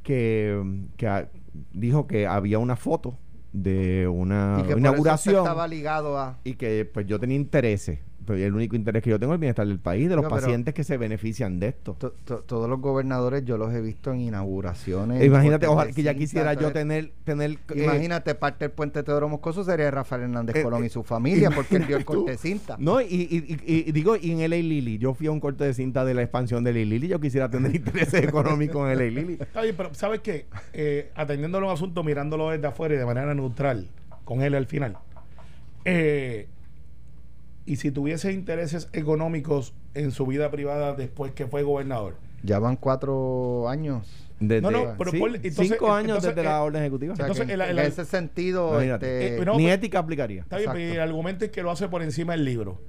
que, 0.04 0.62
que 0.98 1.28
dijo 1.74 2.08
que 2.08 2.28
había 2.28 2.60
una 2.60 2.76
foto 2.76 3.18
de 3.54 4.08
una 4.08 4.60
y 4.64 4.68
que 4.68 4.74
inauguración 4.80 5.38
estaba 5.38 5.68
ligado 5.68 6.18
a 6.18 6.40
y 6.44 6.54
que 6.54 6.86
pues 6.86 7.06
yo 7.06 7.20
tenía 7.20 7.36
intereses 7.36 8.00
el 8.28 8.54
único 8.54 8.76
interés 8.76 9.04
que 9.04 9.10
yo 9.10 9.20
tengo 9.20 9.34
es 9.34 9.38
el 9.38 9.40
bienestar 9.40 9.68
del 9.68 9.80
país, 9.80 10.10
de 10.10 10.16
los 10.16 10.26
pacientes 10.26 10.74
que 10.74 10.84
se 10.84 10.98
benefician 10.98 11.60
de 11.60 11.70
esto. 11.70 11.96
todos 11.96 12.70
los 12.70 12.80
gobernadores 12.80 13.44
yo 13.46 13.58
los 13.58 13.74
he 13.74 13.82
visto 13.82 14.12
en 14.14 14.22
inauguraciones. 14.22 15.24
Imagínate, 15.24 15.68
ojalá 15.68 15.92
que 15.92 16.04
ya 16.04 16.14
quisiera 16.14 16.54
yo 16.54 16.72
tener... 16.72 17.12
tener 17.24 17.52
eh, 17.52 17.84
imagínate, 17.84 18.36
parte 18.36 18.66
del 18.66 18.72
puente 18.72 19.04
Teodoro 19.04 19.30
Moscoso 19.30 19.64
sería 19.64 19.90
Rafael 19.92 20.24
Hernández 20.24 20.56
eh, 20.56 20.64
Colón 20.64 20.84
y 20.84 20.88
eh, 20.88 20.90
su 20.90 21.04
familia, 21.04 21.50
porque 21.52 21.78
él 21.78 21.86
vio 21.86 21.98
el 21.98 22.06
corte 22.06 22.32
de 22.32 22.38
cinta. 22.38 22.76
No, 22.80 23.02
y, 23.02 23.26
digo, 23.94 24.16
y 24.16 24.32
en 24.32 24.50
LA 24.50 24.58
Lili, 24.58 24.98
yo 24.98 25.14
fui 25.14 25.28
a 25.28 25.32
un 25.32 25.40
corte 25.40 25.64
de 25.64 25.74
cinta 25.74 26.06
de 26.06 26.14
la 26.14 26.22
expansión 26.22 26.64
de 26.64 26.74
LA 26.74 26.80
Lili, 26.82 27.08
yo 27.08 27.20
quisiera 27.20 27.50
tener 27.50 27.76
intereses 27.76 28.24
económicos 28.24 28.90
en 28.90 28.98
LA 28.98 29.22
Lili. 29.22 29.38
Está 29.40 29.62
bien, 29.62 29.76
pero 29.76 29.94
¿sabes 29.94 30.22
qué? 30.22 30.46
atendiendo 31.16 31.60
los 31.60 31.72
asuntos, 31.72 32.04
mirándolo 32.06 32.50
desde 32.50 32.68
afuera 32.68 32.96
y 32.96 32.98
de 32.98 33.06
manera 33.06 33.34
neutral, 33.34 33.88
con 34.24 34.42
él 34.42 34.56
al 34.56 34.68
final. 34.68 34.98
Eh 35.86 36.48
y 37.72 37.78
si 37.78 37.90
tuviese 37.90 38.34
intereses 38.34 38.90
económicos 38.92 39.74
en 39.94 40.12
su 40.12 40.26
vida 40.26 40.52
privada 40.52 40.94
después 40.94 41.32
que 41.32 41.48
fue 41.48 41.64
gobernador. 41.64 42.16
Ya 42.44 42.60
van 42.60 42.76
cuatro 42.76 43.70
años. 43.70 44.06
no, 44.42 44.70
no, 44.70 44.96
pero 44.98 45.12
cinco 45.54 45.94
años 45.94 46.22
desde 46.22 46.44
la 46.44 46.58
eh, 46.58 46.62
orden 46.64 46.82
ejecutiva. 46.82 47.14
entonces, 47.18 47.48
en, 47.48 47.80
ese 47.80 48.04
sentido, 48.04 48.82
este, 48.82 49.38
eh, 49.38 49.46
ni 49.56 49.70
ética 49.70 50.00
aplicaría. 50.00 50.42
Está 50.42 50.58
bien, 50.58 50.70
pero 50.74 50.94
el 50.96 51.00
argumento 51.00 51.46
es 51.46 51.52
que 51.52 51.64
lo 51.64 51.72
hace 51.72 51.88
por 51.88 52.04
encima 52.04 52.34
del 52.34 52.44
libro. 52.44 52.82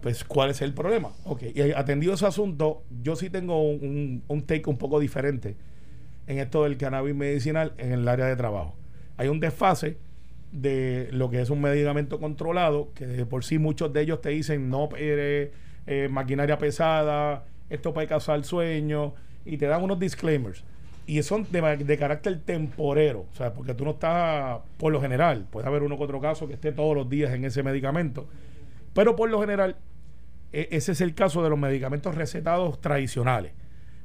Pues, 0.00 0.24
¿cuál 0.24 0.48
es 0.48 0.62
el 0.62 0.72
problema? 0.72 1.10
Ok, 1.24 1.42
y 1.54 1.72
atendido 1.72 2.14
ese 2.14 2.24
asunto, 2.24 2.84
yo 3.02 3.16
sí 3.16 3.28
tengo 3.28 3.70
un, 3.70 4.22
un 4.28 4.42
take 4.46 4.64
un 4.70 4.78
poco 4.78 4.98
diferente 4.98 5.56
en 6.26 6.38
esto 6.38 6.64
del 6.64 6.78
cannabis 6.78 7.14
medicinal 7.14 7.74
en 7.76 7.92
el 7.92 8.08
área 8.08 8.24
de 8.24 8.36
trabajo. 8.36 8.76
Hay 9.18 9.28
un 9.28 9.40
desfase 9.40 9.98
de 10.56 11.10
lo 11.12 11.28
que 11.28 11.42
es 11.42 11.50
un 11.50 11.60
medicamento 11.60 12.18
controlado, 12.18 12.90
que 12.94 13.06
de 13.06 13.26
por 13.26 13.44
sí 13.44 13.58
muchos 13.58 13.92
de 13.92 14.00
ellos 14.00 14.22
te 14.22 14.30
dicen 14.30 14.70
no 14.70 14.88
eh, 14.96 15.52
eh, 15.86 16.08
maquinaria 16.10 16.56
pesada, 16.56 17.44
esto 17.68 17.92
puede 17.92 18.06
causar 18.06 18.42
sueño, 18.42 19.14
y 19.44 19.58
te 19.58 19.66
dan 19.66 19.82
unos 19.82 19.98
disclaimers. 19.98 20.64
Y 21.06 21.22
son 21.22 21.46
de, 21.52 21.60
de, 21.76 21.98
carácter 21.98 22.40
temporero, 22.40 23.26
o 23.30 23.36
sea, 23.36 23.52
porque 23.52 23.74
tú 23.74 23.84
no 23.84 23.92
estás, 23.92 24.60
por 24.78 24.92
lo 24.92 25.00
general, 25.00 25.46
puede 25.50 25.68
haber 25.68 25.82
uno 25.82 25.98
que 25.98 26.04
otro 26.04 26.20
caso 26.20 26.48
que 26.48 26.54
esté 26.54 26.72
todos 26.72 26.96
los 26.96 27.08
días 27.08 27.32
en 27.34 27.44
ese 27.44 27.62
medicamento, 27.62 28.26
pero 28.94 29.14
por 29.14 29.28
lo 29.28 29.40
general, 29.40 29.76
e, 30.52 30.68
ese 30.72 30.92
es 30.92 31.00
el 31.02 31.14
caso 31.14 31.44
de 31.44 31.50
los 31.50 31.58
medicamentos 31.58 32.14
recetados 32.14 32.80
tradicionales. 32.80 33.52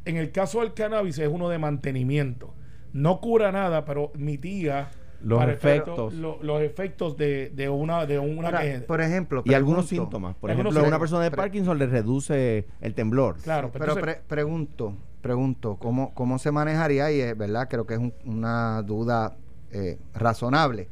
En 0.03 0.17
el 0.17 0.31
caso 0.31 0.59
del 0.59 0.73
cannabis 0.73 1.17
es 1.17 1.29
uno 1.29 1.47
de 1.47 1.59
mantenimiento. 1.59 2.53
No 2.91 3.21
cura 3.21 3.51
nada, 3.51 3.85
pero 3.85 4.11
mitiga 4.15 4.91
los 5.23 5.43
efectos. 5.47 6.13
los 6.13 6.61
efectos 6.61 7.17
de, 7.17 7.49
de 7.49 7.69
una 7.69 8.05
de 8.05 8.19
una 8.19 8.61
por 8.87 9.01
ejemplo 9.01 9.43
y 9.45 9.53
algunos 9.53 9.87
síntomas. 9.87 10.35
Por 10.35 10.51
ejemplo 10.51 10.79
a 10.79 10.83
una 10.83 10.99
persona 10.99 11.23
de 11.23 11.31
Parkinson 11.31 11.77
le 11.77 11.87
reduce 11.87 12.67
el 12.81 12.93
temblor. 12.93 13.37
Claro 13.37 13.71
pero, 13.71 13.95
pregunto 14.27 14.95
pregunto 15.21 15.77
cómo 15.77 16.13
cómo 16.13 16.39
se 16.39 16.51
manejaría 16.51 17.11
y 17.11 17.21
es 17.21 17.37
verdad 17.37 17.67
creo 17.69 17.85
que 17.85 17.95
es 17.95 18.01
una 18.25 18.81
duda 18.81 19.35
eh, 19.71 19.99
razonable. 20.13 20.89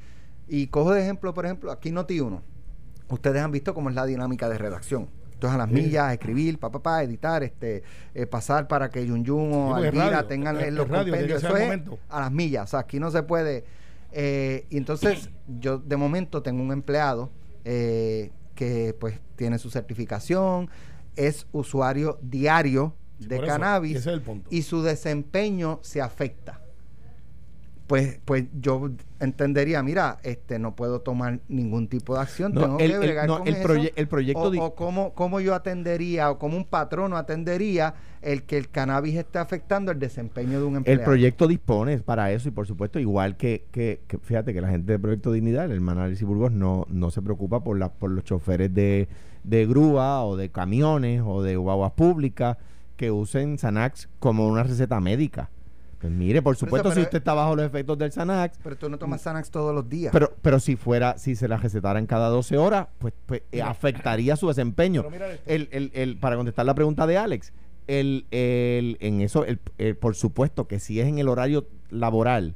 Y 0.47 0.67
cojo 0.67 0.91
de 0.93 1.01
ejemplo 1.01 1.33
por 1.33 1.45
ejemplo 1.45 1.71
aquí 1.71 1.91
noti 1.91 2.19
uno. 2.19 2.41
Ustedes 3.09 3.41
han 3.41 3.51
visto 3.51 3.73
cómo 3.73 3.89
es 3.89 3.95
la 3.95 4.05
dinámica 4.05 4.49
de 4.49 4.57
redacción. 4.57 5.09
Entonces 5.39 5.55
a 5.55 5.57
las 5.57 5.69
millas, 5.69 6.11
escribir, 6.11 6.59
papá, 6.59 6.83
pa, 6.83 7.01
editar, 7.01 7.43
este, 7.43 7.81
eh, 8.13 8.25
pasar 8.25 8.67
para 8.67 8.89
que 8.89 9.05
Yun 9.07 9.23
Yun 9.23 9.53
o 9.53 9.73
Alvira 9.73 10.27
tengan 10.27 10.57
los 10.75 10.85
compendios. 10.85 11.41
Eso 11.41 11.55
es 11.55 11.81
a 12.09 12.19
las 12.19 12.29
millas. 12.29 12.65
O 12.65 12.67
sea, 12.67 12.81
aquí 12.81 12.99
no 12.99 13.09
se 13.09 13.23
puede 13.23 13.63
eh, 14.11 14.65
y 14.69 14.77
entonces 14.77 15.29
yo 15.47 15.77
de 15.77 15.97
momento 15.97 16.41
tengo 16.41 16.61
un 16.61 16.71
empleado 16.71 17.31
eh, 17.65 18.31
que 18.55 18.95
pues 18.99 19.19
tiene 19.35 19.59
su 19.59 19.69
certificación, 19.69 20.69
es 21.15 21.47
usuario 21.51 22.19
diario 22.21 22.95
de 23.19 23.41
cannabis 23.41 24.07
y 24.49 24.61
su 24.61 24.81
desempeño 24.81 25.79
se 25.83 26.01
afecta 26.01 26.61
pues, 27.89 28.19
pues 28.23 28.45
yo 28.61 28.91
entendería, 29.19 29.81
mira, 29.81 30.19
este 30.21 30.59
no 30.59 30.75
puedo 30.75 31.01
tomar 31.01 31.39
ningún 31.47 31.87
tipo 31.87 32.13
de 32.13 32.21
acción, 32.21 32.53
tengo 32.53 32.77
que 32.77 32.99
bregar 32.99 33.27
con 33.27 33.47
el, 33.47 33.55
eso, 33.55 33.91
el 33.95 34.07
proyecto 34.07 34.41
o, 34.43 34.63
o 34.63 34.75
cómo, 34.75 35.15
cómo, 35.15 35.39
yo 35.39 35.55
atendería 35.55 36.29
o 36.29 36.37
cómo 36.37 36.55
un 36.55 36.65
patrono 36.65 37.17
atendería 37.17 37.95
el 38.21 38.43
que 38.43 38.59
el 38.59 38.69
cannabis 38.69 39.15
esté 39.15 39.39
afectando 39.39 39.91
el 39.91 39.97
desempeño 39.97 40.59
de 40.59 40.65
un 40.67 40.75
empleado. 40.75 41.01
El 41.01 41.03
proyecto 41.03 41.47
dispone 41.47 41.97
para 41.97 42.31
eso 42.31 42.47
y 42.47 42.51
por 42.51 42.67
supuesto 42.67 42.99
igual 42.99 43.37
que, 43.37 43.65
que, 43.71 43.99
fíjate 44.21 44.53
que 44.53 44.61
la 44.61 44.69
gente 44.69 44.91
del 44.91 45.01
Proyecto 45.01 45.31
Dignidad, 45.31 45.65
el 45.65 45.71
hermano 45.71 46.03
Alice 46.03 46.23
Burgos 46.23 46.51
no, 46.51 46.85
no 46.89 47.09
se 47.09 47.23
preocupa 47.23 47.63
por, 47.63 47.79
la, 47.79 47.91
por 47.91 48.11
los 48.11 48.23
choferes 48.23 48.71
de, 48.71 49.07
de 49.43 49.65
grúa 49.65 50.23
o 50.25 50.37
de 50.37 50.49
camiones 50.49 51.23
o 51.25 51.41
de 51.41 51.55
guaguas 51.55 51.93
públicas 51.93 52.57
que 52.97 53.09
usen 53.09 53.57
Xanax 53.57 54.09
como 54.19 54.47
una 54.47 54.61
receta 54.61 54.99
médica 54.99 55.49
Pues 55.99 56.13
mire, 56.13 56.41
por 56.41 56.55
supuesto, 56.55 56.91
si 56.93 57.01
usted 57.01 57.17
está 57.17 57.33
bajo 57.33 57.55
los 57.57 57.65
efectos 57.65 57.97
del 57.97 58.11
Xanax, 58.11 58.57
Pero 58.63 58.77
tú 58.77 58.89
no 58.89 58.97
tomas 58.97 59.21
Xanax 59.21 59.51
todos 59.51 59.75
los 59.75 59.89
días. 59.89 60.11
pero, 60.13 60.33
pero 60.41 60.59
si 60.61 60.77
fuera, 60.77 61.17
si 61.17 61.35
se 61.35 61.47
la 61.49 61.57
recetaran 61.57 62.05
cada 62.05 62.29
12 62.29 62.57
horas, 62.57 62.87
pues, 62.99 63.13
pues, 63.25 63.41
eh, 63.51 63.61
afectaría 63.61 64.37
su 64.37 64.47
desempeño. 64.47 65.03
El, 65.45 65.67
el, 65.71 65.91
el, 65.93 66.17
para 66.17 66.37
contestar 66.37 66.65
la 66.65 66.73
pregunta 66.73 67.05
de 67.05 67.17
Alex, 67.17 67.51
el, 67.87 68.27
el, 68.31 68.95
en 69.01 69.19
eso, 69.19 69.43
el, 69.43 69.59
el- 69.77 69.97
por 69.97 70.15
supuesto 70.15 70.67
que 70.67 70.79
si 70.79 71.01
es 71.01 71.07
en 71.07 71.19
el 71.19 71.27
horario 71.27 71.67
laboral 71.89 72.55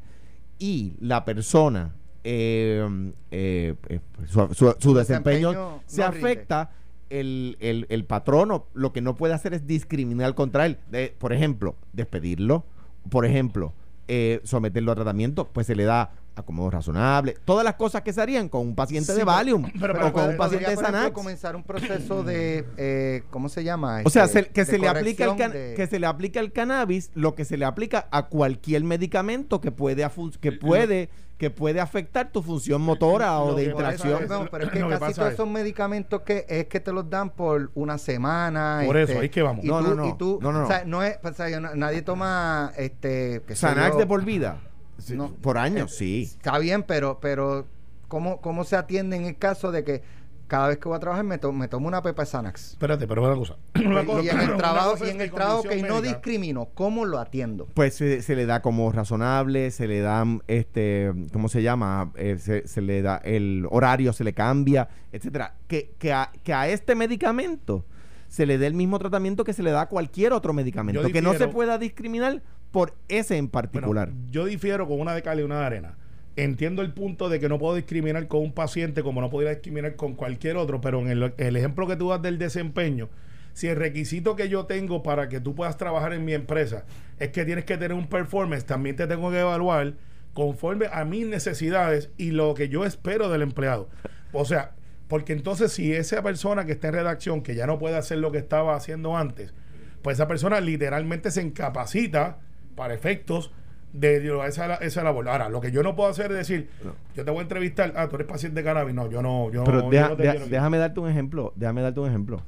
y 0.58 0.94
la 1.02 1.26
persona, 1.26 1.96
eh, 2.24 3.12
eh, 3.32 3.76
eh, 3.90 4.00
su, 4.26 4.48
su- 4.54 4.76
su 4.80 4.94
desempeño, 4.94 5.50
desempeño 5.52 5.82
se 5.86 6.02
no 6.02 6.08
afecta, 6.08 6.72
el, 7.10 7.58
el, 7.60 7.88
el 7.90 8.06
patrono 8.06 8.68
lo 8.74 8.94
que 8.94 9.02
no 9.02 9.16
puede 9.16 9.34
hacer 9.34 9.54
es 9.54 9.68
discriminar 9.68 10.34
contra 10.34 10.66
él. 10.66 10.78
De, 10.90 11.14
por 11.18 11.34
ejemplo, 11.34 11.76
despedirlo, 11.92 12.66
por 13.10 13.26
ejemplo, 13.26 13.74
eh, 14.08 14.42
someterlo 14.44 14.92
a 14.92 14.96
tratamiento, 14.96 15.50
pues 15.54 15.68
se 15.68 15.76
le 15.76 15.84
da 15.86 16.12
acomodo 16.36 16.72
razonable, 16.72 17.36
todas 17.46 17.64
las 17.64 17.76
cosas 17.76 18.02
que 18.02 18.12
se 18.12 18.22
harían 18.22 18.50
con 18.50 18.62
un 18.62 18.76
paciente 18.76 19.12
Sí, 19.12 19.20
de 19.20 19.20
pero- 19.20 19.32
Valium 19.32 19.64
pero- 19.80 19.94
o 19.94 19.98
pero- 19.98 20.14
con 20.14 20.30
un 20.30 20.38
paciente 20.38 20.70
de 20.72 20.76
Xanax. 20.78 21.12
comenzar 21.12 21.56
un 21.56 21.64
proceso 21.64 22.24
de, 22.24 22.66
eh, 22.78 23.24
¿cómo 23.30 23.50
se 23.50 23.64
llama? 23.64 24.02
O 24.04 24.10
sea, 24.10 24.26
Este, 24.26 24.44
se- 24.46 24.50
que 24.50 24.66
se 24.66 24.80
le 24.80 24.88
aplica 24.88 25.26
el 25.26 25.38
de- 25.52 25.74
que 25.76 25.88
se 25.88 26.00
le 26.00 26.08
aplica 26.08 26.40
el 26.40 26.52
cannabis, 26.52 27.12
lo 27.14 27.36
que 27.36 27.46
se 27.46 27.58
le 27.58 27.66
aplica 27.66 28.08
a 28.12 28.28
cualquier 28.28 28.84
medicamento 28.84 29.62
que 29.62 29.72
puede 29.72 30.04
que 30.42 30.52
puede 30.52 31.10
que 31.38 31.50
puede 31.50 31.82
afectar 31.82 32.32
tu 32.32 32.42
función 32.42 32.82
motora 32.82 33.38
o 33.40 33.50
lo 33.50 33.56
de 33.56 33.66
interacción. 33.66 34.24
es- 34.24 34.30
No, 34.30 34.48
pero 34.50 34.66
es 34.66 34.72
que 34.72 34.80
casi 34.80 35.14
todos 35.16 35.28
es- 35.28 35.34
esos 35.34 35.48
medicamentos 35.50 36.22
que 36.22 36.46
es 36.48 36.68
que 36.68 36.80
te 36.80 36.94
los 36.94 37.10
dan 37.10 37.32
por 37.32 37.70
una 37.74 37.98
semana. 37.98 38.82
Por 38.86 38.96
este, 38.96 39.14
eso, 39.14 39.20
ahí 39.22 39.26
es 39.26 39.32
que 39.32 39.42
vamos. 39.42 39.66
Y 39.66 39.68
No, 39.68 39.80
tú, 39.80 39.88
no, 39.90 39.96
no. 39.96 40.08
y 40.08 40.18
tú- 40.18 40.40
No, 40.42 40.52
no, 40.54 40.60
no. 40.60 40.66
O 40.66 40.68
sea, 40.68 40.84
no 40.86 41.04
es, 41.04 41.18
o 41.22 41.34
sea, 41.34 41.50
yo 41.50 41.60
no- 41.60 41.76
nadie 41.76 42.02
toma 42.02 42.72
este 42.78 43.42
Xanax 43.54 43.94
yo, 43.94 44.00
de 44.00 44.06
por 44.06 44.24
vida. 44.24 44.58
Sí, 44.98 45.16
No. 45.16 45.34
por 45.36 45.58
años, 45.58 45.92
Eh, 45.94 45.96
sí. 45.98 46.22
Está 46.24 46.58
bien, 46.60 46.84
pero, 46.84 47.20
pero 47.22 47.68
¿cómo, 48.08 48.42
¿cómo 48.42 48.64
se 48.64 48.76
atiende 48.76 49.16
en 49.16 49.26
el 49.26 49.38
caso 49.38 49.72
de 49.72 49.84
que 49.84 50.02
cada 50.48 50.68
vez 50.68 50.78
que 50.78 50.88
voy 50.88 50.98
a 50.98 51.00
trabajar 51.00 51.24
me, 51.26 51.40
to- 51.40 51.52
me 51.52 51.68
tomo 51.68 51.88
una 51.88 52.02
pepa 52.04 52.22
de 52.24 52.28
Xanax? 52.28 52.72
Espérate, 52.74 53.08
pero 53.08 53.24
una 53.24 53.36
cosa. 53.36 53.58
Una 53.84 54.06
cosa- 54.06 54.22
y 54.24 54.30
en 54.30 54.40
el 54.40 54.56
trabajo, 54.58 55.06
y 55.06 55.10
en 55.10 55.22
el 55.22 55.32
trabajo 55.32 55.64
que 55.64 55.82
no 55.82 56.02
discrimino, 56.02 56.68
¿cómo 56.76 57.06
lo 57.06 57.18
atiendo? 57.18 57.66
Pues 57.74 57.96
se, 57.96 58.22
se 58.22 58.36
le 58.36 58.46
da 58.46 58.62
como 58.62 58.92
razonable, 58.92 59.72
se 59.72 59.88
le 59.88 60.02
dan, 60.02 60.44
este, 60.48 61.12
¿cómo 61.32 61.50
se 61.50 61.64
llama? 61.64 62.12
Eh, 62.16 62.38
se, 62.40 62.68
se 62.68 62.82
le 62.82 63.02
da 63.02 63.18
el 63.24 63.66
horario, 63.72 64.14
se 64.14 64.24
le 64.24 64.34
cambia, 64.34 64.90
etcétera. 65.12 65.56
Que, 65.68 65.96
que, 65.98 66.14
a, 66.14 66.32
que 66.44 66.54
a 66.54 66.68
este 66.68 66.94
medicamento 66.94 67.86
se 68.28 68.46
le 68.46 68.58
dé 68.60 68.68
el 68.68 68.74
mismo 68.74 69.00
tratamiento 69.00 69.44
que 69.44 69.54
se 69.54 69.64
le 69.64 69.72
da 69.72 69.82
a 69.82 69.90
cualquier 69.90 70.34
otro 70.34 70.54
medicamento. 70.54 71.02
Que 71.10 71.22
no 71.22 71.34
se 71.34 71.48
pueda 71.48 71.78
discriminar 71.80 72.44
por 72.74 72.96
ese 73.08 73.38
en 73.38 73.46
Bueno, 73.46 73.52
particular. 73.52 74.12
yo 74.32 74.46
difiero 74.46 74.88
con 74.88 75.00
una 75.00 75.14
de 75.14 75.22
cal 75.22 75.40
y 75.40 75.44
una 75.44 75.60
de 75.60 75.66
arena. 75.66 75.96
Entiendo 76.36 76.82
el 76.82 76.92
punto 76.92 77.30
de 77.30 77.40
que 77.40 77.48
no 77.48 77.60
puedo 77.60 77.76
discriminar 77.76 78.28
con 78.28 78.42
un 78.42 78.52
paciente 78.52 79.04
como 79.04 79.22
no 79.22 79.30
podría 79.30 79.52
discriminar 79.52 79.96
con 79.96 80.16
cualquier 80.16 80.58
otro, 80.58 80.82
pero 80.82 81.00
en 81.00 81.08
el, 81.10 81.34
el 81.38 81.56
ejemplo 81.56 81.86
que 81.86 81.96
tú 81.96 82.10
das 82.10 82.24
del 82.24 82.40
desempeño, 82.40 83.10
si 83.54 83.68
el 83.68 83.76
requisito 83.76 84.36
que 84.36 84.50
yo 84.50 84.66
tengo 84.66 85.04
para 85.04 85.30
que 85.30 85.40
tú 85.40 85.54
puedas 85.54 85.78
trabajar 85.78 86.14
en 86.14 86.26
mi 86.26 86.34
empresa 86.34 86.86
es 87.20 87.30
que 87.30 87.46
tienes 87.46 87.66
que 87.66 87.78
tener 87.78 87.94
un 87.96 88.08
performance, 88.08 88.66
también 88.66 88.96
te 88.96 89.06
tengo 89.06 89.30
que 89.30 89.40
evaluar 89.40 89.94
conforme 90.34 90.88
a 90.92 91.06
mis 91.06 91.28
necesidades 91.28 92.10
y 92.18 92.32
lo 92.32 92.56
que 92.56 92.68
yo 92.70 92.86
espero 92.86 93.30
del 93.30 93.44
empleado. 93.44 93.88
O 94.32 94.46
sea, 94.46 94.72
porque 95.08 95.34
entonces 95.34 95.72
si 95.72 95.94
esa 95.94 96.24
persona 96.24 96.66
que 96.66 96.72
está 96.72 96.88
en 96.88 96.96
redacción, 96.96 97.44
que 97.44 97.54
ya 97.54 97.68
no 97.68 97.78
puede 97.78 97.98
hacer 97.98 98.18
lo 98.18 98.32
que 98.32 98.40
estaba 98.40 98.76
haciendo 98.76 99.16
antes, 99.16 99.54
pues 100.02 100.18
esa 100.18 100.28
persona 100.28 100.60
literalmente 100.60 101.30
se 101.30 101.44
incapacita 101.44 102.40
para 102.76 102.94
efectos 102.94 103.52
de 103.94 104.26
esa, 104.48 104.76
esa 104.76 105.04
labor. 105.04 105.30
Ahora, 105.30 105.50
lo 105.50 105.62
que 105.62 105.72
yo 105.72 105.84
no 105.84 105.96
puedo 105.96 106.10
hacer 106.10 106.32
es 106.32 106.38
decir, 106.38 106.70
yo 107.16 107.24
te 107.24 107.30
voy 107.32 107.40
a 107.40 107.44
entrevistar, 107.44 107.94
ah, 107.96 108.08
tú 108.10 108.16
eres 108.16 108.28
paciente 108.28 108.60
de 108.62 108.64
cannabis. 108.66 108.96
No, 108.96 109.10
yo 109.10 109.22
no, 109.22 109.52
yo, 109.52 109.64
Pero 109.64 109.92
yo 109.92 110.10
no 110.10 110.16
te 110.18 110.24
deja- 110.24 110.46
déjame 110.48 110.78
darte 110.80 111.00
un 111.00 111.10
ejemplo, 111.10 111.54
déjame 111.56 111.82
darte 111.82 112.00
un 112.00 112.10
ejemplo. 112.10 112.42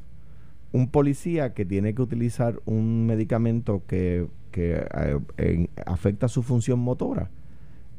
Un 0.72 0.90
policía 0.90 1.54
que 1.54 1.64
tiene 1.66 1.94
que 1.94 2.02
utilizar 2.02 2.60
un 2.66 3.06
medicamento 3.06 3.84
que, 3.88 4.28
que 4.52 4.86
eh, 5.38 5.68
afecta 5.86 6.28
su 6.28 6.42
función 6.44 6.80
motora, 6.80 7.30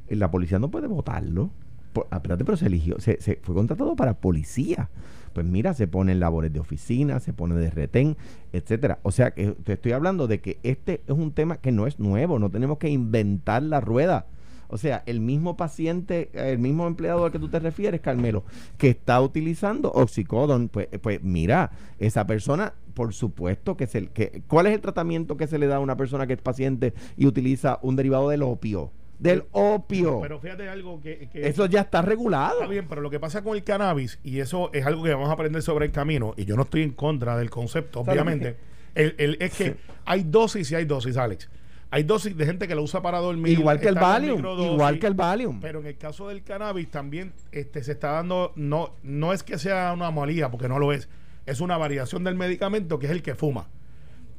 la 0.08 0.30
policía 0.30 0.58
no 0.58 0.70
puede 0.70 0.86
votarlo. 0.88 1.50
Por- 1.92 2.08
ah, 2.10 2.16
espérate, 2.16 2.44
pero 2.44 2.56
se 2.56 2.66
eligió, 2.66 2.98
se, 2.98 3.20
se 3.20 3.36
fue 3.42 3.54
contratado 3.54 3.94
para 3.96 4.14
policía. 4.14 4.90
Pues 5.37 5.44
mira, 5.44 5.75
se 5.75 5.87
pone 5.87 6.12
en 6.12 6.20
labores 6.20 6.51
de 6.51 6.61
oficina, 6.61 7.20
se 7.20 7.35
pone 7.35 7.57
de 7.57 7.70
retén, 7.70 8.16
etcétera. 8.55 9.01
O 9.03 9.12
sea 9.12 9.33
que 9.33 9.49
te 9.49 9.75
estoy 9.75 9.92
hablando 9.92 10.27
de 10.27 10.40
que 10.40 10.59
este 10.62 11.03
es 11.07 11.14
un 11.14 11.31
tema 11.31 11.59
que 11.59 11.72
no 11.72 11.87
es 11.87 11.99
nuevo, 11.99 12.38
no 12.38 12.51
tenemos 12.51 12.79
que 12.79 12.88
inventar 12.88 13.62
la 13.62 13.83
rueda. 13.83 14.25
O 14.68 14.79
sea, 14.79 15.03
el 15.05 15.20
mismo 15.20 15.55
paciente, 15.59 16.31
el 16.33 16.59
mismo 16.59 16.87
empleado 16.87 17.27
al 17.27 17.33
que 17.33 17.38
tú 17.38 17.51
te 17.51 17.59
refieres, 17.59 18.01
Carmelo, 18.01 18.44
que 18.79 18.88
está 18.88 19.20
utilizando 19.20 19.92
oxicodon, 19.92 20.70
pues, 20.70 20.88
pues 21.03 21.22
mira, 21.22 21.70
esa 21.99 22.27
persona, 22.27 22.72
por 22.94 23.12
supuesto 23.12 23.77
que 23.77 23.87
se 23.87 24.07
que 24.07 24.40
¿cuál 24.49 24.68
es 24.68 24.72
el 24.72 24.81
tratamiento 24.81 25.37
que 25.37 25.49
se 25.49 25.59
le 25.59 25.66
da 25.66 25.77
a 25.77 25.81
una 25.81 25.99
persona 25.99 26.27
que 26.27 26.33
es 26.33 26.40
paciente 26.40 26.94
y 27.18 27.27
utiliza 27.27 27.79
un 27.83 27.96
derivado 27.96 28.31
del 28.31 28.42
opio? 28.42 28.90
Del 29.18 29.44
opio. 29.52 30.20
Pero 30.20 30.38
fíjate 30.40 30.68
algo 30.68 31.00
que, 31.00 31.29
que 31.33 31.48
Eso 31.48 31.66
ya 31.66 31.81
está 31.81 32.02
regulado. 32.02 32.55
Está 32.55 32.66
bien, 32.66 32.87
pero 32.88 33.00
lo 33.00 33.09
que 33.11 33.18
pasa 33.18 33.42
con 33.42 33.57
el 33.57 33.64
cannabis, 33.64 34.18
y 34.22 34.40
eso 34.40 34.70
es 34.74 34.85
algo 34.85 35.02
que 35.02 35.12
vamos 35.14 35.31
a 35.31 35.33
aprender 35.33 35.62
sobre 35.62 35.87
el 35.87 35.92
camino, 35.92 36.35
y 36.37 36.44
yo 36.44 36.55
no 36.57 36.62
estoy 36.64 36.83
en 36.83 36.90
contra 36.92 37.37
del 37.37 37.48
concepto, 37.48 38.00
¿Sabes 38.05 38.12
obviamente, 38.20 38.57
el, 38.94 39.14
el- 39.18 39.37
es 39.40 39.55
que 39.55 39.76
hay 40.05 40.22
dosis 40.24 40.70
y 40.70 40.74
hay 40.74 40.85
dosis, 40.85 41.16
Alex. 41.16 41.48
Hay 41.88 42.02
dosis 42.02 42.37
de 42.37 42.44
gente 42.44 42.66
que 42.66 42.74
lo 42.74 42.83
usa 42.83 43.00
para 43.00 43.18
dormir. 43.18 43.59
Igual 43.59 43.81
que 43.81 43.88
el 43.88 43.94
Valium, 43.94 44.44
igual 44.61 44.98
que 44.98 45.07
el 45.07 45.14
Valium. 45.14 45.61
Pero 45.61 45.79
en 45.81 45.87
el 45.87 45.96
caso 45.96 46.29
del 46.29 46.42
cannabis 46.42 46.90
también 46.90 47.33
este, 47.52 47.83
se 47.85 47.92
está 47.92 48.11
dando, 48.11 48.52
no, 48.57 48.90
no 49.02 49.33
es 49.33 49.42
que 49.44 49.57
sea 49.57 49.92
una 49.94 50.09
anomalía, 50.09 50.50
porque 50.50 50.68
no 50.68 50.79
lo 50.81 50.92
es, 50.92 51.09
es 51.46 51.61
una 51.61 51.79
variación 51.79 52.24
del 52.24 52.35
medicamento 52.35 52.98
que 52.98 53.07
es 53.07 53.12
el 53.12 53.22
que 53.22 53.35
fuma. 53.37 53.68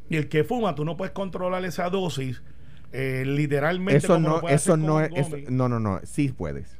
Y 0.10 0.18
el 0.18 0.28
que 0.28 0.44
fuma, 0.44 0.76
tú 0.76 0.84
no 0.86 0.98
puedes 0.98 1.14
controlar 1.14 1.64
esa 1.66 1.90
dosis 1.90 2.44
eh, 2.92 3.24
literalmente. 3.26 3.98
Eso 3.98 4.14
como 4.16 4.42
no, 4.42 4.50
eso 4.50 4.78
no 4.78 5.02
es, 5.02 5.12
eso- 5.16 5.38
no, 5.50 5.68
no, 5.70 5.80
no, 5.80 6.00
sí 6.04 6.30
puedes. 6.30 6.78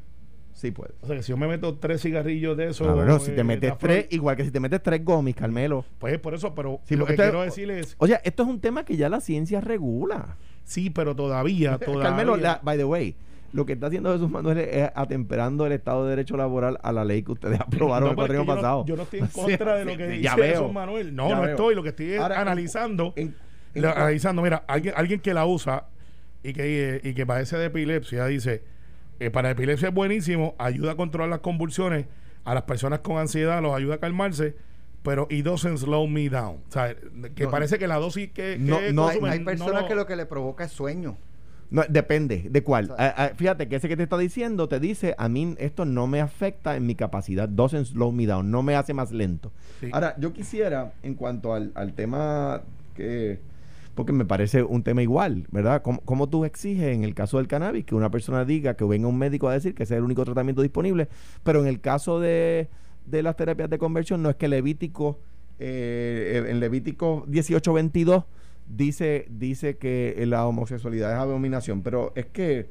Sí 0.54 0.72
puedes. 0.72 0.96
O 1.02 1.08
sea, 1.08 1.16
que 1.16 1.22
si 1.22 1.30
yo 1.30 1.38
me 1.38 1.48
meto 1.48 1.76
tres 1.76 2.02
cigarrillos 2.02 2.58
de 2.58 2.70
eso. 2.70 2.90
Ah, 2.90 2.94
bueno, 2.94 3.20
si 3.20 3.32
te 3.32 3.42
eh, 3.42 3.44
metes 3.44 3.78
tres, 3.78 4.08
igual 4.10 4.36
que 4.36 4.44
si 4.44 4.50
te 4.50 4.60
metes 4.60 4.82
tres 4.82 5.06
gomis, 5.06 5.36
Carmelo. 5.36 5.86
Pues 6.00 6.18
por 6.20 6.34
eso, 6.34 6.56
pero 6.56 6.80
Sí, 6.86 6.96
lo 6.96 7.06
que 7.06 7.14
quiero 7.16 7.44
esto- 7.44 7.62
decir 7.62 7.70
es, 7.70 7.96
O 8.00 8.08
sea, 8.08 8.20
esto 8.24 8.42
es 8.44 8.50
un 8.50 8.60
tema 8.60 8.84
que 8.84 8.98
ya 8.98 9.08
la 9.08 9.22
ciencia 9.22 9.62
regula. 9.62 10.36
sí, 10.64 10.90
pero 10.90 11.16
todavía, 11.16 11.78
todavía. 11.86 12.04
Carmelo, 12.10 12.38
la- 12.38 12.60
by 12.64 12.76
the 12.76 12.86
way, 12.86 13.16
lo 13.54 13.66
que 13.68 13.74
está 13.74 13.86
haciendo 13.88 14.12
Jesús 14.14 14.32
Manuel 14.32 14.58
es 14.58 14.90
atemperando 14.96 15.66
el 15.68 15.74
Estado 15.74 16.04
de 16.06 16.10
Derecho 16.12 16.36
Laboral 16.38 16.80
a 16.82 16.92
la 16.92 17.06
ley 17.06 17.22
que 17.22 17.34
ustedes 17.34 17.60
aprobaron 17.62 18.08
No, 18.08 18.10
el 18.12 18.16
pero 18.16 18.26
es 18.26 18.40
que 18.40 18.46
yo 18.48 18.52
no- 18.52 18.56
pasado. 18.56 18.86
Yo 18.88 18.96
no 18.96 19.04
estoy 19.04 19.20
en 19.22 19.28
contra 19.28 19.76
de 19.76 19.86
lo 19.86 19.96
que 19.96 20.08
dice 20.08 20.24
ya 20.24 20.36
veo. 20.36 20.54
Jesús 20.62 20.74
Manuel. 20.74 21.16
No, 21.16 21.30
Ya 21.30 21.36
no 21.36 21.42
veo. 21.44 21.52
estoy. 21.52 21.76
Lo 21.76 21.84
que 21.84 21.90
estoy 21.90 22.14
es 22.14 22.20
Ahora, 22.20 22.42
analizando. 22.42 23.14
en- 23.16 23.36
en- 23.76 23.82
la- 23.84 23.92
analizando, 23.92 24.42
mira, 24.42 24.64
alguien, 24.68 24.96
alguien 24.98 25.20
que 25.20 25.36
la 25.36 25.46
usa 25.46 25.86
y 26.44 26.54
que, 26.54 27.02
y 27.04 27.14
que 27.14 27.26
padece 27.26 27.58
de 27.58 27.66
epilepsia 27.66 28.26
dice: 28.26 28.64
eh, 29.20 29.30
para 29.30 29.52
epilepsia 29.52 29.90
es 29.90 29.94
buenísimo, 29.94 30.56
ayuda 30.58 30.94
a 30.94 30.96
controlar 30.96 31.30
las 31.30 31.40
convulsiones. 31.40 32.06
A 32.46 32.54
las 32.54 32.64
personas 32.64 33.00
con 33.00 33.18
ansiedad 33.18 33.62
los 33.62 33.76
ayuda 33.76 33.96
a 33.96 33.98
calmarse. 33.98 34.56
Pero 35.04 35.28
it 35.30 35.44
doesn't 35.46 35.78
slow 35.78 36.08
me 36.08 36.30
down. 36.30 36.58
O 36.68 36.72
sea, 36.72 36.96
que 37.36 37.44
No. 37.44 37.52
parece 37.52 37.78
que 37.78 37.88
la 37.88 37.96
dosis 37.98 38.30
que, 38.32 38.56
que 38.56 38.58
No, 38.60 38.80
no, 38.94 39.08
hay, 39.08 39.40
personas 39.44 39.84
que 39.86 39.96
lo 39.96 40.06
que 40.06 40.16
le 40.16 40.26
provoca 40.26 40.64
es 40.66 40.72
sueño. 40.72 41.18
No, 41.70 41.84
depende 41.90 42.48
de 42.50 42.64
cuál. 42.64 42.92
O 42.92 42.96
sea, 42.96 43.08
Ah, 43.10 43.14
ah, 43.26 43.32
fíjate 43.36 43.68
que 43.68 43.76
ese 43.76 43.90
que 43.90 43.98
te 43.98 44.04
está 44.04 44.18
diciendo 44.18 44.68
te 44.70 44.80
dice, 44.80 45.14
a 45.18 45.28
mí 45.30 45.56
esto 45.60 45.84
no 45.86 46.08
me 46.08 46.22
afecta 46.22 46.76
en 46.78 46.86
mi 46.86 46.96
capacidad, 46.96 47.48
doesn't 47.50 47.86
slow 47.88 48.12
me 48.14 48.26
down, 48.26 48.50
no 48.50 48.64
me 48.64 48.76
hace 48.76 48.94
más 48.94 49.12
lento. 49.12 49.52
Sí. 49.82 49.90
Ahora, 49.92 50.16
yo 50.18 50.32
quisiera, 50.32 50.94
en 51.04 51.16
cuanto 51.16 51.54
al, 51.54 51.72
al 51.76 51.94
tema 51.94 52.62
que, 52.96 53.40
porque 53.98 54.14
me 54.14 54.26
parece 54.26 54.62
un 54.62 54.84
tema 54.84 55.02
igual, 55.02 55.48
¿verdad? 55.50 55.82
¿Cómo, 55.82 56.30
tú 56.30 56.46
exiges 56.46 56.96
en 56.96 57.04
el 57.04 57.16
caso 57.16 57.38
del 57.38 57.48
cannabis 57.48 57.84
que 57.84 57.96
una 57.96 58.12
persona 58.12 58.46
diga 58.46 58.76
que 58.76 58.86
venga 58.86 59.08
un 59.08 59.18
médico 59.18 59.50
a 59.50 59.54
decir 59.54 59.74
que 59.74 59.84
ese 59.84 59.96
es 59.96 59.98
el 59.98 60.04
único 60.04 60.24
tratamiento 60.24 60.62
disponible, 60.62 61.10
pero 61.44 61.60
en 61.62 61.68
el 61.68 61.82
caso 61.82 62.20
de, 62.20 62.70
de 63.08 63.24
las 63.24 63.36
terapias 63.36 63.72
de 63.72 63.80
conversión 63.80 64.22
no 64.22 64.30
es 64.30 64.36
que 64.36 64.48
Levítico, 64.48 65.20
eh, 65.58 66.46
en 66.48 66.60
Levítico 66.60 67.26
18:22 67.26 68.26
dice, 68.68 69.26
dice 69.32 69.78
que 69.78 70.24
la 70.28 70.46
homosexualidad 70.46 71.12
es 71.14 71.18
abominación, 71.18 71.82
pero 71.82 72.14
es 72.16 72.28
que 72.28 72.70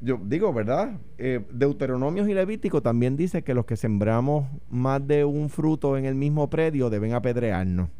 yo 0.00 0.18
digo, 0.24 0.52
¿verdad? 0.52 0.98
Eh, 1.18 1.46
Deuteronomios 1.52 2.28
y 2.28 2.34
Levítico 2.34 2.82
también 2.82 3.16
dice 3.16 3.44
que 3.44 3.54
los 3.54 3.64
que 3.64 3.76
sembramos 3.76 4.48
más 4.68 5.06
de 5.06 5.24
un 5.24 5.50
fruto 5.50 5.96
en 5.96 6.04
el 6.04 6.16
mismo 6.16 6.50
predio 6.50 6.90
deben 6.90 7.12
apedrearnos. 7.12 7.90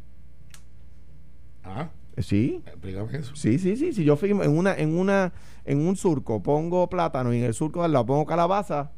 Ah, 1.63 1.89
Sí, 2.17 2.61
explícame 2.65 3.17
eso. 3.17 3.35
sí, 3.35 3.57
sí, 3.59 3.75
sí. 3.77 3.93
Si 3.93 4.03
yo 4.03 4.15
firmo 4.17 4.43
en 4.43 4.57
una, 4.57 4.75
en 4.75 4.97
una, 4.97 5.33
en 5.65 5.79
un 5.85 5.95
surco 5.95 6.43
pongo 6.43 6.89
plátano 6.89 7.33
y 7.33 7.37
en 7.39 7.45
el 7.45 7.53
surco 7.53 7.79
de 7.79 7.85
al 7.85 7.93
lado 7.93 8.05
pongo 8.05 8.25
calabaza, 8.25 8.91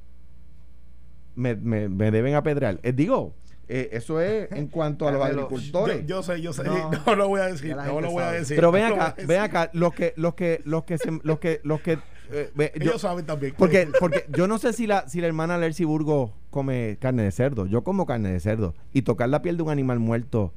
me, 1.35 1.55
me- 1.55 1.89
me 1.89 2.11
deben 2.11 2.35
apedrear. 2.35 2.79
Eh, 2.83 2.91
digo, 2.93 3.33
Eh, 3.69 3.89
eso 3.93 4.19
es 4.19 4.51
en 4.51 4.67
cuanto 4.67 5.07
a 5.07 5.11
los 5.11 5.19
Yo, 5.25 5.25
agricultores. 5.25 6.05
yo 6.05 6.21
sé, 6.21 6.41
yo 6.41 6.51
sé. 6.51 6.63
No. 6.65 6.91
No, 7.07 7.15
lo 7.15 7.27
voy 7.29 7.39
a 7.39 7.45
decir. 7.45 7.75
No 7.75 8.01
lo 8.01 8.11
voy 8.11 8.23
a 8.23 8.31
decir. 8.31 8.57
Pero 8.57 8.71
ven 8.73 8.83
acá, 8.85 9.15
ven 9.25 9.39
acá, 9.39 9.69
los 9.73 9.93
que, 9.93 10.13
los 10.17 10.33
que, 10.35 10.61
los 10.65 10.83
que, 10.83 10.97
se- 10.97 11.19
los 11.23 11.39
que, 11.39 11.61
los 11.63 11.79
que, 11.81 11.93
eh, 12.31 12.51
ve- 12.55 12.73
yo- 12.75 12.81
Ellos 12.91 13.01
saben 13.01 13.25
también. 13.25 13.53
porque, 13.57 13.87
porque 14.01 14.25
yo 14.35 14.47
no 14.47 14.57
sé 14.57 14.73
si 14.73 14.85
la, 14.85 15.07
si 15.07 15.21
la 15.21 15.27
hermana 15.27 15.57
Lercy 15.57 15.85
Burgo 15.85 16.33
come 16.49 16.97
carne 16.99 17.23
de 17.23 17.31
cerdo. 17.31 17.65
Yo 17.65 17.83
como 17.85 18.05
carne 18.05 18.33
de 18.33 18.39
cerdo. 18.41 18.75
Y 18.91 19.03
tocar 19.03 19.29
la 19.29 19.41
piel 19.41 19.55
de 19.55 19.63
un 19.63 19.69
animal 19.69 19.99
muerto 19.99 20.53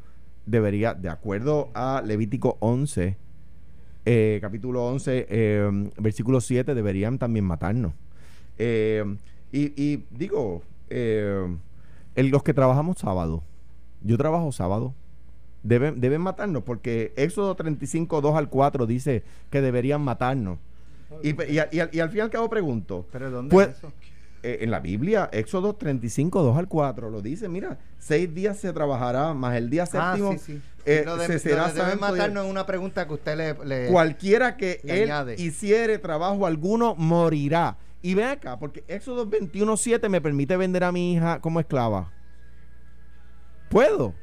debería, 0.46 0.94
de 0.94 1.08
acuerdo 1.08 1.70
a 1.74 2.02
Levítico 2.04 2.56
11, 2.60 3.16
eh, 4.04 4.38
capítulo 4.40 4.86
11, 4.86 5.26
eh, 5.28 5.90
versículo 5.98 6.40
7, 6.40 6.74
deberían 6.74 7.18
también 7.18 7.44
matarnos. 7.44 7.92
Eh, 8.58 9.04
y, 9.52 9.72
y 9.82 10.04
digo, 10.10 10.62
eh, 10.90 11.46
el- 12.14 12.28
los 12.28 12.42
que 12.42 12.54
trabajamos 12.54 12.98
sábado, 12.98 13.42
yo 14.02 14.16
trabajo 14.16 14.52
sábado, 14.52 14.94
deben, 15.62 16.00
deben 16.00 16.20
matarnos 16.20 16.62
porque 16.62 17.12
Éxodo 17.16 17.54
35, 17.56 18.20
2 18.20 18.36
al 18.36 18.48
4 18.48 18.86
dice 18.86 19.24
que 19.50 19.60
deberían 19.60 20.00
matarnos. 20.02 20.58
Y, 21.22 21.30
y, 21.30 21.54
y 21.54 21.58
al- 21.80 22.00
al 22.00 22.08
fin 22.10 22.18
y 22.18 22.20
al 22.20 22.30
cabo 22.30 22.48
pregunto, 22.48 23.06
¿Pero 23.10 23.30
dónde 23.30 23.52
Pues- 23.52 23.68
es 23.68 23.78
eso? 23.78 23.92
Eh, 24.42 24.58
en 24.60 24.70
la 24.70 24.80
Biblia, 24.80 25.28
Éxodo 25.32 25.74
35, 25.74 26.42
2 26.42 26.56
al 26.56 26.68
4, 26.68 27.10
lo 27.10 27.22
dice, 27.22 27.48
mira, 27.48 27.78
seis 27.98 28.32
días 28.34 28.56
se 28.58 28.72
trabajará, 28.72 29.34
más 29.34 29.56
el 29.56 29.70
día 29.70 29.86
séptimo 29.86 30.30
Ah, 30.32 30.38
sí, 30.38 30.54
sí. 30.54 30.62
eh, 30.84 31.02
Lo 31.04 31.16
de, 31.16 31.26
se 31.26 31.32
lo 31.34 31.38
será 31.40 31.66
de 31.68 31.74
deben 31.74 31.90
santo 31.90 32.06
y- 32.06 32.10
matarnos 32.12 32.44
es 32.44 32.50
una 32.50 32.66
pregunta 32.66 33.06
que 33.06 33.14
usted 33.14 33.36
le... 33.36 33.64
le- 33.64 33.90
Cualquiera 33.90 34.56
que 34.56 34.80
le 34.84 35.02
él 35.02 35.10
añade. 35.10 35.34
hiciere 35.38 35.98
trabajo 35.98 36.46
alguno 36.46 36.94
morirá. 36.96 37.76
Y 38.02 38.14
ven 38.14 38.26
acá, 38.28 38.58
porque 38.58 38.84
Éxodo 38.88 39.26
21, 39.26 39.76
7 39.76 40.08
me 40.08 40.20
permite 40.20 40.56
vender 40.56 40.84
a 40.84 40.92
mi 40.92 41.14
hija 41.14 41.40
como 41.40 41.58
esclava. 41.60 42.12
¿Puedo? 43.68 44.14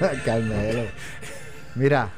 Carmelo. 0.24 0.84
Mira, 1.74 2.10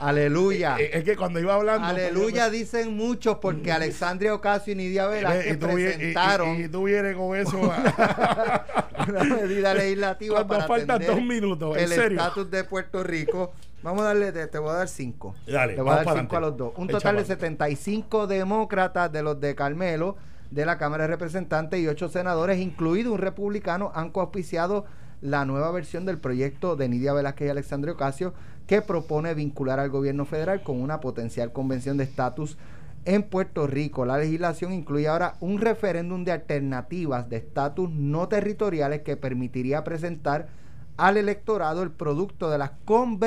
aleluya. 0.00 0.76
Eh, 0.78 0.90
Es 0.94 1.04
que 1.04 1.16
cuando 1.16 1.40
iba 1.40 1.54
hablando. 1.54 1.86
Aleluya 1.86 2.50
dicen 2.50 2.96
muchos 2.96 3.38
porque 3.38 3.72
Alexandria 3.72 4.34
Ocasio 4.34 4.72
y 4.72 4.76
Nidia 4.76 5.06
Ve, 5.06 5.16
Velázquez 5.16 5.54
y, 5.54 5.56
tú, 5.58 5.66
y- 5.66 5.72
presentaron 5.84 6.56
y- 6.56 6.64
y 6.64 6.68
tú 6.68 6.84
vienes 6.84 7.16
con 7.16 7.36
eso. 7.36 7.58
a- 7.72 8.64
una 9.08 9.24
medida 9.24 9.74
legislativa 9.74 10.34
Cuando 10.36 10.54
para 10.54 10.66
faltan 10.66 11.02
dos 11.06 11.22
minutos, 11.22 11.76
en 11.76 11.84
el 11.92 11.92
estatus 12.12 12.50
de 12.50 12.64
Puerto 12.64 13.02
Rico. 13.02 13.52
Vamos 13.82 14.02
a 14.02 14.06
darle, 14.06 14.32
te, 14.32 14.46
te 14.48 14.58
voy 14.58 14.70
a 14.70 14.74
dar 14.74 14.88
cinco. 14.88 15.34
Dale, 15.46 15.76
Le 15.76 15.82
voy 15.82 15.92
a 15.92 16.02
dar 16.02 16.18
cinco 16.18 16.36
a 16.36 16.40
los 16.40 16.56
dos. 16.56 16.72
Un 16.76 16.88
total 16.88 16.98
de 16.98 17.02
para 17.04 17.10
adelante. 17.10 17.26
75 17.34 18.26
demócratas 18.26 19.12
de 19.12 19.22
los 19.22 19.40
de 19.40 19.54
Carmelo, 19.54 20.16
de 20.50 20.66
la 20.66 20.76
Cámara 20.78 21.04
de 21.04 21.08
Representantes 21.08 21.78
y 21.78 21.86
ocho 21.86 22.08
senadores, 22.08 22.58
incluido 22.58 23.12
un 23.12 23.18
republicano, 23.18 23.92
han 23.94 24.10
coauspiciado 24.10 24.86
la 25.20 25.44
nueva 25.44 25.70
versión 25.70 26.04
del 26.04 26.18
proyecto 26.18 26.74
de 26.74 26.88
Nidia 26.88 27.12
Velázquez 27.12 27.46
y 27.46 27.50
Alexandre 27.50 27.92
Ocasio 27.92 28.34
que 28.66 28.82
propone 28.82 29.34
vincular 29.34 29.78
al 29.80 29.90
gobierno 29.90 30.24
federal 30.24 30.62
con 30.62 30.80
una 30.80 31.00
potencial 31.00 31.52
convención 31.52 31.96
de 31.96 32.04
estatus 32.04 32.56
en 33.04 33.22
Puerto 33.22 33.66
Rico. 33.68 34.04
La 34.04 34.18
legislación 34.18 34.72
incluye 34.72 35.06
ahora 35.06 35.34
un 35.40 35.60
referéndum 35.60 36.24
de 36.24 36.32
alternativas 36.32 37.28
de 37.28 37.36
estatus 37.36 37.88
no 37.90 38.26
territoriales 38.28 39.02
que 39.02 39.16
permitiría 39.16 39.84
presentar 39.84 40.48
al 40.96 41.16
electorado 41.16 41.82
el 41.84 41.90
producto 41.92 42.50
de 42.50 42.58
las 42.58 42.72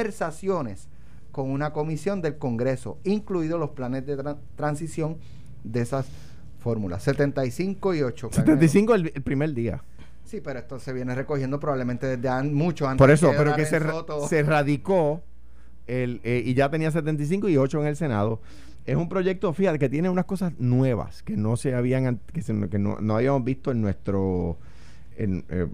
conversaciones 0.03 0.87
con 1.31 1.51
una 1.51 1.71
comisión 1.71 2.21
del 2.21 2.37
Congreso, 2.37 2.97
incluidos 3.03 3.59
los 3.59 3.69
planes 3.69 4.05
de 4.05 4.17
tran- 4.17 4.37
transición 4.55 5.17
de 5.63 5.81
esas 5.81 6.07
fórmulas. 6.59 7.03
75 7.03 7.93
y 7.93 8.01
8. 8.01 8.29
Carmelo. 8.31 8.45
75 8.45 8.95
el, 8.95 9.11
el 9.15 9.21
primer 9.21 9.53
día. 9.53 9.83
Sí, 10.25 10.41
pero 10.41 10.59
esto 10.59 10.79
se 10.79 10.91
viene 10.93 11.15
recogiendo 11.15 11.59
probablemente 11.59 12.05
desde 12.07 12.27
an- 12.29 12.53
mucho 12.53 12.87
antes. 12.87 12.97
Por 12.99 13.11
eso, 13.11 13.31
pero 13.37 13.55
que 13.55 13.65
se, 13.65 13.79
ra- 13.79 13.91
Soto. 13.91 14.27
se 14.27 14.43
radicó 14.43 15.21
eh, 16.23 16.43
y 16.45 16.53
ya 16.53 16.69
tenía 16.69 16.91
75 16.91 17.49
y 17.49 17.57
8 17.57 17.81
en 17.81 17.87
el 17.87 17.95
Senado. 17.95 18.41
Es 18.85 18.95
un 18.95 19.09
proyecto, 19.09 19.51
fíjate, 19.53 19.77
que 19.79 19.89
tiene 19.89 20.09
unas 20.09 20.25
cosas 20.25 20.53
nuevas 20.59 21.21
que 21.23 21.35
no 21.35 21.57
se 21.57 21.73
habían, 21.75 22.05
an- 22.07 22.19
que, 22.33 22.79
no, 22.79 22.97
habíamos 23.15 23.43
visto 23.43 23.71
en 23.71 23.81
nuestro, 23.81 24.57
eh, 25.17 25.67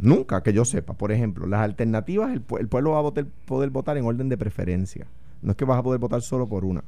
nunca 0.00 0.42
que 0.42 0.52
yo 0.52 0.64
sepa. 0.64 0.94
Por 0.94 1.12
ejemplo, 1.12 1.46
las 1.46 1.60
alternativas, 1.60 2.32
el, 2.32 2.46
pue- 2.46 2.60
el 2.60 2.68
pueblo 2.68 2.90
va 2.92 3.08
a 3.08 3.12
poder 3.46 3.70
votar 3.70 3.96
en 3.96 4.04
orden 4.04 4.28
de 4.28 4.36
preferencia. 4.36 5.06
No 5.42 5.52
es 5.52 5.56
que 5.56 5.64
vas 5.64 5.78
a 5.78 5.82
poder 5.82 6.00
votar 6.00 6.20
solo 6.22 6.46
por 6.48 6.64
una. 6.64 6.82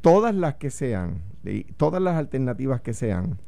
Todas 0.00 0.34
las 0.34 0.54
que 0.56 0.70
sean, 0.70 1.22
todas 1.76 2.00
las 2.00 2.16
alternativas 2.16 2.80
que 2.80 2.92
sean, 2.92 3.38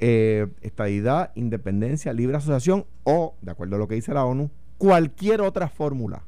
eh, 0.00 0.48
estadidad, 0.62 1.30
independencia, 1.36 2.12
libre 2.12 2.36
asociación 2.36 2.84
o, 3.04 3.34
de 3.42 3.52
acuerdo 3.52 3.76
a 3.76 3.78
lo 3.78 3.86
que 3.86 3.94
dice 3.94 4.12
la 4.12 4.24
ONU, 4.24 4.50
cualquier 4.78 5.40
otra 5.40 5.68
fórmula. 5.68 6.24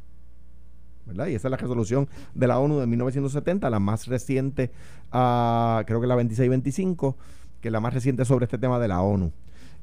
¿Verdad? 1.07 1.26
Y 1.28 1.34
esa 1.34 1.48
es 1.48 1.50
la 1.50 1.57
resolución 1.57 2.09
de 2.34 2.46
la 2.46 2.59
ONU 2.59 2.80
de 2.80 2.86
1970, 2.86 3.70
la 3.70 3.78
más 3.80 4.07
reciente, 4.07 4.70
ah, 5.12 5.82
creo 5.86 6.00
que 6.00 6.07
la 6.07 6.14
2625, 6.14 7.16
que 7.61 7.68
es 7.68 7.72
la 7.72 7.80
más 7.80 7.94
reciente 7.94 8.24
sobre 8.24 8.44
este 8.44 8.59
tema 8.59 8.78
de 8.78 8.88
la 8.88 9.00
ONU. 9.00 9.32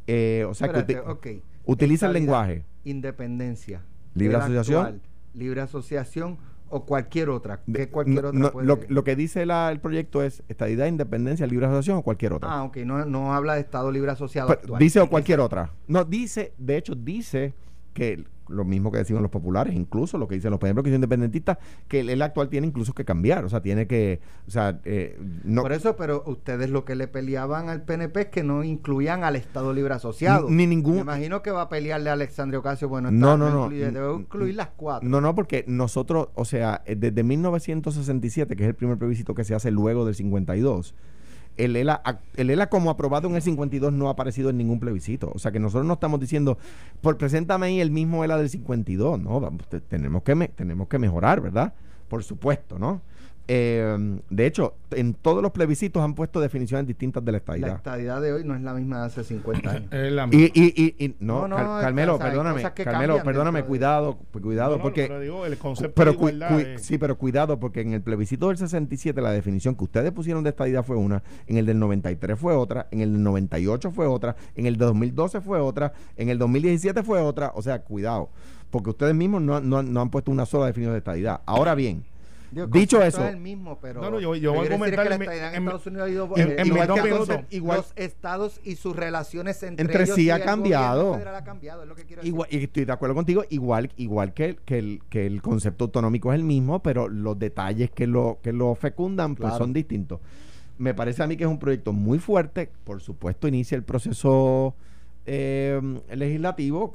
Eh, 0.07 0.45
o 0.47 0.53
sea 0.53 0.67
Espérate, 0.67 0.95
que 0.95 1.01
uti- 1.01 1.37
ok. 1.39 1.43
utiliza 1.65 2.07
el 2.07 2.13
lenguaje. 2.13 2.65
Independencia. 2.83 3.81
Libre 4.15 4.37
asociación. 4.37 4.79
actual, 4.85 5.01
libre 5.33 5.61
asociación 5.61 6.37
o 6.69 6.85
cualquier 6.85 7.29
otra. 7.29 7.61
¿Qué 7.71 7.87
cualquier 7.89 8.25
otra 8.25 8.39
no, 8.39 8.51
puede- 8.51 8.67
lo, 8.67 8.79
lo 8.87 9.03
que 9.03 9.15
dice 9.15 9.45
la- 9.45 9.71
el 9.71 9.79
proyecto 9.79 10.21
es 10.23 10.43
estadidad, 10.49 10.87
independencia, 10.87 11.47
libre 11.47 11.65
asociación 11.67 11.97
o 11.97 12.01
cualquier 12.01 12.33
otra. 12.33 12.51
Ah, 12.51 12.63
ok. 12.63 12.77
No, 12.77 13.05
no 13.05 13.33
habla 13.33 13.55
de 13.55 13.61
Estado 13.61 13.91
Libre 13.91 14.11
Asociado 14.11 14.47
Pero 14.49 14.59
actual. 14.59 14.79
dice 14.79 14.99
o 14.99 15.09
cualquier 15.09 15.39
otra. 15.39 15.71
No, 15.87 16.03
dice, 16.03 16.53
de 16.57 16.77
hecho, 16.77 16.95
dice 16.95 17.53
que 17.93 18.23
lo 18.49 18.65
mismo 18.65 18.91
que 18.91 18.97
decimos 18.97 19.21
los 19.21 19.31
populares, 19.31 19.73
incluso 19.73 20.17
lo 20.17 20.27
que 20.27 20.35
dicen 20.35 20.51
los, 20.51 20.59
por 20.59 20.67
ejemplo, 20.67 20.83
que 20.83 20.89
son 20.89 20.95
independentistas, 20.95 21.57
que 21.87 22.01
el, 22.01 22.09
el 22.09 22.21
actual 22.21 22.49
tiene 22.49 22.67
incluso 22.67 22.93
que 22.93 23.05
cambiar. 23.05 23.45
O 23.45 23.49
sea, 23.49 23.61
tiene 23.61 23.87
que. 23.87 24.19
O 24.47 24.51
sea, 24.51 24.79
eh, 24.85 25.17
no. 25.43 25.61
Por 25.61 25.71
eso, 25.73 25.95
pero 25.95 26.23
ustedes 26.27 26.69
lo 26.69 26.85
que 26.85 26.95
le 26.95 27.07
peleaban 27.07 27.69
al 27.69 27.83
PNP 27.83 28.21
es 28.21 28.27
que 28.27 28.43
no 28.43 28.63
incluían 28.63 29.23
al 29.23 29.35
Estado 29.35 29.73
Libre 29.73 29.93
Asociado. 29.93 30.49
Ni 30.49 30.67
ningún- 30.67 30.95
Me 30.95 31.01
imagino 31.01 31.41
que 31.41 31.51
va 31.51 31.63
a 31.63 31.69
pelearle 31.69 32.09
a 32.09 32.13
Alexandre 32.13 32.57
Ocasio. 32.57 32.89
Bueno, 32.89 33.11
No, 33.11 33.37
no, 33.37 33.49
no. 33.49 33.65
incluye- 33.65 33.91
debe 33.91 34.13
incluir 34.15 34.55
las 34.55 34.69
cuatro. 34.75 35.07
No, 35.07 35.21
no, 35.21 35.33
porque 35.35 35.63
nosotros, 35.67 36.29
o 36.35 36.45
sea, 36.45 36.81
eh, 36.85 36.95
desde 36.95 37.23
1967, 37.23 38.55
que 38.55 38.63
es 38.63 38.69
el 38.69 38.75
primer 38.75 38.97
plebiscito 38.97 39.33
que 39.35 39.43
se 39.43 39.55
hace 39.55 39.71
luego 39.71 40.05
del 40.05 40.15
52, 40.15 40.95
el 41.57 41.75
ELA, 41.75 42.01
el 42.35 42.49
ELA 42.49 42.69
como 42.69 42.89
aprobado 42.89 43.27
en 43.27 43.35
el 43.35 43.41
52 43.41 43.93
no 43.93 44.07
ha 44.07 44.11
aparecido 44.11 44.49
en 44.49 44.57
ningún 44.57 44.79
plebiscito. 44.79 45.31
O 45.33 45.39
sea, 45.39 45.51
que 45.51 45.59
nosotros 45.59 45.85
no 45.85 45.93
estamos 45.93 46.19
diciendo, 46.19 46.57
por 47.01 47.17
preséntame 47.17 47.67
ahí 47.67 47.79
el 47.79 47.91
mismo 47.91 48.23
ELA 48.23 48.37
del 48.37 48.49
52, 48.49 49.19
¿no? 49.19 49.57
Tenemos, 49.87 50.23
que 50.23 50.35
tenemos 50.55 50.87
que 50.87 50.99
mejorar, 50.99 51.41
¿verdad? 51.41 51.73
Por 52.07 52.23
supuesto, 52.23 52.79
¿no? 52.79 53.01
Eh, 53.47 54.19
de 54.29 54.45
hecho, 54.45 54.75
en 54.91 55.13
todos 55.15 55.41
los 55.43 55.51
plebiscitos 55.51 56.01
han 56.01 56.15
puesto 56.15 56.39
definiciones 56.39 56.87
distintas 56.87 57.25
de 57.25 57.31
la 57.31 57.35
La 57.35 57.37
estadidad. 57.39 57.75
estadidad 57.75 58.21
de 58.21 58.31
hoy 58.31 58.43
no 58.45 58.55
es 58.55 58.61
la 58.61 58.73
misma 58.73 58.99
de 59.01 59.05
hace 59.07 59.23
50 59.25 59.69
años. 59.69 59.91
Es 59.91 60.11
la 60.13 60.23
Y, 60.25 60.27
misma. 60.27 60.51
y, 60.55 60.73
y, 60.97 61.05
y- 61.05 61.15
no, 61.19 61.47
No, 61.47 61.57
no, 61.57 61.81
Carmelo, 61.81 62.17
perdóname, 62.17 62.61
Carmelo, 62.73 63.21
perdóname, 63.23 63.61
de- 63.61 63.67
cuidado, 63.67 64.17
cuidado, 64.31 64.71
No, 64.71 64.77
no, 64.77 64.83
porque 64.83 65.07
pero 65.07 65.19
digo, 65.19 65.45
el 65.45 65.57
concepto 65.57 65.93
pero 65.93 66.11
de 66.11 66.17
igualdad 66.17 66.49
cu- 66.51 66.63
sí, 66.79 66.97
pero 66.97 67.17
cuidado, 67.17 67.59
porque 67.59 67.81
en 67.81 67.91
el 67.93 68.01
plebiscito 68.01 68.47
del 68.47 68.57
67 68.57 69.19
la 69.21 69.31
definición 69.31 69.75
que 69.75 69.83
ustedes 69.83 70.11
pusieron 70.13 70.43
de 70.43 70.51
estadidad 70.51 70.83
fue 70.85 70.95
una, 70.95 71.21
en 71.47 71.57
el 71.57 71.65
del 71.65 71.79
93 71.79 72.39
fue 72.39 72.55
otra, 72.55 72.87
en 72.91 73.01
el 73.01 73.11
del 73.11 73.23
98 73.23 73.91
fue 73.91 74.07
otra, 74.07 74.37
en 74.55 74.67
el 74.67 74.77
2012 74.77 75.41
fue 75.41 75.59
otra, 75.59 75.91
en 76.15 76.29
el 76.29 76.37
2017 76.37 77.03
fue 77.03 77.19
otra, 77.21 77.51
o 77.55 77.61
sea, 77.61 77.81
cuidado, 77.81 78.29
porque 78.69 78.91
ustedes 78.91 79.13
mismos 79.15 79.41
no, 79.41 79.59
no- 79.59 79.83
no 79.83 80.01
han 80.01 80.09
puesto 80.09 80.31
una 80.31 80.45
sola 80.45 80.67
definición 80.67 80.93
de 80.93 80.99
estadidad. 80.99 81.41
Ahora 81.45 81.75
bien, 81.75 82.05
Digo, 82.53 82.67
Dicho 82.67 83.01
eso- 83.01 83.23
es 83.25 83.33
el 83.33 83.39
mismo, 83.39 83.79
pero. 83.81 84.01
No, 84.01 84.11
no, 84.11 84.19
yo- 84.19 84.29
voy 84.53 84.67
a 84.67 84.69
comentar 84.69 85.11
es 85.11 85.17
que 85.17 85.23
en 85.25 85.39
la 85.39 85.57
Estados 85.57 85.85
Unidos 85.87 86.07
ha 86.07 86.11
ido. 86.11 86.29
en- 86.35 86.51
eh, 86.51 86.55
en 86.59 86.67
igual 86.67 86.87
dos 86.87 86.97
que 87.01 87.03
minutos. 87.11 87.39
Igual- 87.49 87.77
los 87.77 87.93
estados 87.95 88.61
y 88.63 88.75
sus 88.75 88.95
relaciones 88.95 89.61
entre, 89.63 89.83
Entre 89.85 90.03
ellos 90.03 90.15
sí 90.15 90.29
ha 90.29 90.43
cambiado. 90.43 90.97
gobierno 91.03 91.13
federal 91.17 91.35
ha 91.35 91.43
cambiado, 91.43 91.81
es 91.83 91.87
lo 91.89 91.95
que 91.95 92.05
quiero 92.05 92.21
decir. 92.21 92.33
igual, 92.33 92.47
y 92.51 92.57
estoy 92.63 92.85
de 92.85 92.91
acuerdo 92.91 93.15
contigo, 93.15 93.43
igual, 93.49 93.91
igual 93.97 94.33
que, 94.33 94.45
el, 94.45 94.55
que, 94.61 94.77
el, 94.77 95.01
que 95.09 95.25
el 95.25 95.41
concepto 95.41 95.85
autonómico 95.85 96.31
es 96.31 96.37
el 96.39 96.43
mismo, 96.45 96.81
pero 96.83 97.07
los 97.07 97.37
detalles 97.39 97.89
que 97.91 98.05
lo, 98.07 98.39
que 98.43 98.53
lo 98.53 98.75
fecundan 98.75 99.35
pues 99.35 99.53
son 99.55 99.73
distintos. 99.73 100.19
Me 100.77 100.93
parece 100.93 101.21
a 101.23 101.27
mí 101.27 101.37
que 101.37 101.43
es 101.43 101.49
un 101.49 101.59
proyecto 101.59 101.93
muy 101.93 102.19
fuerte, 102.19 102.69
por 102.83 102.99
supuesto 103.01 103.47
inicia 103.47 103.75
el 103.75 103.83
proceso 103.83 104.75
eh, 105.25 105.79
legislativo, 106.13 106.93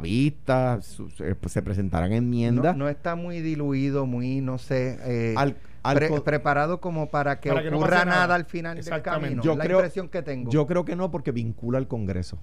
vistas, 0.00 0.84
su- 0.86 1.10
se, 1.10 1.36
se 1.46 1.62
presentarán 1.62 2.12
enmiendas. 2.12 2.76
No, 2.76 2.84
no 2.84 2.88
está 2.90 3.14
muy 3.14 3.40
diluido, 3.40 4.06
muy, 4.06 4.40
no 4.40 4.58
sé, 4.58 4.98
eh, 5.04 5.34
Al- 5.36 5.56
al 5.82 5.96
pre- 5.96 6.08
co- 6.08 6.22
preparado 6.24 6.80
como 6.80 7.08
para 7.08 7.40
que 7.40 7.48
Para 7.50 7.62
que 7.62 7.70
no 7.70 7.78
ocurra 7.78 8.04
nada. 8.04 8.20
nada. 8.20 8.34
al 8.34 8.44
final 8.44 8.80
del 8.82 9.02
camino. 9.02 9.42
Yo 9.42 9.56
la 9.56 9.64
creo- 9.64 9.78
impresión 9.78 10.08
que 10.08 10.22
tengo. 10.22 10.50
Yo 10.50 10.66
creo 10.66 10.84
que 10.84 10.96
no, 10.96 11.10
porque 11.10 11.32
vincula 11.32 11.78
al 11.78 11.88
Congreso. 11.88 12.38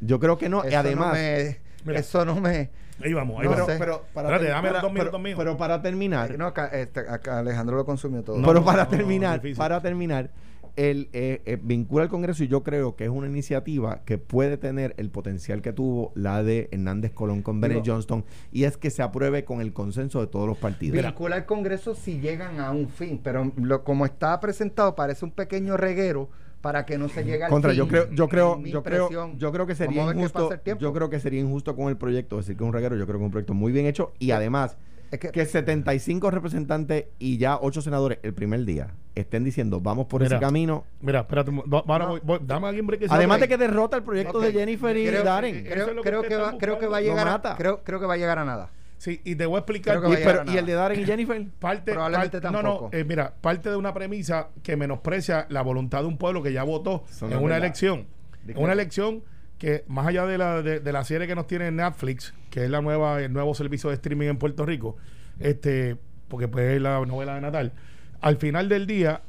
Yo 0.00 0.18
creo 0.20 0.36
que 0.36 0.48
no, 0.48 0.62
y 0.68 0.74
además... 0.74 1.08
no 1.08 1.14
me, 1.14 1.56
Mira. 1.84 2.00
eso 2.00 2.24
no 2.24 2.40
me. 2.40 2.70
Ahí 3.02 3.12
vamos, 3.12 3.38
ahí 3.40 3.44
No 3.44 3.50
vamos. 3.52 3.66
pero 3.78 4.04
para, 4.12 4.28
Espérate, 4.28 4.44
ter- 4.46 4.54
dame 4.54 4.68
para- 4.68 4.80
dos 4.80 4.92
minutos 4.92 5.10
pero- 5.12 5.22
míos. 5.22 5.38
pero 5.38 5.56
para 5.56 5.82
terminar, 5.82 6.36
No, 6.38 6.46
acá, 6.46 6.66
este, 6.68 7.00
acá 7.00 7.38
Alejandro 7.38 7.76
lo 7.76 7.84
consumió 7.84 8.22
todo. 8.22 8.38
No, 8.38 8.46
pero 8.48 8.64
para 8.64 8.88
terminar, 8.88 9.40
para 9.56 9.80
terminar, 9.80 10.30
el, 10.76 11.08
eh, 11.12 11.40
eh, 11.46 11.58
vincula 11.62 12.04
al 12.04 12.08
Congreso 12.10 12.44
y 12.44 12.48
yo 12.48 12.62
creo 12.62 12.96
que 12.96 13.04
es 13.04 13.10
una 13.10 13.26
iniciativa 13.26 14.02
que 14.04 14.18
puede 14.18 14.56
tener 14.58 14.94
el 14.98 15.10
potencial 15.10 15.62
que 15.62 15.72
tuvo 15.72 16.12
la 16.14 16.42
de 16.42 16.68
Hernández 16.70 17.12
Colón 17.12 17.42
con 17.42 17.60
Bennett 17.60 17.82
Digo- 17.82 17.94
Johnston 17.94 18.24
y 18.52 18.64
es 18.64 18.76
que 18.76 18.90
se 18.90 19.02
apruebe 19.02 19.44
con 19.44 19.60
el 19.60 19.72
consenso 19.72 20.20
de 20.20 20.26
todos 20.26 20.46
los 20.46 20.58
partidos. 20.58 21.02
Vincula 21.02 21.36
al 21.36 21.46
Congreso 21.46 21.94
si 21.94 22.20
llegan 22.20 22.60
a 22.60 22.70
un 22.70 22.88
fin, 22.88 23.20
pero 23.22 23.52
lo, 23.56 23.84
como 23.84 24.04
está 24.06 24.38
presentado 24.40 24.94
parece 24.94 25.24
un 25.24 25.30
pequeño 25.30 25.76
reguero 25.76 26.28
para 26.60 26.84
que 26.84 26.98
no 26.98 27.08
se 27.08 27.22
llegue 27.24 27.44
al 27.44 27.50
Contra, 27.50 27.70
fin. 27.70 27.78
yo 27.78 27.88
creo, 27.88 28.10
yo 28.10 28.28
creo, 28.28 28.60
yo 28.64 28.82
creo, 28.82 29.08
yo 29.36 29.52
creo 29.52 29.66
que 29.66 29.74
sería 29.74 30.02
injusto. 30.12 30.50
Yo 30.80 30.92
creo 30.92 31.08
que 31.10 31.20
sería 31.20 31.40
injusto 31.40 31.76
con 31.76 31.88
el 31.88 31.96
proyecto 31.96 32.38
decir 32.38 32.56
que 32.56 32.64
es 32.64 32.66
un 32.68 32.72
reguero. 32.74 32.96
Yo 32.96 33.06
creo 33.06 33.18
que 33.18 33.24
es 33.24 33.26
un 33.26 33.30
proyecto 33.30 33.54
muy 33.54 33.72
bien 33.72 33.86
hecho 33.86 34.12
y 34.18 34.32
además 34.32 34.76
Es 35.10 35.18
que- 35.20 35.30
que 35.30 35.44
75 35.46 36.30
representantes 36.30 37.06
y 37.18 37.38
ya 37.38 37.58
8 37.60 37.80
senadores 37.82 38.18
el 38.22 38.34
primer 38.34 38.64
día 38.64 38.88
estén 39.14 39.44
diciendo 39.44 39.80
vamos 39.80 40.06
por 40.06 40.20
Mira, 40.22 40.36
ese 40.36 40.40
camino. 40.44 40.84
Mira, 41.00 41.20
espérate, 41.20 41.50
mo- 41.50 41.64
ahora 41.86 42.04
No. 42.06 42.10
voy- 42.12 42.20
voy- 42.22 42.40
dame 42.42 42.66
a 42.66 42.68
alguien 42.70 42.86
break 42.86 43.00
que 43.02 43.08
se 43.08 43.14
Además 43.14 43.40
de 43.40 43.48
que 43.48 43.56
derrota 43.56 43.96
el 43.96 44.02
proyecto 44.02 44.40
de 44.40 44.52
Jennifer 44.52 44.96
y 44.96 45.06
creo, 45.06 45.22
Darren. 45.24 45.64
Creo, 45.64 45.86
es 45.88 45.94
lo 45.94 46.02
que 46.02 46.08
creo 46.08 46.22
que 46.22 46.36
va, 46.36 46.58
creo 46.58 46.78
que 46.78 46.86
va 46.86 46.96
a 46.98 47.00
llegar 47.00 47.28
a, 47.28 47.56
creo, 47.56 47.82
creo 47.84 48.00
que 48.00 48.06
va 48.06 48.14
a 48.14 48.16
llegar 48.16 48.38
a 48.38 48.44
nada. 48.44 48.70
Sí, 48.98 49.20
y 49.24 49.34
te 49.36 49.44
voy 49.44 49.56
a 49.56 49.58
explicar 49.58 50.00
que 50.00 50.06
Y, 50.06 50.10
va 50.10 50.14
a 50.16 50.18
llegar 50.18 50.36
pero- 50.40 50.50
a 50.50 50.54
¿Y 50.54 50.58
el 50.58 50.66
de. 50.66 50.72
Darren 50.72 51.00
y 51.00 51.04
Jennifer? 51.06 51.46
parte, 51.58 51.92
Probablemente 51.92 52.40
parte- 52.40 52.46
no, 52.56 52.62
no, 52.62 52.68
tampoco. 52.70 52.96
eh, 52.96 53.04
mira, 53.04 53.34
parte 53.40 53.68
de 53.70 53.76
una 53.76 53.92
premisa 53.92 54.48
que 54.62 54.76
menosprecia 54.76 55.46
la 55.50 55.62
voluntad 55.62 56.00
de 56.00 56.06
un 56.06 56.16
pueblo 56.18 56.42
que 56.42 56.52
ya 56.52 56.62
votó 56.62 57.04
en 57.20 57.26
una 57.28 57.36
verdad. 57.40 57.58
elección. 57.58 58.06
En 58.48 58.58
una 58.58 58.72
elección 58.72 59.22
que 59.58 59.84
más 59.86 60.06
allá 60.06 60.26
de 60.26 60.38
la, 60.38 60.62
de, 60.62 60.92
la 60.92 61.04
serie 61.04 61.26
que 61.26 61.34
nos 61.34 61.46
tiene 61.46 61.70
Netflix, 61.70 62.34
que 62.50 62.64
es 62.64 62.70
la 62.70 62.82
nueva, 62.82 63.22
el 63.22 63.32
nuevo 63.32 63.54
servicio 63.54 63.90
de 63.90 63.94
streaming 63.94 64.28
en 64.28 64.38
Puerto 64.38 64.66
Rico, 64.66 64.96
este, 65.38 65.96
porque 66.28 66.48
pues 66.48 66.74
es 66.74 66.82
la 66.82 67.04
novela 67.06 67.34
de 67.34 67.40
Natal, 67.40 67.72
al 68.20 68.36
final 68.36 68.68
del 68.68 68.86
día 68.86 69.22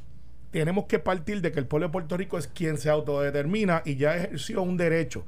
tenemos 0.50 0.86
que 0.86 0.98
partir 0.98 1.40
de 1.40 1.52
que 1.52 1.60
el 1.60 1.66
pueblo 1.66 1.88
de 1.88 1.92
Puerto 1.92 2.16
Rico 2.16 2.38
es 2.38 2.46
quien 2.46 2.78
se 2.78 2.90
autodetermina 2.90 3.82
y 3.84 3.96
ya 3.96 4.16
ejerció 4.16 4.62
un 4.62 4.76
derecho. 4.76 5.24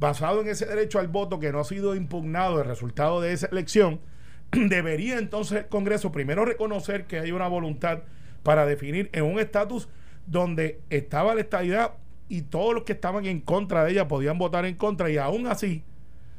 Basado 0.00 0.40
en 0.40 0.48
ese 0.48 0.66
derecho 0.66 0.98
al 0.98 1.08
voto 1.08 1.38
que 1.38 1.52
no 1.52 1.60
ha 1.60 1.64
sido 1.64 1.94
impugnado 1.94 2.60
el 2.60 2.66
resultado 2.66 3.20
de 3.20 3.32
esa 3.32 3.46
elección, 3.46 4.00
debería 4.52 5.18
entonces 5.18 5.58
el 5.58 5.68
Congreso 5.68 6.10
primero 6.12 6.44
reconocer 6.44 7.06
que 7.06 7.20
hay 7.20 7.32
una 7.32 7.48
voluntad 7.48 8.00
para 8.42 8.66
definir 8.66 9.10
en 9.12 9.24
un 9.24 9.38
estatus 9.38 9.88
donde 10.26 10.80
estaba 10.90 11.34
la 11.34 11.42
estabilidad 11.42 11.92
y 12.28 12.42
todos 12.42 12.74
los 12.74 12.84
que 12.84 12.92
estaban 12.92 13.26
en 13.26 13.40
contra 13.40 13.84
de 13.84 13.92
ella 13.92 14.08
podían 14.08 14.38
votar 14.38 14.64
en 14.64 14.76
contra 14.76 15.10
y 15.10 15.18
aún 15.18 15.46
así, 15.46 15.84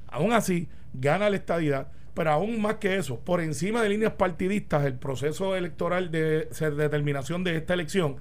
aún 0.07 0.33
así, 0.33 0.69
gana 0.93 1.29
la 1.29 1.35
estadidad. 1.35 1.91
Pero 2.13 2.31
aún 2.31 2.61
más 2.61 2.75
que 2.75 2.95
eso, 2.95 3.19
por 3.19 3.41
encima 3.41 3.83
de 3.83 3.89
líneas 3.89 4.13
partidistas, 4.13 4.85
el 4.85 4.93
proceso 4.95 5.55
electoral 5.55 6.11
de 6.11 6.47
determinación 6.77 7.43
de 7.43 7.57
esta 7.57 7.73
elección, 7.73 8.17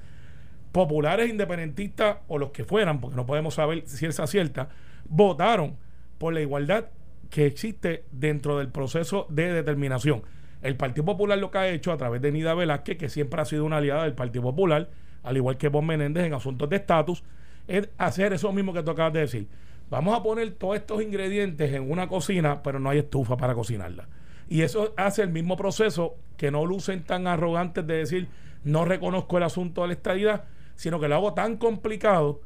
populares 0.72 1.30
independentistas 1.30 2.16
o 2.26 2.36
los 2.38 2.50
que 2.50 2.64
fueran, 2.64 3.00
porque 3.00 3.14
no 3.14 3.24
podemos 3.24 3.54
saber 3.54 3.84
si 3.86 4.06
es 4.06 4.20
cierta, 4.26 4.68
votaron 5.08 5.76
por 6.18 6.34
la 6.34 6.40
igualdad 6.40 6.86
que 7.30 7.46
existe 7.46 8.04
dentro 8.10 8.58
del 8.58 8.68
proceso 8.68 9.26
de 9.30 9.52
determinación. 9.52 10.24
El 10.62 10.76
Partido 10.76 11.04
Popular 11.04 11.38
lo 11.38 11.52
que 11.52 11.58
ha 11.58 11.68
hecho 11.68 11.92
a 11.92 11.96
través 11.96 12.20
de 12.22 12.32
Nida 12.32 12.54
Velázquez, 12.54 12.96
que 12.98 13.08
siempre 13.08 13.40
ha 13.40 13.44
sido 13.44 13.64
una 13.64 13.76
aliada 13.76 14.02
del 14.02 14.14
Partido 14.14 14.42
Popular, 14.42 14.90
al 15.22 15.36
igual 15.36 15.56
que 15.56 15.68
Bob 15.68 15.84
Menéndez 15.84 16.24
en 16.24 16.34
asuntos 16.34 16.68
de 16.68 16.76
estatus, 16.76 17.22
es 17.66 17.88
hacer 17.98 18.32
eso 18.32 18.52
mismo 18.52 18.72
que 18.72 18.82
tú 18.82 18.90
acabas 18.90 19.12
de 19.12 19.20
decir. 19.20 19.48
Vamos 19.90 20.18
a 20.18 20.22
poner 20.22 20.50
todos 20.52 20.76
estos 20.76 21.02
ingredientes 21.02 21.72
en 21.72 21.90
una 21.90 22.08
cocina, 22.08 22.62
pero 22.62 22.78
no 22.78 22.90
hay 22.90 22.98
estufa 22.98 23.36
para 23.36 23.54
cocinarla. 23.54 24.08
Y 24.48 24.62
eso 24.62 24.92
hace 24.96 25.22
el 25.22 25.30
mismo 25.30 25.56
proceso 25.56 26.16
que 26.36 26.50
no 26.50 26.66
lucen 26.66 27.04
tan 27.04 27.26
arrogantes 27.26 27.86
de 27.86 27.94
decir 27.94 28.28
no 28.64 28.84
reconozco 28.84 29.36
el 29.36 29.44
asunto 29.44 29.82
de 29.82 29.88
la 29.88 29.94
estadidad, 29.94 30.44
sino 30.74 30.98
que 30.98 31.08
lo 31.08 31.14
hago 31.14 31.34
tan 31.34 31.56
complicado 31.58 32.40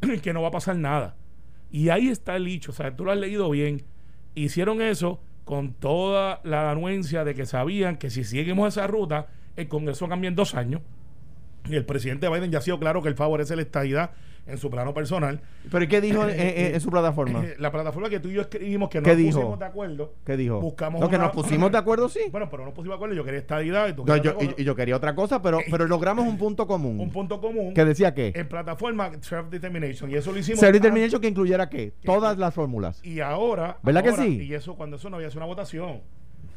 que 0.22 0.32
no 0.32 0.42
va 0.42 0.48
a 0.48 0.52
pasar 0.52 0.76
nada. 0.76 1.16
Y 1.70 1.88
ahí 1.88 2.08
está 2.08 2.36
el 2.36 2.44
dicho, 2.44 2.70
o 2.70 2.74
sea, 2.74 2.94
tú 2.94 3.04
lo 3.04 3.12
has 3.12 3.18
leído 3.18 3.48
bien. 3.50 3.82
Hicieron 4.34 4.82
eso 4.82 5.20
con 5.44 5.72
toda 5.72 6.40
la 6.44 6.70
anuencia 6.70 7.24
de 7.24 7.34
que 7.34 7.46
sabían 7.46 7.96
que 7.96 8.10
si 8.10 8.24
seguimos 8.24 8.68
esa 8.68 8.86
ruta, 8.86 9.28
el 9.56 9.68
Congreso 9.68 10.08
cambia 10.08 10.28
en 10.28 10.36
dos 10.36 10.54
años. 10.54 10.82
Y 11.64 11.74
el 11.74 11.86
presidente 11.86 12.28
Biden 12.28 12.50
ya 12.50 12.58
ha 12.58 12.62
sido 12.62 12.78
claro 12.78 13.02
que 13.02 13.08
él 13.08 13.14
favorece 13.14 13.56
la 13.56 13.62
estadidad 13.62 14.10
en 14.46 14.58
su 14.58 14.70
plano 14.70 14.92
personal. 14.92 15.40
¿Pero 15.70 15.84
¿y 15.84 15.88
qué 15.88 16.00
dijo 16.00 16.22
en, 16.28 16.38
en- 16.40 16.74
en 16.74 16.80
su 16.80 16.90
plataforma? 16.90 17.44
La 17.58 17.70
plataforma 17.70 18.08
que 18.10 18.18
tú 18.20 18.28
y 18.28 18.32
yo 18.34 18.40
escribimos, 18.42 18.88
que 18.88 18.98
no 19.00 19.04
¿Qué 19.04 19.10
nos 19.10 19.18
dijo? 19.18 19.38
pusimos 19.38 19.58
de 19.58 19.64
acuerdo. 19.66 20.14
¿Qué 20.24 20.36
dijo? 20.36 20.60
Buscamos 20.60 21.00
no, 21.00 21.08
que 21.08 21.16
una- 21.16 21.24
nos 21.26 21.32
pusimos 21.34 21.70
de 21.72 21.78
acuerdo, 21.78 22.08
sí. 22.08 22.20
Bueno, 22.30 22.48
pero 22.50 22.62
no 22.62 22.66
nos 22.66 22.74
pusimos 22.74 22.94
de 22.94 22.96
acuerdo. 22.96 23.14
Yo 23.14 23.24
quería 23.24 23.40
estadidad 23.40 23.88
y 23.88 23.92
tú 23.94 24.04
No, 24.04 24.16
yo- 24.16 24.36
y, 24.40 24.62
y 24.62 24.64
yo 24.64 24.74
quería 24.74 24.96
otra 24.96 25.14
cosa, 25.14 25.40
pero, 25.42 25.58
pero 25.70 25.86
logramos 25.86 26.26
un 26.26 26.38
punto 26.38 26.66
común. 26.66 26.98
un 27.00 27.10
punto 27.10 27.40
común. 27.40 27.72
que 27.74 27.84
decía 27.84 28.14
que 28.14 28.32
En 28.34 28.48
plataforma 28.48 29.10
Self-Determination. 29.20 30.10
Y 30.10 30.14
eso 30.16 30.32
lo 30.32 30.38
hicimos. 30.38 30.60
Self-determination 30.60 31.20
que 31.20 31.28
incluyera 31.28 31.68
qué? 31.68 31.92
Todas 32.04 32.36
las 32.38 32.54
fórmulas. 32.54 33.00
Y 33.04 33.20
ahora. 33.20 33.78
¿Verdad 33.82 34.02
que 34.02 34.12
sí? 34.12 34.42
Y 34.42 34.54
eso, 34.54 34.74
cuando 34.76 34.96
eso 34.96 35.08
no 35.10 35.16
había 35.16 35.28
sido 35.30 35.40
una 35.40 35.46
votación. 35.46 36.00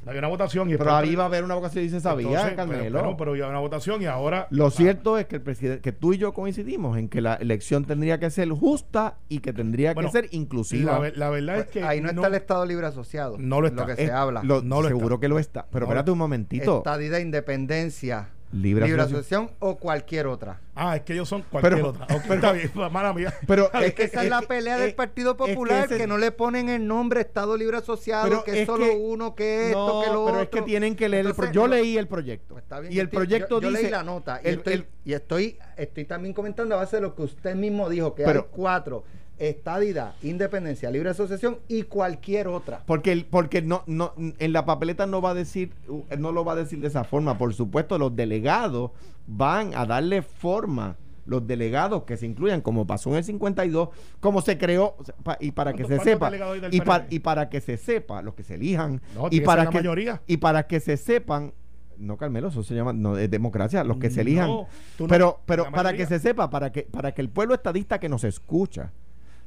Había 0.05 0.19
una 0.19 0.27
votación. 0.27 0.69
Y 0.69 0.77
Pero 0.77 0.93
ahí 0.95 1.09
iba 1.11 1.23
a 1.23 1.25
haber 1.27 1.43
una 1.43 1.55
votación 1.55 1.83
y 1.85 1.89
se 1.89 1.99
sabía, 1.99 2.27
Entonces, 2.27 2.53
Carmelo. 2.55 2.83
Pero, 2.83 2.93
pero, 3.03 3.17
pero 3.17 3.31
había 3.31 3.47
una 3.47 3.59
votación 3.59 4.01
y 4.01 4.05
ahora. 4.05 4.47
Lo 4.51 4.67
Ah, 4.67 4.71
cierto 4.71 5.17
es 5.17 5.25
que 5.25 5.37
el 5.37 5.41
presidente, 5.41 5.81
que 5.81 5.91
tú 5.91 6.13
y 6.13 6.17
yo 6.17 6.33
coincidimos 6.33 6.97
en 6.97 7.09
que 7.09 7.21
la 7.21 7.35
elección 7.35 7.85
tendría 7.85 8.19
que 8.19 8.29
ser 8.29 8.49
justa 8.49 9.17
y 9.29 9.39
que 9.39 9.51
tendría 9.53 9.93
Bueno, 9.93 10.09
que 10.11 10.21
ser 10.21 10.27
inclusiva. 10.31 11.01
la 11.15 11.29
verdad 11.29 11.57
es 11.59 11.67
que. 11.67 11.83
Ahí 11.83 12.01
no, 12.01 12.09
está 12.09 12.27
el 12.27 12.35
Estado 12.35 12.65
Libre 12.65 12.85
Asociado. 12.87 13.37
No 13.39 13.61
lo 13.61 13.67
está. 13.67 13.81
Lo 13.81 13.87
que 13.87 14.01
Es- 14.03 14.07
se 14.09 14.11
habla. 14.13 14.41
lo- 14.43 14.61
No 14.61 14.81
lo 14.81 14.87
seguro 14.89 15.15
está. 15.15 15.21
que 15.21 15.27
lo 15.27 15.39
está. 15.39 15.65
Pero 15.71 15.85
No 15.85 15.91
espérate 15.91 16.11
un 16.11 16.17
momentito. 16.19 16.77
Estadía, 16.77 17.19
independencia, 17.19 18.29
Libre 18.55 18.85
libre, 18.87 19.01
asociación. 19.01 19.43
asociación 19.45 19.57
o 19.59 19.77
cualquier 19.77 20.27
otra. 20.27 20.61
Ah, 20.75 20.95
es 20.95 21.01
que 21.01 21.13
ellos 21.13 21.27
son 21.27 21.41
cualquier 21.43 21.73
Pero- 21.75 21.89
otra. 21.89 22.05
Ok, 22.15 22.23
está 22.31 22.51
bien, 22.53 22.71
mala 22.91 23.11
mía. 23.13 23.33
Pero 23.47 23.71
Es 23.73 23.93
que 23.93 24.03
esa 24.03 24.23
es 24.23 24.29
la 24.29 24.41
pelea 24.41 24.77
del 24.77 24.95
Partido 24.95 25.31
es 25.31 25.37
que 25.37 25.53
Popular, 25.53 25.87
que, 25.89 26.07
no 26.07 26.17
le 26.17 26.31
ponen 26.31 26.69
el 26.69 26.87
nombre 26.87 27.19
Estado 27.21 27.57
Libre 27.57 27.77
Asociado, 27.77 28.29
Pero 28.29 28.43
que 28.45 28.61
es 28.61 28.65
solo 28.65 28.85
que- 28.85 28.95
uno, 28.95 29.35
que 29.35 29.67
esto, 29.67 29.87
no, 29.87 30.01
que 30.01 30.07
lo 30.07 30.25
pero 30.25 30.37
otro. 30.39 30.41
es 30.41 30.49
que 30.49 30.61
tienen 30.61 30.95
que 30.95 31.09
leer 31.09 31.25
el 31.25 31.33
proyecto. 31.35 31.53
Yo 31.59 31.67
leí 31.67 31.97
el 31.97 32.07
proyecto. 32.07 32.53
Pues 32.53 32.63
está 32.63 32.79
bien, 32.79 32.93
y 32.93 32.99
el 32.99 33.07
estoy- 33.07 33.17
proyecto 33.17 33.55
yo, 33.59 33.61
yo 33.61 33.69
dice 33.71 33.81
leí 33.83 33.91
la 33.91 34.03
nota 34.03 34.39
y, 34.43 34.47
el- 34.47 34.55
estoy, 34.55 34.73
el- 34.73 34.87
y 35.03 35.13
estoy, 35.13 35.57
estoy 35.75 36.05
también 36.05 36.33
comentando 36.33 36.75
a 36.75 36.77
base 36.77 36.95
de 36.95 37.01
lo 37.01 37.13
que 37.13 37.23
usted 37.23 37.55
mismo 37.55 37.89
dijo, 37.89 38.15
que 38.15 38.23
Pero- 38.23 38.39
hay 38.41 38.47
cuatro. 38.51 39.03
Estadidad, 39.37 40.15
independencia, 40.23 40.89
libre 40.89 41.09
asociación 41.09 41.57
y 41.67 41.83
cualquier 41.83 42.47
otra. 42.47 42.83
Porque, 42.85 43.25
porque 43.29 43.61
no, 43.61 43.83
no, 43.85 44.13
en 44.17 44.53
la 44.53 44.65
papeleta 44.65 45.05
no 45.05 45.21
va 45.21 45.31
a 45.31 45.33
decir, 45.33 45.71
uh, 45.89 46.03
no 46.17 46.31
lo 46.31 46.45
va 46.45 46.53
a 46.53 46.55
decir 46.55 46.79
de 46.79 46.87
esa 46.87 47.03
forma. 47.03 47.37
Por 47.37 47.53
supuesto, 47.53 47.97
los 47.97 48.15
delegados 48.15 48.91
van 49.27 49.73
a 49.75 49.85
darle 49.85 50.21
forma. 50.21 50.95
Los 51.25 51.47
delegados 51.47 52.03
que 52.03 52.17
se 52.17 52.27
incluyan, 52.27 52.61
como 52.61 52.85
pasó 52.85 53.09
en 53.09 53.15
el 53.15 53.23
52, 53.23 53.89
como 54.19 54.41
se 54.41 54.57
creó, 54.59 54.95
y 55.39 55.51
para 55.51 55.73
que 55.73 55.83
¿Cuántos- 55.83 56.03
se 56.03 56.11
sepa, 56.11 56.31
y, 56.71 56.81
pa- 56.81 57.05
y 57.09 57.19
para 57.19 57.49
que 57.49 57.61
se 57.61 57.77
sepa, 57.77 58.21
los 58.21 58.35
que 58.35 58.43
se 58.43 58.53
elijan, 58.55 59.01
No, 59.15 59.27
y 59.31 59.41
para 59.41 59.67
que 59.69 59.77
mayoría. 59.79 60.21
y 60.27 60.37
para 60.37 60.67
que 60.67 60.79
se 60.79 60.97
sepan, 60.97 61.51
no 61.97 62.15
Carmelo, 62.17 62.49
eso 62.49 62.61
se 62.61 62.75
llama 62.75 62.93
no, 62.93 63.17
es 63.17 63.31
democracia, 63.31 63.83
los 63.83 63.97
que 63.97 64.11
se 64.11 64.21
elijan. 64.21 64.47
No, 64.49 64.67
tú 64.97 65.05
no, 65.05 65.09
pero 65.09 65.39
pero 65.47 65.71
para 65.71 65.93
que 65.93 66.05
se 66.05 66.19
sepa, 66.19 66.51
para 66.51 66.71
que 66.71 66.83
para 66.83 67.11
que 67.13 67.21
el 67.23 67.29
pueblo 67.29 67.55
estadista 67.55 67.99
que 67.99 68.07
nos 68.07 68.23
escucha 68.23 68.91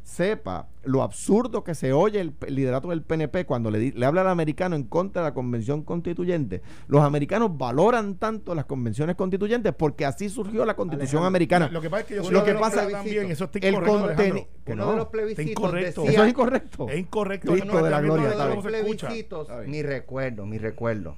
sepa 0.08 0.68
lo 0.84 1.02
absurdo 1.02 1.62
que 1.62 1.74
se 1.74 1.92
oye 1.92 2.18
el, 2.20 2.32
liderato 2.48 2.88
del 2.88 3.02
PNP 3.02 3.44
cuando 3.44 3.70
le, 3.70 3.92
le 3.92 4.06
habla 4.06 4.22
al 4.22 4.28
americano 4.28 4.74
en 4.74 4.84
contra 4.84 5.20
de 5.22 5.28
la 5.28 5.34
convención 5.34 5.82
constituyente. 5.82 6.62
Los 6.86 7.02
americanos 7.02 7.50
valoran 7.58 8.14
tanto 8.14 8.54
las 8.54 8.64
convenciones 8.64 9.16
constituyentes 9.16 9.74
porque 9.74 10.06
así 10.06 10.30
surgió 10.30 10.64
la 10.64 10.74
constitución 10.76 11.18
Alejandro, 11.22 11.26
americana. 11.26 11.68
Lo 11.70 11.82
que 11.82 11.90
pasa 11.90 12.00
es 12.02 12.06
que 12.08 12.14
yo 12.16 12.30
lo 12.30 12.42
que 12.42 12.54
pasa 12.54 12.88
también, 12.88 13.30
eso 13.30 13.44
está 13.44 13.68
incorrecto, 13.68 14.48
que 14.64 14.72
Uno 14.72 14.84
no. 14.86 14.90
de 14.92 14.96
los 14.96 15.08
plebiscitos 15.08 15.50
incorrecto. 15.50 16.00
decía, 16.02 16.14
Eso 16.14 16.24
es 16.24 16.30
incorrecto. 16.30 16.88
Es 16.88 16.98
incorrecto. 16.98 17.52
Cristo 17.52 17.82
de 17.82 17.90
la 17.90 18.00
gloria, 18.00 18.30
uno 18.34 18.44
de 18.48 18.54
los 18.54 18.64
plebiscitos, 18.64 19.48
mi 19.66 19.82
recuerdo, 19.82 20.46
mi 20.46 20.56
recuerdo. 20.56 21.16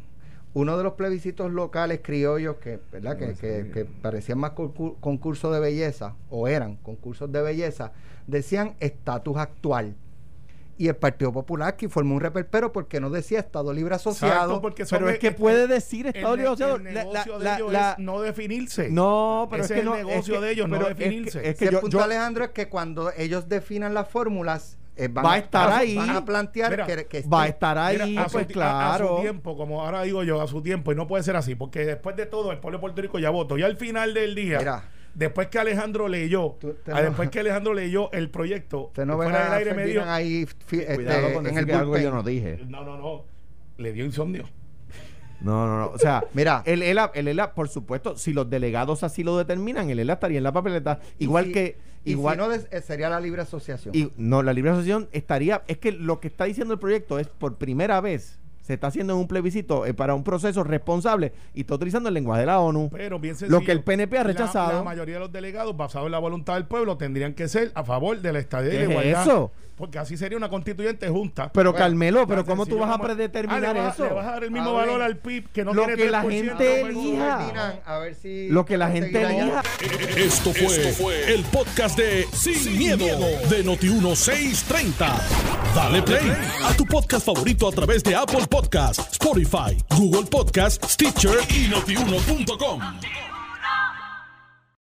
Uno 0.53 0.76
de 0.76 0.82
los 0.82 0.95
plebiscitos 0.95 1.53
locales 1.53 2.01
criollos 2.03 2.57
que, 2.57 2.80
¿verdad? 2.91 3.16
que, 3.16 3.34
que- 3.34 3.70
que 3.72 3.84
parecían 3.84 4.38
más 4.38 4.51
concur- 4.57 4.97
concursos 4.99 5.55
de 5.55 5.61
belleza, 5.61 6.16
o 6.28 6.49
eran 6.49 6.74
concursos 6.74 7.30
de 7.30 7.41
belleza, 7.41 7.93
decían 8.31 8.74
estatus 8.81 9.37
actual. 9.37 9.95
Y 10.78 10.89
el 10.89 10.97
Partido 10.97 11.31
Popular 11.31 11.68
aquí 11.68 11.89
formó 11.89 12.14
un 12.14 12.22
reperpero 12.22 12.72
porque 12.72 13.01
no 13.01 13.11
decía 13.11 13.39
Estado 13.41 13.70
Libre 13.74 13.97
Asociado. 13.97 14.33
Exacto, 14.35 14.61
porque 14.62 14.87
son 14.87 14.99
Pero 15.01 15.09
es 15.11 15.14
el- 15.16 15.20
que 15.20 15.33
puede 15.33 15.66
decir 15.66 16.07
Estado 16.07 16.35
Libre 16.37 16.49
Asociado. 16.53 16.76
El 16.76 16.85
La- 16.85 16.91
la- 16.93 17.05
negocio 17.05 17.39
de 17.39 17.45
la- 17.45 17.57
ellos 17.57 17.72
la- 17.72 17.93
es 17.93 17.99
no 17.99 18.20
definirse. 18.22 18.89
No, 18.91 19.47
pero 19.51 19.62
Ese 19.62 19.74
es 19.74 19.81
que 19.83 19.87
es 19.87 19.95
el 19.95 20.03
no. 20.03 20.09
negocio 20.09 20.35
es 20.35 20.41
que- 20.41 20.47
de 20.47 20.53
ellos, 20.53 20.68
no 20.70 20.76
es 20.76 20.89
definirse. 20.97 21.47
Es 21.47 21.59
Si 21.59 21.59
que 21.59 21.64
el 21.66 21.72
yo, 21.72 21.81
punto, 21.83 21.99
yo- 21.99 22.05
Alejandro, 22.05 22.45
es 22.45 22.51
que 22.53 22.68
cuando 22.70 23.12
ellos 23.14 23.47
definan 23.47 23.93
las 23.93 24.09
fórmulas, 24.09 24.78
eh, 24.97 25.09
van, 25.09 25.24
Va 25.26 25.35
a 25.35 25.39
estar 25.39 25.70
ahí. 25.70 25.97
van 25.97 26.11
a 26.11 26.24
plantear 26.24 26.70
Mira, 26.70 26.87
que, 26.87 27.07
que 27.07 27.22
va 27.28 27.43
a 27.43 27.49
estar 27.49 27.76
ahí, 27.76 27.99
Mira, 28.03 28.22
a, 28.22 28.28
su, 28.31 28.33
pues 28.33 28.47
ti- 28.49 28.59
a- 28.59 28.95
a 28.95 28.99
su 28.99 29.05
claro. 29.05 29.20
tiempo, 29.20 29.59
como 29.59 29.83
ahora 29.85 30.03
digo 30.05 30.22
yo, 30.24 30.41
a 30.41 30.47
su 30.47 30.62
tiempo, 30.62 30.93
y 30.93 30.95
no 30.95 31.07
puede 31.07 31.22
ser 31.22 31.37
así, 31.37 31.55
porque 31.55 31.85
después 31.85 32.16
de 32.16 32.24
todo, 32.24 32.53
el 32.53 32.59
pueblo 32.59 32.78
de 32.78 32.81
Puerto 32.81 33.03
Rico 33.03 33.18
ya 33.18 33.28
votó. 33.28 33.59
Y 33.59 33.62
al 33.62 33.76
final 33.76 34.14
del 34.14 34.35
día, 34.35 34.59
Mira. 34.61 34.85
Después 35.15 35.49
que 35.49 35.59
Alejandro 35.59 36.09
leyó, 36.09 36.57
Tú- 36.61 36.75
ah, 36.87 36.91
no- 36.95 37.03
después 37.03 37.31
que 37.31 37.41
Alejandro 37.41 37.75
leyó 37.75 38.11
el 38.13 38.31
proyecto, 38.31 38.91
no 39.07 39.17
fuera 39.17 39.45
del 39.45 39.53
aire 39.55 39.75
me 39.75 39.87
dio, 39.87 40.05
ahí 40.09 40.47
fi- 40.67 40.81
este, 40.81 40.95
Cuidado 40.97 41.33
con 41.35 41.47
en 41.47 41.59
el 41.59 41.67
que 41.67 41.73
algo 41.75 41.99
yo 41.99 42.11
no 42.11 42.23
dije. 42.23 42.59
no, 42.69 42.85
no, 42.85 42.97
no, 42.99 43.25
le 43.79 43.93
dio 43.93 44.05
insomnio. 44.05 44.45
No, 45.43 45.67
no, 45.67 45.79
no. 45.79 45.87
O 45.93 45.99
sea, 45.99 46.23
Mira. 46.35 46.63
el 46.67 46.83
ELA, 46.83 47.13
el 47.15 47.27
ELA, 47.27 47.55
por 47.55 47.71
supuesto, 47.71 48.15
si 48.19 48.35
los 48.35 48.51
delegados 48.51 49.03
así 49.03 49.25
lo 49.25 49.39
determinan, 49.39 49.89
el 49.89 49.99
ELA 49.99 50.13
estaría 50.15 50.37
en 50.37 50.45
la 50.45 50.53
papeleta. 50.53 51.01
Igual 51.19 51.45
Y 51.45 51.49
si- 51.49 51.53
que. 51.55 51.77
y 52.05 52.11
igual, 52.11 52.35
si 52.35 52.39
no, 52.43 52.49
des- 52.51 52.69
eh, 52.71 52.83
sería 52.83 53.09
la 53.09 53.21
libre 53.21 53.41
asociación. 53.41 53.95
y, 53.95 54.13
no, 54.19 54.43
la 54.43 54.53
libre 54.53 54.73
asociación 54.73 55.09
estaría. 55.13 55.63
Es 55.67 55.79
que 55.79 55.93
lo 55.93 56.21
que 56.21 56.29
está 56.29 56.45
diciendo 56.45 56.75
el 56.75 56.81
proyecto 56.81 57.19
es 57.19 57.29
por 57.29 57.57
primera 57.57 58.03
vez 58.03 58.39
se 58.71 58.75
está 58.75 58.87
haciendo 58.87 59.14
en 59.14 59.18
un 59.18 59.27
plebiscito 59.27 59.85
eh, 59.85 59.95
para 59.95 60.14
un 60.14 60.23
proceso 60.23 60.62
responsable 60.62 61.33
y 61.55 61.62
está 61.62 61.75
utilizando 61.75 62.09
el 62.09 62.14
lenguaje 62.14 62.43
de 62.43 62.47
la 62.47 62.61
ONU. 62.61 62.89
Pero 62.93 63.18
bien 63.18 63.35
sencillo. 63.35 63.59
Lo 63.59 63.66
que 63.66 63.73
el 63.73 63.83
PNP 63.83 64.16
ha 64.16 64.23
rechazado. 64.23 64.75
La, 64.75 64.83
mayoría 64.85 65.14
de 65.14 65.21
los 65.21 65.33
delegados, 65.33 65.77
basados 65.77 66.07
en 66.07 66.12
la 66.12 66.21
voluntad 66.21 66.55
del 66.55 66.66
pueblo, 66.66 66.97
tendrían 66.97 67.35
que 67.35 67.49
ser 67.49 67.73
a 67.75 67.83
favor 67.83 68.21
de 68.21 68.33
la 68.33 68.39
estadía 68.39 68.71
¿Qué 68.71 68.87
la 68.87 68.91
igualdad. 68.93 69.23
eso? 69.23 69.53
Porque 69.81 69.99
así 69.99 70.18
sería 70.18 70.37
una 70.37 70.51
constituyente 70.51 71.09
junta. 71.09 71.51
Pero 71.51 71.72
Bueno, 71.72 71.85
Carmelo, 71.85 72.26
pero 72.26 72.45
¿cómo 72.45 72.66
tú 72.66 72.76
vas 72.78 72.91
a 72.95 72.99
predeterminar 72.99 73.76
Ah, 73.78 73.89
eso? 73.95 74.05
Le 74.05 74.12
vas 74.12 74.26
a 74.26 74.31
dar 74.33 74.45
el 74.45 74.51
mismo 74.51 74.74
valor 74.74 75.01
al 75.01 75.16
PIB 75.16 75.49
que 75.53 75.64
no 75.64 75.72
Lo 75.72 75.87
tiene 75.87 76.03
que 76.03 76.11
la 76.11 76.22
3%, 76.22 76.31
gente 76.31 76.81
elija. 76.83 77.37
Coordinan, 77.39 77.81
a 77.87 77.99
ver 77.99 78.14
si 78.14 78.49
Lo 78.51 78.66
que 78.66 78.76
la 78.76 78.91
gente 78.91 79.22
elija. 79.22 79.62
Esto 80.16 80.53
fue, 80.53 81.33
el 81.35 81.43
podcast 81.45 81.97
de 81.97 82.26
Sin, 82.33 82.76
miedo, 82.78 83.07
de 83.49 83.64
Noti1630. 83.64 85.14
Dale 85.74 86.03
play 86.03 86.31
a 86.62 86.74
tu 86.74 86.85
podcast 86.85 87.24
favorito 87.24 87.66
a 87.66 87.72
través 87.72 88.03
de 88.05 88.14
Apple 88.14 88.47
Podcasts, 88.51 89.09
Spotify, 89.12 89.76
Google 89.97 90.26
Podcasts, 90.31 90.93
Stitcher 90.93 91.39
y 91.49 91.68
notiuno.com. 91.68 92.81